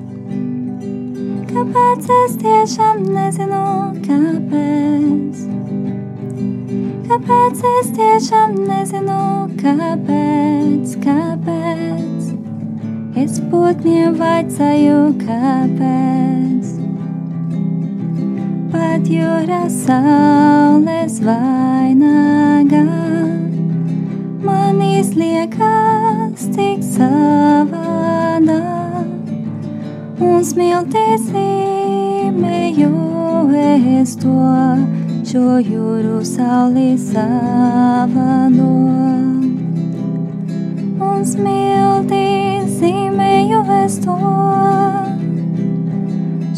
Kāpēc 1.52 2.10
es 2.20 2.39
tiešām 2.41 3.04
nezinu, 3.16 3.64
kāpēc? 4.08 5.43
Kāpēc 7.10 7.66
es 7.76 7.91
tiešām 8.00 8.58
nezinu, 8.68 9.20
kāpēc? 9.62 10.98
Kāpēc? 11.06 12.35
Es 13.16 13.39
putniem 13.51 14.18
vaicāju, 14.20 15.16
kāpēc? 15.22 16.66
Pat 18.74 19.07
jūra 19.07 19.63
saules 19.72 21.16
vainagā 21.24 22.84
man 24.43 24.82
izliekas 24.84 26.43
tik 26.57 26.84
savādāk 26.84 28.59
un 30.20 30.43
smiltīs 30.51 31.32
īmēju 31.45 32.91
es 34.05 34.16
to 34.22 34.36
šo 35.26 35.57
jūru 35.72 36.20
saulī 36.28 36.91
savano. 36.99 38.70
Un 41.09 41.26
smiltīs 41.26 42.24
īmēju 42.84 43.61
es 43.78 43.99
to 44.03 44.17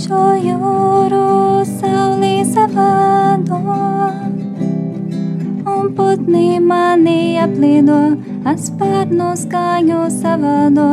šo 0.03 0.23
jūru 0.47 1.27
saulī 1.69 2.35
savano. 2.53 3.61
Un 5.77 5.93
putni 5.97 6.59
mani 6.63 7.37
aplido, 7.43 8.01
asparnu 8.55 9.33
skaņu 9.45 10.03
savado 10.21 10.91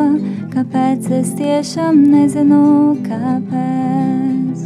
kāpēc 0.55 1.07
es 1.17 1.31
tiešām 1.39 1.97
nezinu, 2.13 2.61
kāpēc. 3.07 4.61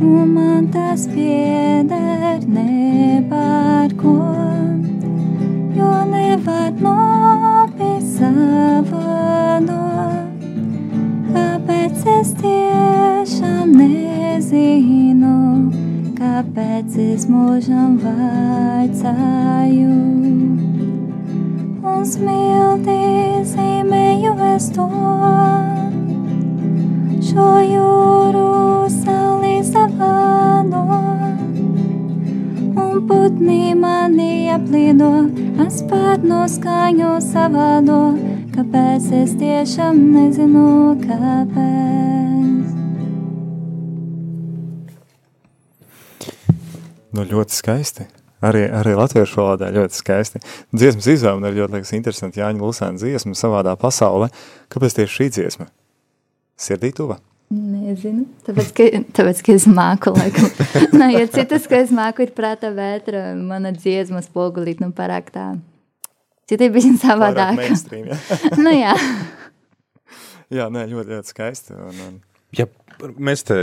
Un 0.00 0.32
man 0.36 0.70
tas 0.72 1.04
pieder 1.12 2.46
nepār 2.56 3.92
ko, 4.00 4.16
jo 5.76 5.92
nevar 6.14 6.72
nopīt 6.80 7.39
savado. 8.20 9.78
Kāpēc 11.32 12.02
es 12.18 12.32
tiešām 12.40 13.72
nezinu, 13.80 15.36
kāpēc 16.18 16.98
es 17.00 17.24
mūžam 17.32 17.96
vaicāju 18.02 19.94
un 21.94 22.04
smiltīs 22.12 23.54
zīmēju 23.54 24.36
es 24.52 24.68
to. 24.76 24.88
Šo 27.30 27.50
jūru 27.64 28.48
saulī 29.00 29.56
savāno, 29.64 30.84
un 32.84 33.04
putni 33.08 33.62
mani 33.84 34.50
aplido, 34.52 35.14
es 35.66 35.80
pārno 35.90 36.44
skaņu 36.50 37.16
savādo, 37.24 37.98
kāpēc 38.54 39.08
es 39.20 39.34
tiešām 39.40 39.98
nezinu, 40.14 40.96
kāpēc. 41.02 41.90
Nu, 47.10 47.26
ļoti 47.26 47.56
skaisti. 47.56 48.06
Arī, 48.40 48.62
arī 48.72 48.94
latviešu 48.96 49.42
valodā 49.42 49.68
ļoti 49.74 49.98
skaisti. 50.00 50.40
Dziesmas 50.72 51.10
izvēle 51.12 51.50
ir 51.50 51.58
ļoti 51.58 51.76
liekas, 51.76 51.92
interesanti. 51.98 52.40
Jāņa 52.40 52.64
Lusēna 52.64 53.00
dziesma 53.02 53.36
savādā 53.36 53.74
pasaulē. 53.80 54.30
Kāpēc 54.72 54.96
tieši 54.96 55.16
šī 55.18 55.26
dziesma? 55.36 55.68
Sirdī 56.60 56.94
tuva? 56.96 57.18
Nezinu, 57.50 58.28
tāpēc, 58.46 58.68
ka, 58.78 58.84
tāpēc, 59.18 59.40
ka 59.42 59.54
es 59.58 59.64
māku, 59.66 60.12
laikam. 60.14 60.46
nu, 61.00 61.08
ja 61.10 61.24
citas, 61.26 61.64
ka 61.66 61.80
es 61.82 61.90
māku, 61.90 62.22
ir 62.22 62.30
prāta 62.36 62.70
vētra, 62.70 63.32
mana 63.34 63.72
dziesma 63.74 64.22
spogulīt, 64.22 64.78
nu, 64.78 64.92
parāk 64.94 65.32
tā. 65.34 65.48
Citi 66.46 66.68
bija 66.70 66.94
savādāk. 67.06 67.58
Ja? 67.90 68.20
nu, 68.64 68.70
jā. 68.70 68.94
jā, 70.46 70.68
nē, 70.70 70.86
ļoti, 70.92 71.16
ļoti 71.16 71.34
skaisti. 71.34 71.74
Un, 71.74 71.98
un... 72.06 72.14
Ja 72.54 72.68
mēs 73.18 73.42
te, 73.48 73.58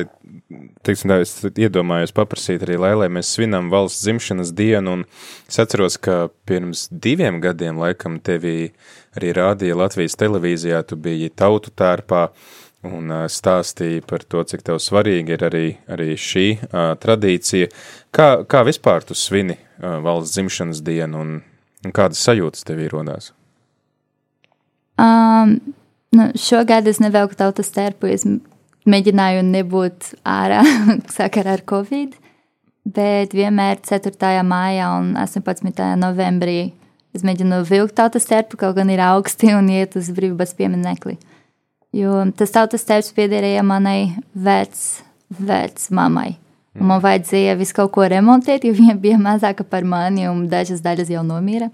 teiksim, 0.83 1.11
tā, 1.13 1.21
es 1.23 1.38
iedomājos 1.47 2.11
paprasīt 2.15 2.67
arī, 2.67 2.75
lai, 2.81 2.91
lai 3.05 3.09
mēs 3.13 3.31
svinam 3.38 3.71
valsts 3.71 4.03
dzimšanas 4.03 4.51
dienu, 4.57 4.97
un 4.97 5.07
es 5.47 5.63
atceros, 5.63 5.95
ka 6.01 6.25
pirms 6.49 6.88
diviem 6.91 7.39
gadiem, 7.43 7.79
laikam, 7.79 8.19
tevi 8.19 8.73
arī 9.15 9.35
rādīja 9.38 9.79
Latvijas 9.79 10.19
televīzijā, 10.19 10.81
tu 10.89 10.99
biji 10.99 11.29
tautu 11.38 11.71
tērpā, 11.71 12.23
uh, 12.31 12.56
un 12.86 13.09
stāstīja 13.32 14.03
par 14.07 14.23
to, 14.30 14.43
cik 14.45 14.63
tev 14.67 14.80
svarīgi 14.82 15.34
ir 15.34 15.45
arī, 15.47 15.65
arī 15.89 16.11
šī 16.19 16.45
uh, 16.57 16.93
tradīcija. 17.01 17.69
Kā, 18.13 18.28
kā 18.49 18.63
vispār 18.67 19.05
tu 19.07 19.17
svini 19.17 19.57
uh, 19.57 19.97
valsts 20.03 20.36
dzimšanas 20.36 20.84
dienu 20.86 21.23
un, 21.23 21.34
un 21.86 21.95
kādas 21.95 22.21
sajūtas 22.25 22.67
tev 22.67 22.84
ir 22.84 22.93
rodās? 22.93 23.32
Um, 25.01 25.57
nu, 26.15 26.30
šogad 26.38 26.88
es 26.89 27.01
nevelku 27.03 27.38
tautas 27.38 27.69
terpu, 27.73 28.09
es 28.13 28.25
mēģināju 28.88 29.43
nebūt 29.49 30.13
ārā 30.25 30.63
sakarā 31.17 31.57
ar 31.57 31.63
Covid, 31.69 32.15
bet 32.88 33.34
vienmēr 33.36 33.82
4. 33.86 34.13
mājā 34.47 34.91
un 34.99 35.15
18. 35.19 35.95
novembrī 35.99 36.59
es 37.17 37.25
mēģinu 37.25 37.63
vilkt 37.65 37.97
tautas 37.97 38.30
terpu, 38.30 38.59
kaut 38.61 38.78
gan 38.78 38.89
ir 38.93 39.01
augsti 39.01 39.49
un 39.57 39.69
iet 39.73 39.97
uz 39.97 40.11
brīvības 40.13 40.53
pieminekli. 40.57 41.17
Uh, 41.17 41.34
Jo 41.97 42.19
tas 42.37 42.53
tautas 42.53 42.85
tēvs 42.85 43.13
piederēja 43.17 43.63
manai 43.65 44.11
vec, 44.33 44.75
vec 45.33 45.87
mammai. 45.89 46.35
Un 46.77 46.91
man 46.91 47.01
vajadzēja 47.01 47.55
visu 47.57 47.73
kaut 47.79 47.91
ko 47.95 48.05
remontēt, 48.05 48.67
jo 48.67 48.75
viņa 48.77 48.97
bija 49.01 49.17
mazāka 49.21 49.65
par 49.65 49.85
mani 49.87 50.27
un 50.29 50.45
dažas 50.51 50.83
daļas 50.85 51.09
jau 51.09 51.23
nomira. 51.25 51.71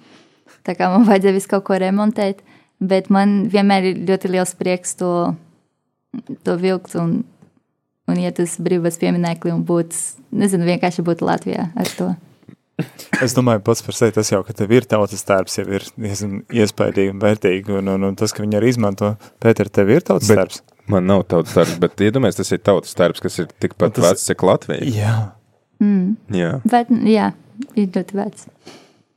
Tā 0.63 0.77
kā 0.79 0.87
man 0.91 1.03
vajadzēja 1.09 1.35
visu 1.35 1.51
kaut 1.51 1.65
ko 1.67 1.79
remontēt, 1.81 2.39
bet 2.79 3.09
man 3.11 3.43
vienmēr 3.51 3.89
ir 3.91 4.03
ļoti 4.07 4.31
liels 4.31 4.55
prieks 4.59 4.95
to, 4.99 5.11
to 6.47 6.55
vilkt 6.61 6.95
un, 6.99 7.17
un 8.07 8.21
iet 8.21 8.39
uz 8.39 8.55
brīvības 8.63 8.99
pieminekli 9.01 9.51
un 9.51 9.65
būt, 9.67 9.97
nezinu, 10.31 10.69
vienkārši 10.71 11.03
būt 11.03 11.25
Latvijā 11.25 11.67
ar 11.75 11.91
to. 11.97 12.13
Es 13.23 13.35
domāju, 13.37 13.61
pats 13.65 13.83
par 13.85 13.97
sevi 13.97 14.15
tas 14.15 14.29
jau, 14.31 14.41
ka 14.45 14.55
tev 14.57 14.73
ir 14.75 14.87
tautas 14.89 15.25
tērps, 15.27 15.57
jau 15.59 15.65
ir 15.79 15.87
iespaidīgi 16.63 17.13
un 17.13 17.23
vērtīgi, 17.23 17.75
un, 17.79 17.91
un, 17.95 18.07
un 18.09 18.19
tas, 18.19 18.33
ka 18.35 18.43
viņi 18.43 18.59
arī 18.59 18.73
izmanto, 18.73 19.13
Pēter, 19.43 19.71
tev 19.73 19.91
ir 19.93 20.05
tautas 20.05 20.31
bet 20.31 20.41
tērps? 20.41 20.63
Man 20.91 21.07
nav 21.07 21.25
tautas 21.31 21.55
tērps, 21.55 21.79
bet 21.83 22.03
iedomājies, 22.03 22.41
tas 22.41 22.53
ir 22.55 22.63
tautas 22.65 22.97
tērps, 22.99 23.23
kas 23.23 23.39
ir 23.43 23.51
tikpat 23.63 23.95
tas... 23.95 24.09
vecs, 24.09 24.27
cik 24.29 24.45
Latvija. 24.49 24.87
Jā. 24.91 25.17
Mm. 25.83 26.15
Jā. 26.35 26.55
Bet, 26.69 26.91
jā, 27.07 27.31
ir 27.75 27.91
ļoti 27.93 28.19
vecs. 28.19 28.47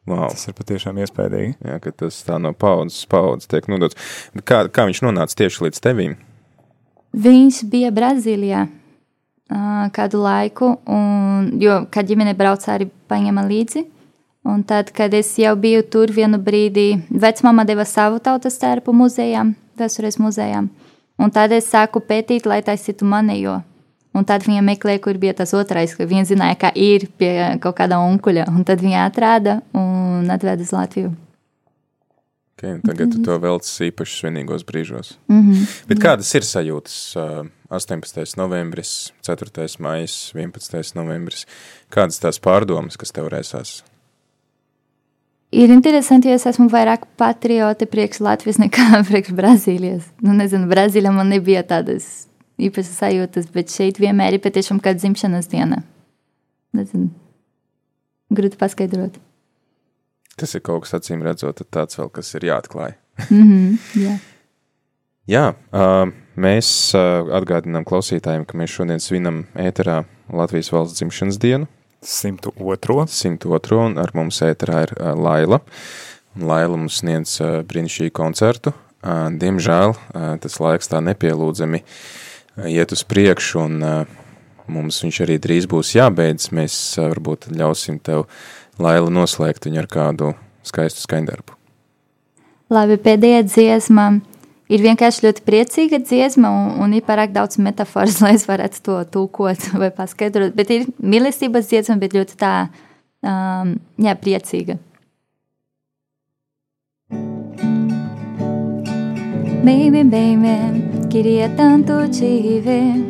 Wow. 0.06 0.28
Tas 0.30 0.46
ir 0.46 0.54
patiešām 0.54 1.00
iespaidīgi. 1.02 1.56
Jā, 1.66 1.80
ka 1.82 1.90
tas 2.04 2.20
tā 2.26 2.38
no 2.38 2.52
paudzes 2.54 3.02
paudzes 3.10 3.50
tiek 3.50 3.66
nodots. 3.70 3.98
Kā, 4.46 4.62
kā 4.70 4.86
viņš 4.86 5.02
nonāca 5.02 5.34
tieši 5.42 5.66
līdz 5.66 5.82
tevīm? 5.82 6.14
Viņš 7.26 7.64
bija 7.72 7.90
Brazīlijā 7.96 8.66
kādu 9.94 10.22
laiku, 10.22 10.72
un, 10.90 11.53
jo, 11.62 11.84
kad 11.90 12.09
ģimene 12.09 12.34
brauca, 12.34 12.74
arī 12.74 12.88
paņēma 13.11 13.47
līdzi. 13.47 13.84
Un 14.47 14.62
tad, 14.62 14.92
kad 14.94 15.14
es 15.14 15.32
jau 15.38 15.57
biju 15.59 15.82
tur 15.90 16.11
vienu 16.14 16.38
brīdi, 16.38 17.01
vecmama 17.11 17.64
deva 17.66 17.84
savu 17.84 18.20
tautas 18.22 18.59
tērpu 18.62 18.94
muzejām, 18.94 19.57
vēstures 19.78 20.20
muzejām. 20.22 20.68
Un 21.18 21.32
tad 21.34 21.55
es 21.57 21.66
sāku 21.72 22.03
pētīt, 22.05 22.47
lai 22.47 22.61
taisītu 22.62 23.09
manējo. 23.09 23.57
Un 24.16 24.24
tad 24.24 24.47
viņa 24.47 24.62
meklēja, 24.64 25.03
kur 25.03 25.18
bija 25.20 25.34
tas 25.36 25.53
otrais, 25.57 25.92
ka 25.97 26.07
viņa 26.09 26.24
zināja, 26.30 26.57
ka 26.61 26.70
ir 26.72 27.09
pie 27.18 27.59
kaut 27.61 27.76
kāda 27.80 27.99
onkuļa. 28.01 28.47
Un 28.53 28.64
tad 28.68 28.80
viņa 28.84 29.05
atrada 29.11 29.59
un 29.76 30.30
atveda 30.32 30.64
uz 30.64 30.72
Latviju. 30.72 31.12
Okay, 32.57 32.78
tagad 32.80 33.12
tu 33.12 33.20
to 33.20 33.34
veltīsi 33.36 33.90
īpaši 33.90 34.22
svinīgos 34.22 34.62
brīžos. 34.64 35.16
Mm 35.28 35.42
-hmm. 35.42 35.72
Bet 35.88 35.99
kādas 36.01 36.34
ir 36.34 36.47
sajūtas? 36.47 37.16
18. 37.68 38.36
novembris, 38.36 39.12
4. 39.26 39.66
maija, 39.82 40.06
11. 40.34 40.94
novembris. 40.94 41.46
Kādas 41.90 42.20
tās 42.22 42.38
pārdomas, 42.42 42.98
kas 43.00 43.14
tev 43.14 43.30
rēsās? 43.32 43.80
Ir 45.56 45.70
interesanti, 45.70 46.28
jo 46.28 46.36
es 46.36 46.46
esmu 46.46 46.66
vairāk 46.70 47.06
patriote 47.18 47.86
priekš 47.90 48.20
Latvijas 48.22 48.58
nekā 48.62 49.00
priekš 49.10 49.34
Brazīlijas. 49.38 50.08
Nu, 50.22 50.34
nezinu, 50.38 50.70
Brazīlijā 50.70 51.14
man 51.14 51.30
nebija 51.32 51.62
tādas 51.66 52.26
īpašas 52.58 52.98
sajūtas, 53.02 53.50
bet 53.54 53.72
šeit 53.72 54.00
vienmēr 54.02 54.36
ir 54.36 54.44
patiešām 54.44 54.80
kāda 54.82 55.02
dzimšanas 55.02 55.50
diena. 55.52 55.82
Nezinu, 56.76 57.10
grūti 58.34 58.58
paskaidrot. 58.60 59.18
Tas 60.36 60.52
ir 60.52 60.62
kaut 60.66 60.84
kas 60.84 60.98
acīm 60.98 61.22
redzot, 61.24 61.62
tāds 61.72 61.96
vēl, 61.98 62.10
kas 62.12 62.34
ir 62.36 62.50
jāatklāj. 62.50 62.96
mm 63.30 63.42
-hmm, 63.42 63.78
jā. 64.02 64.18
Jā, 65.31 65.47
mēs 66.37 66.68
atgādinām 66.97 67.87
klausītājiem, 67.89 68.45
ka 68.49 68.59
mēs 68.59 68.74
šodien 68.74 69.03
svinam 69.03 69.45
ēterā 69.59 70.05
Latvijas 70.33 70.72
valsts 70.74 70.99
dzimšanas 71.01 71.39
dienu. 71.43 71.70
102. 72.07 73.07
102. 73.11 73.79
un 73.81 73.97
ar 73.99 74.12
mums 74.14 74.43
ēterā 74.45 74.83
ir 74.87 74.93
Laila. 75.18 75.61
Un 76.37 76.47
Laila 76.51 76.77
mums 76.77 77.01
sniedz 77.01 77.39
brīnišķīgu 77.66 78.14
koncertu. 78.14 78.74
Diemžēl 79.07 79.95
tas 80.43 80.61
laiks 80.62 80.91
tā 80.93 81.01
nepielūdzami 81.05 81.83
iet 82.70 82.93
uz 82.95 83.03
priekšu, 83.07 83.64
un 83.64 84.07
mums 84.70 85.01
viņš 85.03 85.20
arī 85.24 85.39
drīz 85.43 85.68
būs 85.70 85.95
jābeidz. 85.97 86.51
Mēs 86.55 86.77
varbūt 87.01 87.51
ļausim 87.55 87.99
tev 88.03 88.27
Laila 88.83 89.11
noslēgt 89.12 89.68
viņu 89.68 89.83
ar 89.83 89.91
kādu 89.91 90.33
skaistu 90.66 91.05
skaņdarbu. 91.07 91.55
Labi, 92.74 92.99
pēdējā 92.99 93.45
dziesma 93.47 94.09
ir 94.72 94.82
vienkārši 94.82 95.26
ļoti 95.26 95.44
priecīga 95.46 96.00
dziesma 96.02 96.50
un, 96.50 96.72
un 96.82 96.96
ir 96.96 97.04
pārāk 97.06 97.34
daudz 97.34 97.60
metaforas, 97.62 98.20
lai 98.24 98.34
es 98.38 98.46
varētu 98.48 98.82
to 98.86 98.98
tulkot 99.12 99.70
vai 99.82 99.92
paskaidrot. 99.94 100.56
Bet 100.56 100.72
ir 100.74 100.88
mīlestības 101.02 101.70
dziesma, 101.70 101.98
bet 102.02 102.16
ļoti 102.16 102.38
tā, 102.40 102.54
um, 103.22 103.76
jā, 104.02 104.16
priecīga. 104.18 104.80
Baby, 109.66 110.04
baby, 110.06 111.08
queria 111.10 111.48
tanto 111.56 112.04
te 112.14 112.60
ver. 112.62 113.02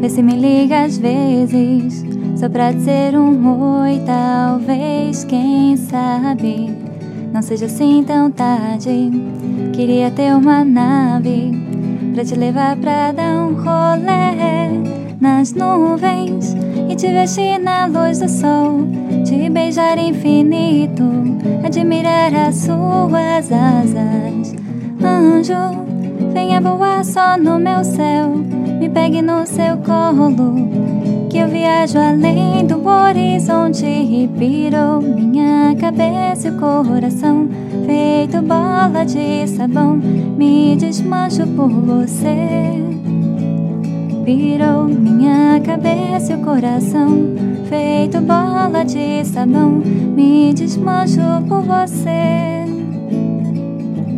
Vê 0.00 0.08
se 0.08 0.22
me 0.22 0.34
liga 0.34 0.82
às 0.82 0.98
vezes. 0.98 2.02
Só 2.36 2.48
pra 2.48 2.72
dizer 2.72 3.16
um 3.16 3.82
oi, 3.82 4.00
talvez, 4.04 5.22
quem 5.24 5.76
sabe 5.76 6.89
Não 7.32 7.42
seja 7.42 7.66
assim 7.66 8.02
tão 8.02 8.30
tarde. 8.30 9.10
Queria 9.72 10.10
ter 10.10 10.34
uma 10.34 10.64
nave 10.64 11.52
Pra 12.12 12.24
te 12.24 12.34
levar 12.34 12.76
pra 12.76 13.12
dar 13.12 13.46
um 13.46 13.54
rolê 13.54 14.68
Nas 15.20 15.54
nuvens 15.54 16.54
E 16.88 16.94
te 16.94 17.06
vestir 17.06 17.58
na 17.58 17.86
luz 17.86 18.18
do 18.18 18.28
sol 18.28 18.86
Te 19.24 19.48
beijar 19.48 19.96
infinito 19.96 21.04
Admirar 21.64 22.34
as 22.34 22.56
suas 22.56 23.50
asas. 23.50 24.54
Anjo, 25.02 25.86
venha 26.34 26.60
voar 26.60 27.04
só 27.04 27.38
no 27.38 27.58
meu 27.58 27.84
céu 27.84 28.34
Me 28.78 28.88
pegue 28.88 29.22
no 29.22 29.46
seu 29.46 29.76
colo 29.78 30.99
que 31.30 31.38
eu 31.38 31.48
viajo 31.48 31.96
além 31.96 32.66
do 32.66 32.84
horizonte 32.84 33.86
e 33.86 34.28
pirou 34.36 35.00
minha 35.00 35.76
cabeça 35.76 36.48
e 36.48 36.50
o 36.50 36.56
coração 36.56 37.48
feito 37.86 38.42
bola 38.42 39.04
de 39.04 39.46
sabão 39.46 39.96
me 39.96 40.74
desmancho 40.74 41.46
por 41.46 41.68
você. 41.68 42.34
Pirou 44.24 44.88
minha 44.88 45.60
cabeça 45.60 46.32
e 46.32 46.36
o 46.36 46.40
coração 46.40 47.36
feito 47.68 48.20
bola 48.20 48.84
de 48.84 49.24
sabão 49.24 49.80
me 50.16 50.52
desmancho 50.52 51.20
por 51.48 51.62
você. 51.62 52.64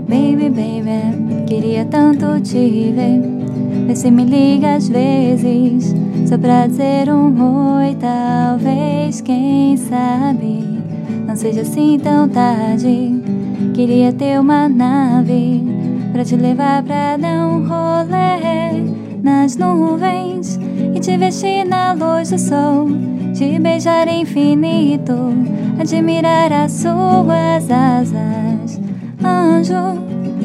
Baby 0.09 0.49
baby 0.49 1.45
queria 1.47 1.85
tanto 1.85 2.41
te 2.41 2.91
ver 2.97 3.21
vê 3.87 3.97
se 3.97 4.11
me 4.11 4.25
liga 4.25 4.77
às 4.77 4.89
vezes 4.89 5.95
só 6.33 6.39
pra 6.39 6.67
dizer 6.67 7.11
um 7.11 7.77
oi, 7.77 7.95
talvez, 8.01 9.21
quem 9.21 9.77
sabe? 9.77 10.65
Não 11.27 11.37
seja 11.37 11.61
assim 11.61 12.01
tão 12.03 12.27
tarde. 12.27 13.21
Queria 13.75 14.15
ter 14.15 14.41
uma 14.41 14.67
nave 14.67 15.63
pra 16.11 16.25
te 16.25 16.35
levar 16.35 16.83
pra 16.85 17.19
dar 17.19 17.47
um 17.47 17.69
rolê 17.69 18.81
nas 19.23 19.59
nuvens 19.59 20.59
e 20.95 20.99
te 21.01 21.19
vestir 21.19 21.67
na 21.67 21.93
luz 21.93 22.31
do 22.31 22.39
sol, 22.39 22.87
te 23.35 23.59
beijar 23.59 24.09
infinito, 24.09 25.13
admirar 25.79 26.51
as 26.51 26.73
suas 26.73 27.71
asas. 27.71 28.81
Anjo, 29.23 30.01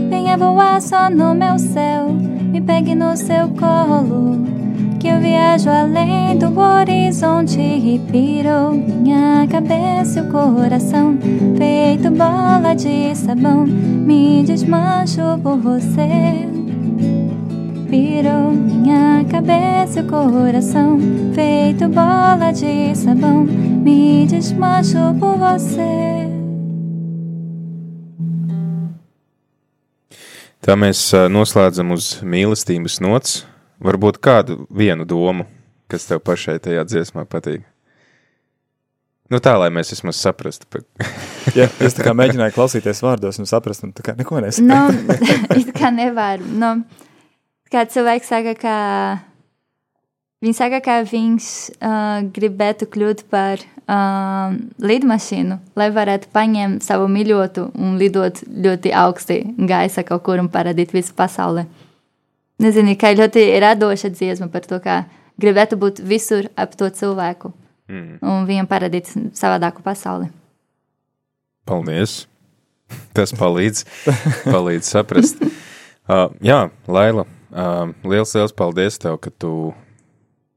venha 0.10 0.38
voar 0.38 0.82
só 0.82 1.10
no 1.10 1.34
meu 1.34 1.58
céu, 1.58 2.10
me 2.10 2.60
pegue 2.60 2.94
no 2.94 3.16
seu 3.16 3.48
colo, 3.48 4.57
que 5.00 5.08
eu 5.08 5.20
viajo 5.20 5.70
além 5.70 6.38
do 6.38 6.58
horizonte 6.60 7.60
e 7.60 8.00
pirou 8.12 8.72
minha 8.72 9.48
cabeça 9.50 10.20
e 10.20 10.22
o 10.24 10.32
coração, 10.32 11.18
feito 11.58 12.10
bola 12.12 12.74
de 12.76 13.16
sabão, 13.16 13.66
me 13.66 14.44
desmancho 14.44 15.22
por 15.44 15.58
você. 15.58 16.48
Pirou 17.90 18.52
minha 18.52 19.24
cabeça 19.30 20.00
e 20.00 20.04
o 20.04 20.08
coração, 20.08 21.00
feito 21.34 21.88
bola 21.88 22.52
de 22.52 22.96
sabão, 22.96 23.44
me 23.46 24.26
desmancho 24.26 25.16
por 25.20 25.38
você. 25.38 26.28
Tā 30.68 30.76
mēs 30.76 31.00
ā, 31.16 31.30
noslēdzam 31.32 31.94
uz 31.96 32.18
mīlestības 32.28 32.98
nots. 33.00 33.46
Varbūt 33.84 34.18
kādu 34.24 34.64
vienu 34.74 35.06
domu, 35.06 35.46
kas 35.92 36.08
tev 36.10 36.20
pašai 36.26 36.58
tajā 36.64 36.84
dziesmā 36.90 37.26
patīk. 37.30 37.62
Nu 39.30 39.42
tā, 39.44 39.58
lai 39.60 39.68
mēs 39.76 39.92
vismaz 39.92 40.16
saprastu. 40.24 40.66
pa- 40.72 40.80
Jā, 41.58 41.68
es 41.84 41.94
tā 41.98 42.04
kā 42.06 42.14
mēģināju 42.16 42.56
klausīties 42.56 43.02
vārdos 43.04 43.38
un 43.40 43.46
saprast, 43.50 43.84
un 43.84 43.92
tā 43.94 44.02
kā 44.04 44.16
neko 44.18 44.40
Nu, 44.40 44.48
nesaprotu. 44.48 45.58
it 45.60 45.74
kā 45.76 45.92
nevar. 45.94 46.40
Nu, 46.40 46.84
kā 47.72 47.84
cilvēks 47.86 48.32
saka, 48.32 48.54
ka 48.56 48.76
viņš 50.44 50.56
saka, 50.56 50.80
ka 50.82 50.96
viņš 51.04 51.48
uh, 51.82 52.22
gribētu 52.32 52.88
kļūt 52.88 53.26
par 53.30 53.60
uh, 53.60 54.56
lidmašīnu, 54.80 55.60
lai 55.76 55.90
varētu 55.92 56.32
paņemt 56.34 56.84
savu 56.88 57.08
mīļotu 57.12 57.68
un 57.76 57.98
lidot 58.00 58.42
ļoti 58.48 58.94
augsti 58.96 59.42
gaisa 59.68 60.04
kaut 60.08 60.24
kur 60.24 60.40
un 60.40 60.48
parādīt 60.50 60.96
visu 60.96 61.14
pasauli. 61.14 61.66
Nezinu, 62.60 62.96
kā 62.98 63.14
ļoti 63.14 63.60
radoša 63.62 64.10
dziesma 64.10 64.48
par 64.50 64.66
to, 64.66 64.80
kā 64.82 65.04
gribētu 65.38 65.78
būt 65.78 66.02
visur 66.02 66.50
ap 66.58 66.76
to 66.76 66.90
cilvēku 66.90 67.54
Mm. 67.88 68.18
un 68.20 68.44
viņam 68.44 68.68
parādīt 68.68 69.08
savādāku 69.32 69.80
pasauli. 69.80 70.28
Paldies! 71.68 72.26
Tas 73.16 73.32
palīdz, 73.36 73.86
palīdz 74.48 74.94
saprast. 74.96 75.44
Uh, 76.08 76.30
jā, 76.40 76.70
Laila, 76.88 77.26
uh, 77.52 77.90
liels, 78.08 78.32
liels 78.32 78.54
paldies 78.56 78.96
tev, 78.96 79.18
ka 79.20 79.28
tu 79.28 79.74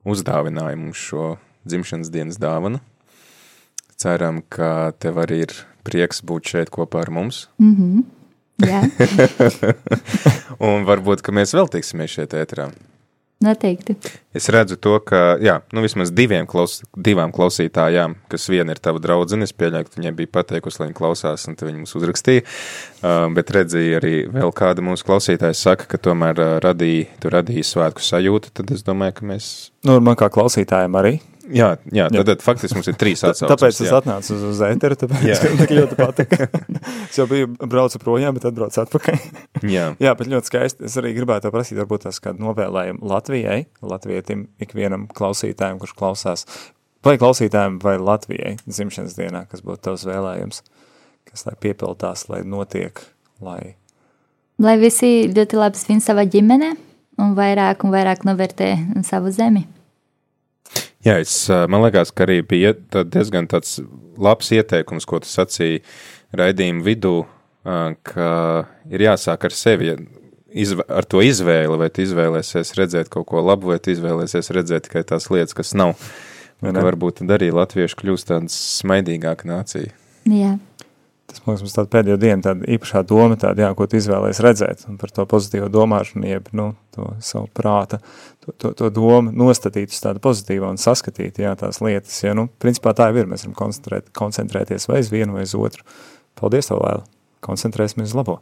uzdāvināji 0.06 0.78
mums 0.78 1.00
šo 1.02 1.24
dzimšanas 1.66 2.06
dienas 2.14 2.38
dāvanu. 2.38 2.78
Ceram, 3.98 4.38
ka 4.46 4.92
tev 5.02 5.18
arī 5.18 5.40
ir 5.48 5.54
prieks 5.82 6.22
būt 6.22 6.52
šeit 6.52 6.70
kopā 6.70 7.02
ar 7.02 7.10
mums. 7.10 7.48
Mm 7.58 7.74
-hmm. 7.74 8.04
Jā, 8.66 8.82
Un 10.70 10.84
varbūt, 10.88 11.22
ka 11.24 11.32
mēs 11.34 11.54
vēl 11.56 11.68
tiksimies 11.72 12.12
šeit 12.18 12.34
ēterā. 12.36 12.68
noteikti. 13.40 13.94
Es 14.36 14.50
redzu 14.52 14.76
to, 14.76 14.98
ka, 15.00 15.38
jā, 15.40 15.54
nu 15.72 15.80
vismaz 15.80 16.10
diviem 16.12 16.44
klaus, 16.46 16.82
divām 16.92 17.32
klausītājām, 17.32 18.18
kas 18.28 18.44
viena 18.52 18.74
ir 18.76 18.82
tava 18.84 19.00
draudzene, 19.00 19.48
es 19.48 19.54
pieļauju, 19.56 19.88
ka 19.88 19.96
viņai 19.96 20.12
bija 20.18 20.32
pateikusi, 20.36 20.82
lai 20.82 20.90
viņa 20.90 20.98
klausās, 20.98 21.46
un 21.48 21.56
viņa 21.56 21.78
mums 21.78 21.96
uzrakstīja, 21.96 22.44
uh, 22.44 23.24
bet 23.32 23.54
redzēju 23.56 23.96
arī 23.96 24.14
vēl 24.34 24.52
kāda 24.52 24.84
mūsu 24.84 25.08
klausītāja 25.08 25.56
saka, 25.56 25.88
ka 25.88 26.02
tomēr 26.10 26.36
uh, 26.36 26.52
radīja, 26.60 27.08
tu 27.22 27.32
radīji 27.32 27.64
svētku 27.70 28.04
sajūtu, 28.04 28.52
tad 28.60 28.76
es 28.76 28.84
domāju, 28.84 29.16
ka 29.22 29.32
mēs, 29.32 29.50
Nu, 29.88 29.96
man 30.04 30.20
kā 30.20 30.28
klausītājiem 30.28 31.00
arī. 31.00 31.16
Jā, 31.48 31.68
jā, 31.94 32.06
tad, 32.12 32.26
tad 32.28 32.42
faktiski 32.44 32.76
mums 32.76 32.88
ir 32.90 32.96
trīs 33.00 33.22
Tā- 33.22 33.30
atsauces. 33.32 33.50
Tāpēc 33.52 33.78
es 33.80 33.88
jā. 33.88 34.00
atnācu 34.00 34.34
uz, 34.36 34.42
uz 34.50 34.60
ēteru, 34.66 34.98
tāpēc 35.00 35.22
Jā. 35.26 35.38
man 35.44 35.60
tik 35.62 35.72
ļoti 35.76 35.98
patika. 35.98 36.48
es 37.06 37.18
jau 37.18 37.26
biju 37.30 37.48
braucu 37.62 38.00
projām, 38.02 38.36
bet 38.36 38.48
atbraucu 38.50 38.82
atpakaļ. 38.84 39.22
Jā, 39.76 39.86
Jā, 40.02 40.12
bet 40.18 40.30
ļoti 40.32 40.50
skaisti. 40.52 40.84
Es 40.90 40.98
arī 41.00 41.14
gribētu 41.16 41.52
prasīt, 41.54 41.78
varbūt 41.80 42.06
tās 42.08 42.20
kādu 42.24 42.44
novēlējumu 42.44 43.00
Latvijai, 43.12 43.64
latvietim, 43.82 44.46
ikvienam 44.62 45.08
klausītājam, 45.16 45.80
kurš 45.80 45.96
klausās, 45.96 46.46
vai 47.06 47.16
klausītājiem, 47.20 47.80
vai 47.84 47.96
Latvijai 48.00 48.56
dzimšanas 48.66 49.16
dienā, 49.18 49.46
kas 49.50 49.64
būtu 49.64 49.84
tavs 49.88 50.06
vēlējums, 50.08 50.62
kas 51.30 51.46
lai 51.48 51.56
piepildās, 51.64 52.28
lai 52.32 52.44
notiek, 52.44 53.00
lai... 53.40 53.76
Lai 54.60 54.76
visi 54.76 55.30
ļoti 55.32 55.56
labi 55.56 55.80
svin 55.80 56.02
savā 56.04 56.26
ģimenē 56.28 56.74
un 57.20 57.36
vairāk 57.36 57.84
un 57.86 57.94
vairāk 57.94 58.26
novērtē 58.28 58.74
savu 59.08 59.32
zemi. 59.32 59.64
Jā, 61.06 61.16
es, 61.22 61.32
man 61.48 61.80
liekas, 61.86 62.12
ka 62.12 62.26
arī 62.26 62.40
bija 62.44 62.74
diezgan 62.92 63.48
tāds 63.48 63.78
labs 64.20 64.50
ieteikums, 64.52 65.06
ko 65.08 65.22
tu 65.24 65.30
sacīji 65.30 65.80
raidījuma 66.36 66.84
vidū, 66.84 67.14
ka 67.64 68.30
ir 68.92 69.06
jāsāk 69.06 69.46
ar 69.48 69.56
sevi, 69.56 69.94
izv 70.50 70.82
ar 70.84 71.08
to 71.08 71.22
izvēli, 71.24 71.78
vai 71.80 71.88
tu 71.92 72.04
izvēlēsies 72.04 72.74
redzēt 72.76 73.12
kaut 73.12 73.28
ko 73.30 73.40
labu, 73.44 73.72
vai 73.72 73.78
tu 73.80 73.94
izvēlēsies 73.94 74.52
redzēt 74.56 74.88
tikai 74.88 75.04
tās 75.08 75.30
lietas, 75.32 75.56
kas 75.56 75.72
nav. 75.78 75.96
Ka 76.60 76.84
varbūt 76.84 77.22
tad 77.22 77.30
arī 77.38 77.48
latvieši 77.56 77.96
kļūst 77.96 78.28
tāda 78.28 78.52
smaidīgāka 78.52 79.48
nācija. 79.48 79.94
Jā, 80.28 80.58
Tas, 81.30 81.42
man 81.44 81.54
liekas, 81.54 81.62
mums 81.62 81.74
tāda 81.76 81.90
pēdējo 81.92 82.16
dienu 82.18 82.42
tāda 82.42 82.66
īpašā 82.74 83.02
doma, 83.06 83.36
tāda, 83.38 83.62
jā, 83.62 83.70
ko 83.78 83.86
tu 83.86 83.98
izvēlējies 84.00 84.40
redzēt, 84.42 84.82
un 84.90 84.96
par 84.98 85.12
to 85.14 85.26
pozitīvo 85.30 85.68
domāšanu, 85.70 86.26
jeb, 86.26 86.48
nu, 86.58 86.72
to 86.96 87.06
savu 87.22 87.46
prāta, 87.54 88.00
to, 88.42 88.54
to, 88.58 88.72
to 88.80 88.90
domu 88.94 89.30
nostatīt 89.30 89.94
uz 89.94 90.02
tādu 90.02 90.22
pozitīvu 90.24 90.66
un 90.72 90.80
saskatīt, 90.80 91.38
jā, 91.44 91.54
tās 91.60 91.78
lietas, 91.84 92.16
ja, 92.24 92.34
nu, 92.34 92.48
principā 92.62 92.96
tā 92.98 93.12
jau 93.12 93.22
ir, 93.22 93.30
mēs 93.30 93.46
varam 93.46 93.54
koncentrēt, 93.62 94.10
koncentrēties 94.16 94.90
vai 94.90 95.04
uz 95.04 95.12
vienu 95.14 95.38
vai 95.38 95.46
uz 95.46 95.54
otru. 95.54 95.86
Paldies, 96.40 96.72
tev, 96.72 96.82
Lēla! 96.82 97.06
Koncentrēsimies 97.46 98.10
uz 98.10 98.18
labo! 98.18 98.40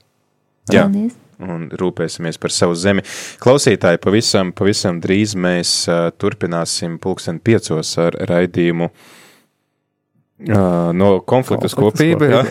Jā. 0.73 0.87
paldies. 0.89 1.15
un 1.45 1.69
rūpēsimies 1.81 2.41
par 2.41 2.53
savu 2.53 2.75
zemi. 2.77 3.05
Klausītāji, 3.41 4.01
pavisam, 4.05 4.51
pavisam 4.57 4.99
drīz 5.05 5.37
mēs 5.37 5.77
uh, 5.89 6.09
turpināsim 6.17 6.97
pulksten 7.01 7.39
piecos 7.45 7.95
ar 8.03 8.17
raidījumu 8.29 8.89
uh, 8.91 9.07
no 10.39 11.19
konfliktas 11.27 11.75
Konfliktas 11.75 11.75
kopība. 11.75 12.45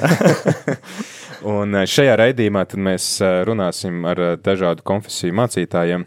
Un 1.57 1.75
uh, 1.77 1.85
šajā 1.88 2.15
raidījumā 2.19 2.65
mēs 2.81 3.07
uh, 3.21 3.41
runāsim 3.47 4.05
ar 4.09 4.19
uh, 4.19 4.35
dažādu 4.41 4.83
konfesiju 4.88 5.35
mācītājiem 5.38 6.05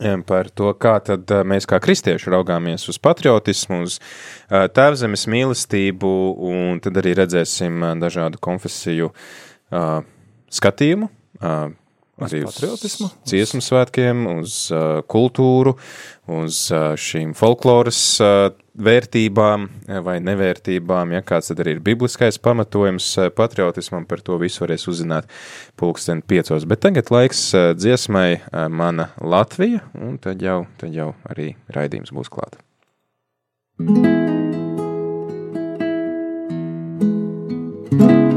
em, 0.00 0.24
par 0.26 0.50
to, 0.50 0.72
kā 0.74 0.96
tad 1.06 1.30
uh, 1.30 1.44
mēs 1.46 1.68
kā 1.70 1.78
kristieši 1.82 2.32
raugāmies 2.34 2.88
uz 2.90 2.98
patriotismu, 3.02 3.82
uz 3.86 4.00
uh, 4.00 4.66
tēvzemes 4.74 5.26
mīlestību, 5.30 6.12
un 6.50 6.82
tad 6.84 6.98
arī 7.00 7.14
redzēsim 7.22 7.78
uh, 7.80 7.94
dažādu 8.00 8.42
konfesiju 8.42 9.12
uh, 9.12 10.02
skatījumu. 10.50 11.10
Uh, 12.20 12.26
Uz 12.26 12.34
arī 12.34 12.44
patriotismu? 12.44 13.08
uz 13.08 13.30
dziesmu 13.32 13.62
svētkiem, 13.64 14.26
uz 14.40 14.56
uh, 14.74 15.00
kultūru, 15.08 15.76
uz 16.28 16.66
uh, 16.74 16.92
šīm 17.00 17.32
folkloras 17.38 18.00
uh, 18.20 18.50
vērtībām 18.80 19.66
eh, 19.88 19.98
vai 20.04 20.18
nevērtībām, 20.24 21.14
ja 21.16 21.22
kāds 21.26 21.50
tad 21.50 21.62
arī 21.64 21.76
ir 21.76 21.82
bibliskais 21.84 22.38
pamatojums 22.42 23.08
uh, 23.18 23.30
patriotismam, 23.34 24.06
par 24.08 24.22
to 24.24 24.38
visu 24.40 24.64
varēs 24.64 24.88
uzzināt 24.92 25.30
pulksten 25.80 26.22
piecos. 26.22 26.68
Bet 26.68 26.84
tagad 26.84 27.12
laiks 27.12 27.42
uh, 27.56 27.72
dziesmai 27.76 28.28
uh, 28.38 28.66
Mana 28.68 29.10
Latvija, 29.20 29.84
un 29.96 30.18
tad 30.22 30.44
jau, 30.44 30.64
tad 30.80 30.96
jau 30.96 31.14
arī 31.30 31.54
raidījums 31.72 32.12
būs 32.14 32.32
klāt. 32.32 32.60
Saules 37.90 38.29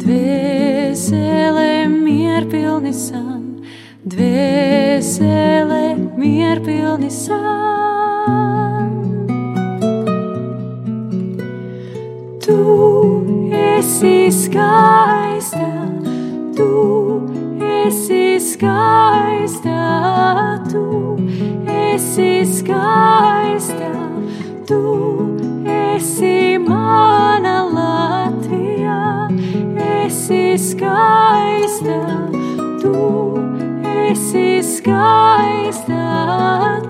Dvēsele 0.00 1.84
mierpilni 1.92 2.92
san, 2.96 3.42
dvēsele 4.08 5.82
mierpilni 6.16 7.10
san. 7.12 8.94
Tu 12.40 12.56
esi 13.52 14.32
skaista, 14.32 15.68
tu 16.56 16.72
esi 17.60 18.40
skaista, 18.40 19.84
tu 20.72 20.86
esi 21.68 22.32
skaista, 22.48 23.92
tu 24.64 24.80
esi 25.68 26.56
mana 26.56 27.69
esi 30.30 30.58
skaista, 30.58 32.30
tu 32.80 33.34
esi 33.82 34.62
skaista, 34.62 36.04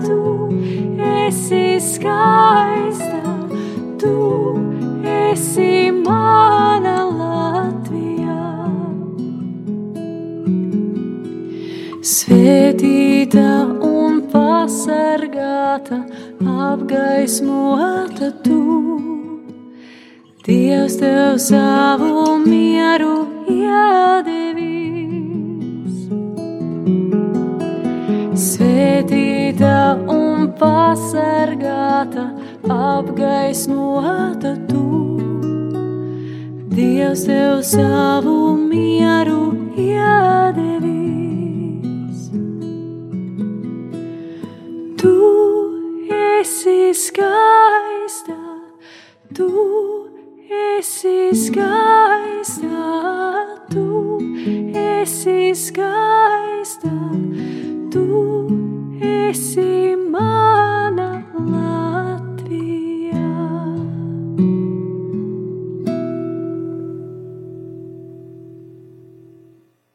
tu 0.05 0.49
esi 0.99 1.79
skaista, 1.79 3.23
tu 3.97 4.59
esi 5.03 5.91
mana 6.05 6.97
Latvija. 7.17 8.69
Svētīta 12.01 13.49
un 13.81 14.21
pasargāta, 14.29 16.03
apgaismota 16.45 18.29
tu. 18.45 18.61
Dievs 20.45 20.97
tev 20.97 21.37
savu 21.37 22.37
mieru 22.45 23.30
iedevis. 23.71 25.31
Svētīta 28.45 29.77
un 30.11 30.51
pasargāta, 30.59 32.25
apgaismota 32.67 34.55
tu. 34.69 34.85
Dievs 36.71 37.25
tev 37.27 37.61
savu 37.67 38.55
mieru 38.55 39.51
iedevis. 39.75 41.11
Tu 45.01 45.17
esi 46.15 46.93
skaista, 46.95 48.39
tu 49.35 49.49
esi 50.47 51.35
skaista, 51.35 52.87
tu 53.71 54.19
esi 54.75 55.55
skaista, 55.55 56.91
tu 57.91 58.05
esi 58.99 59.95
mana 59.95 61.23
lāta. 61.51 62.20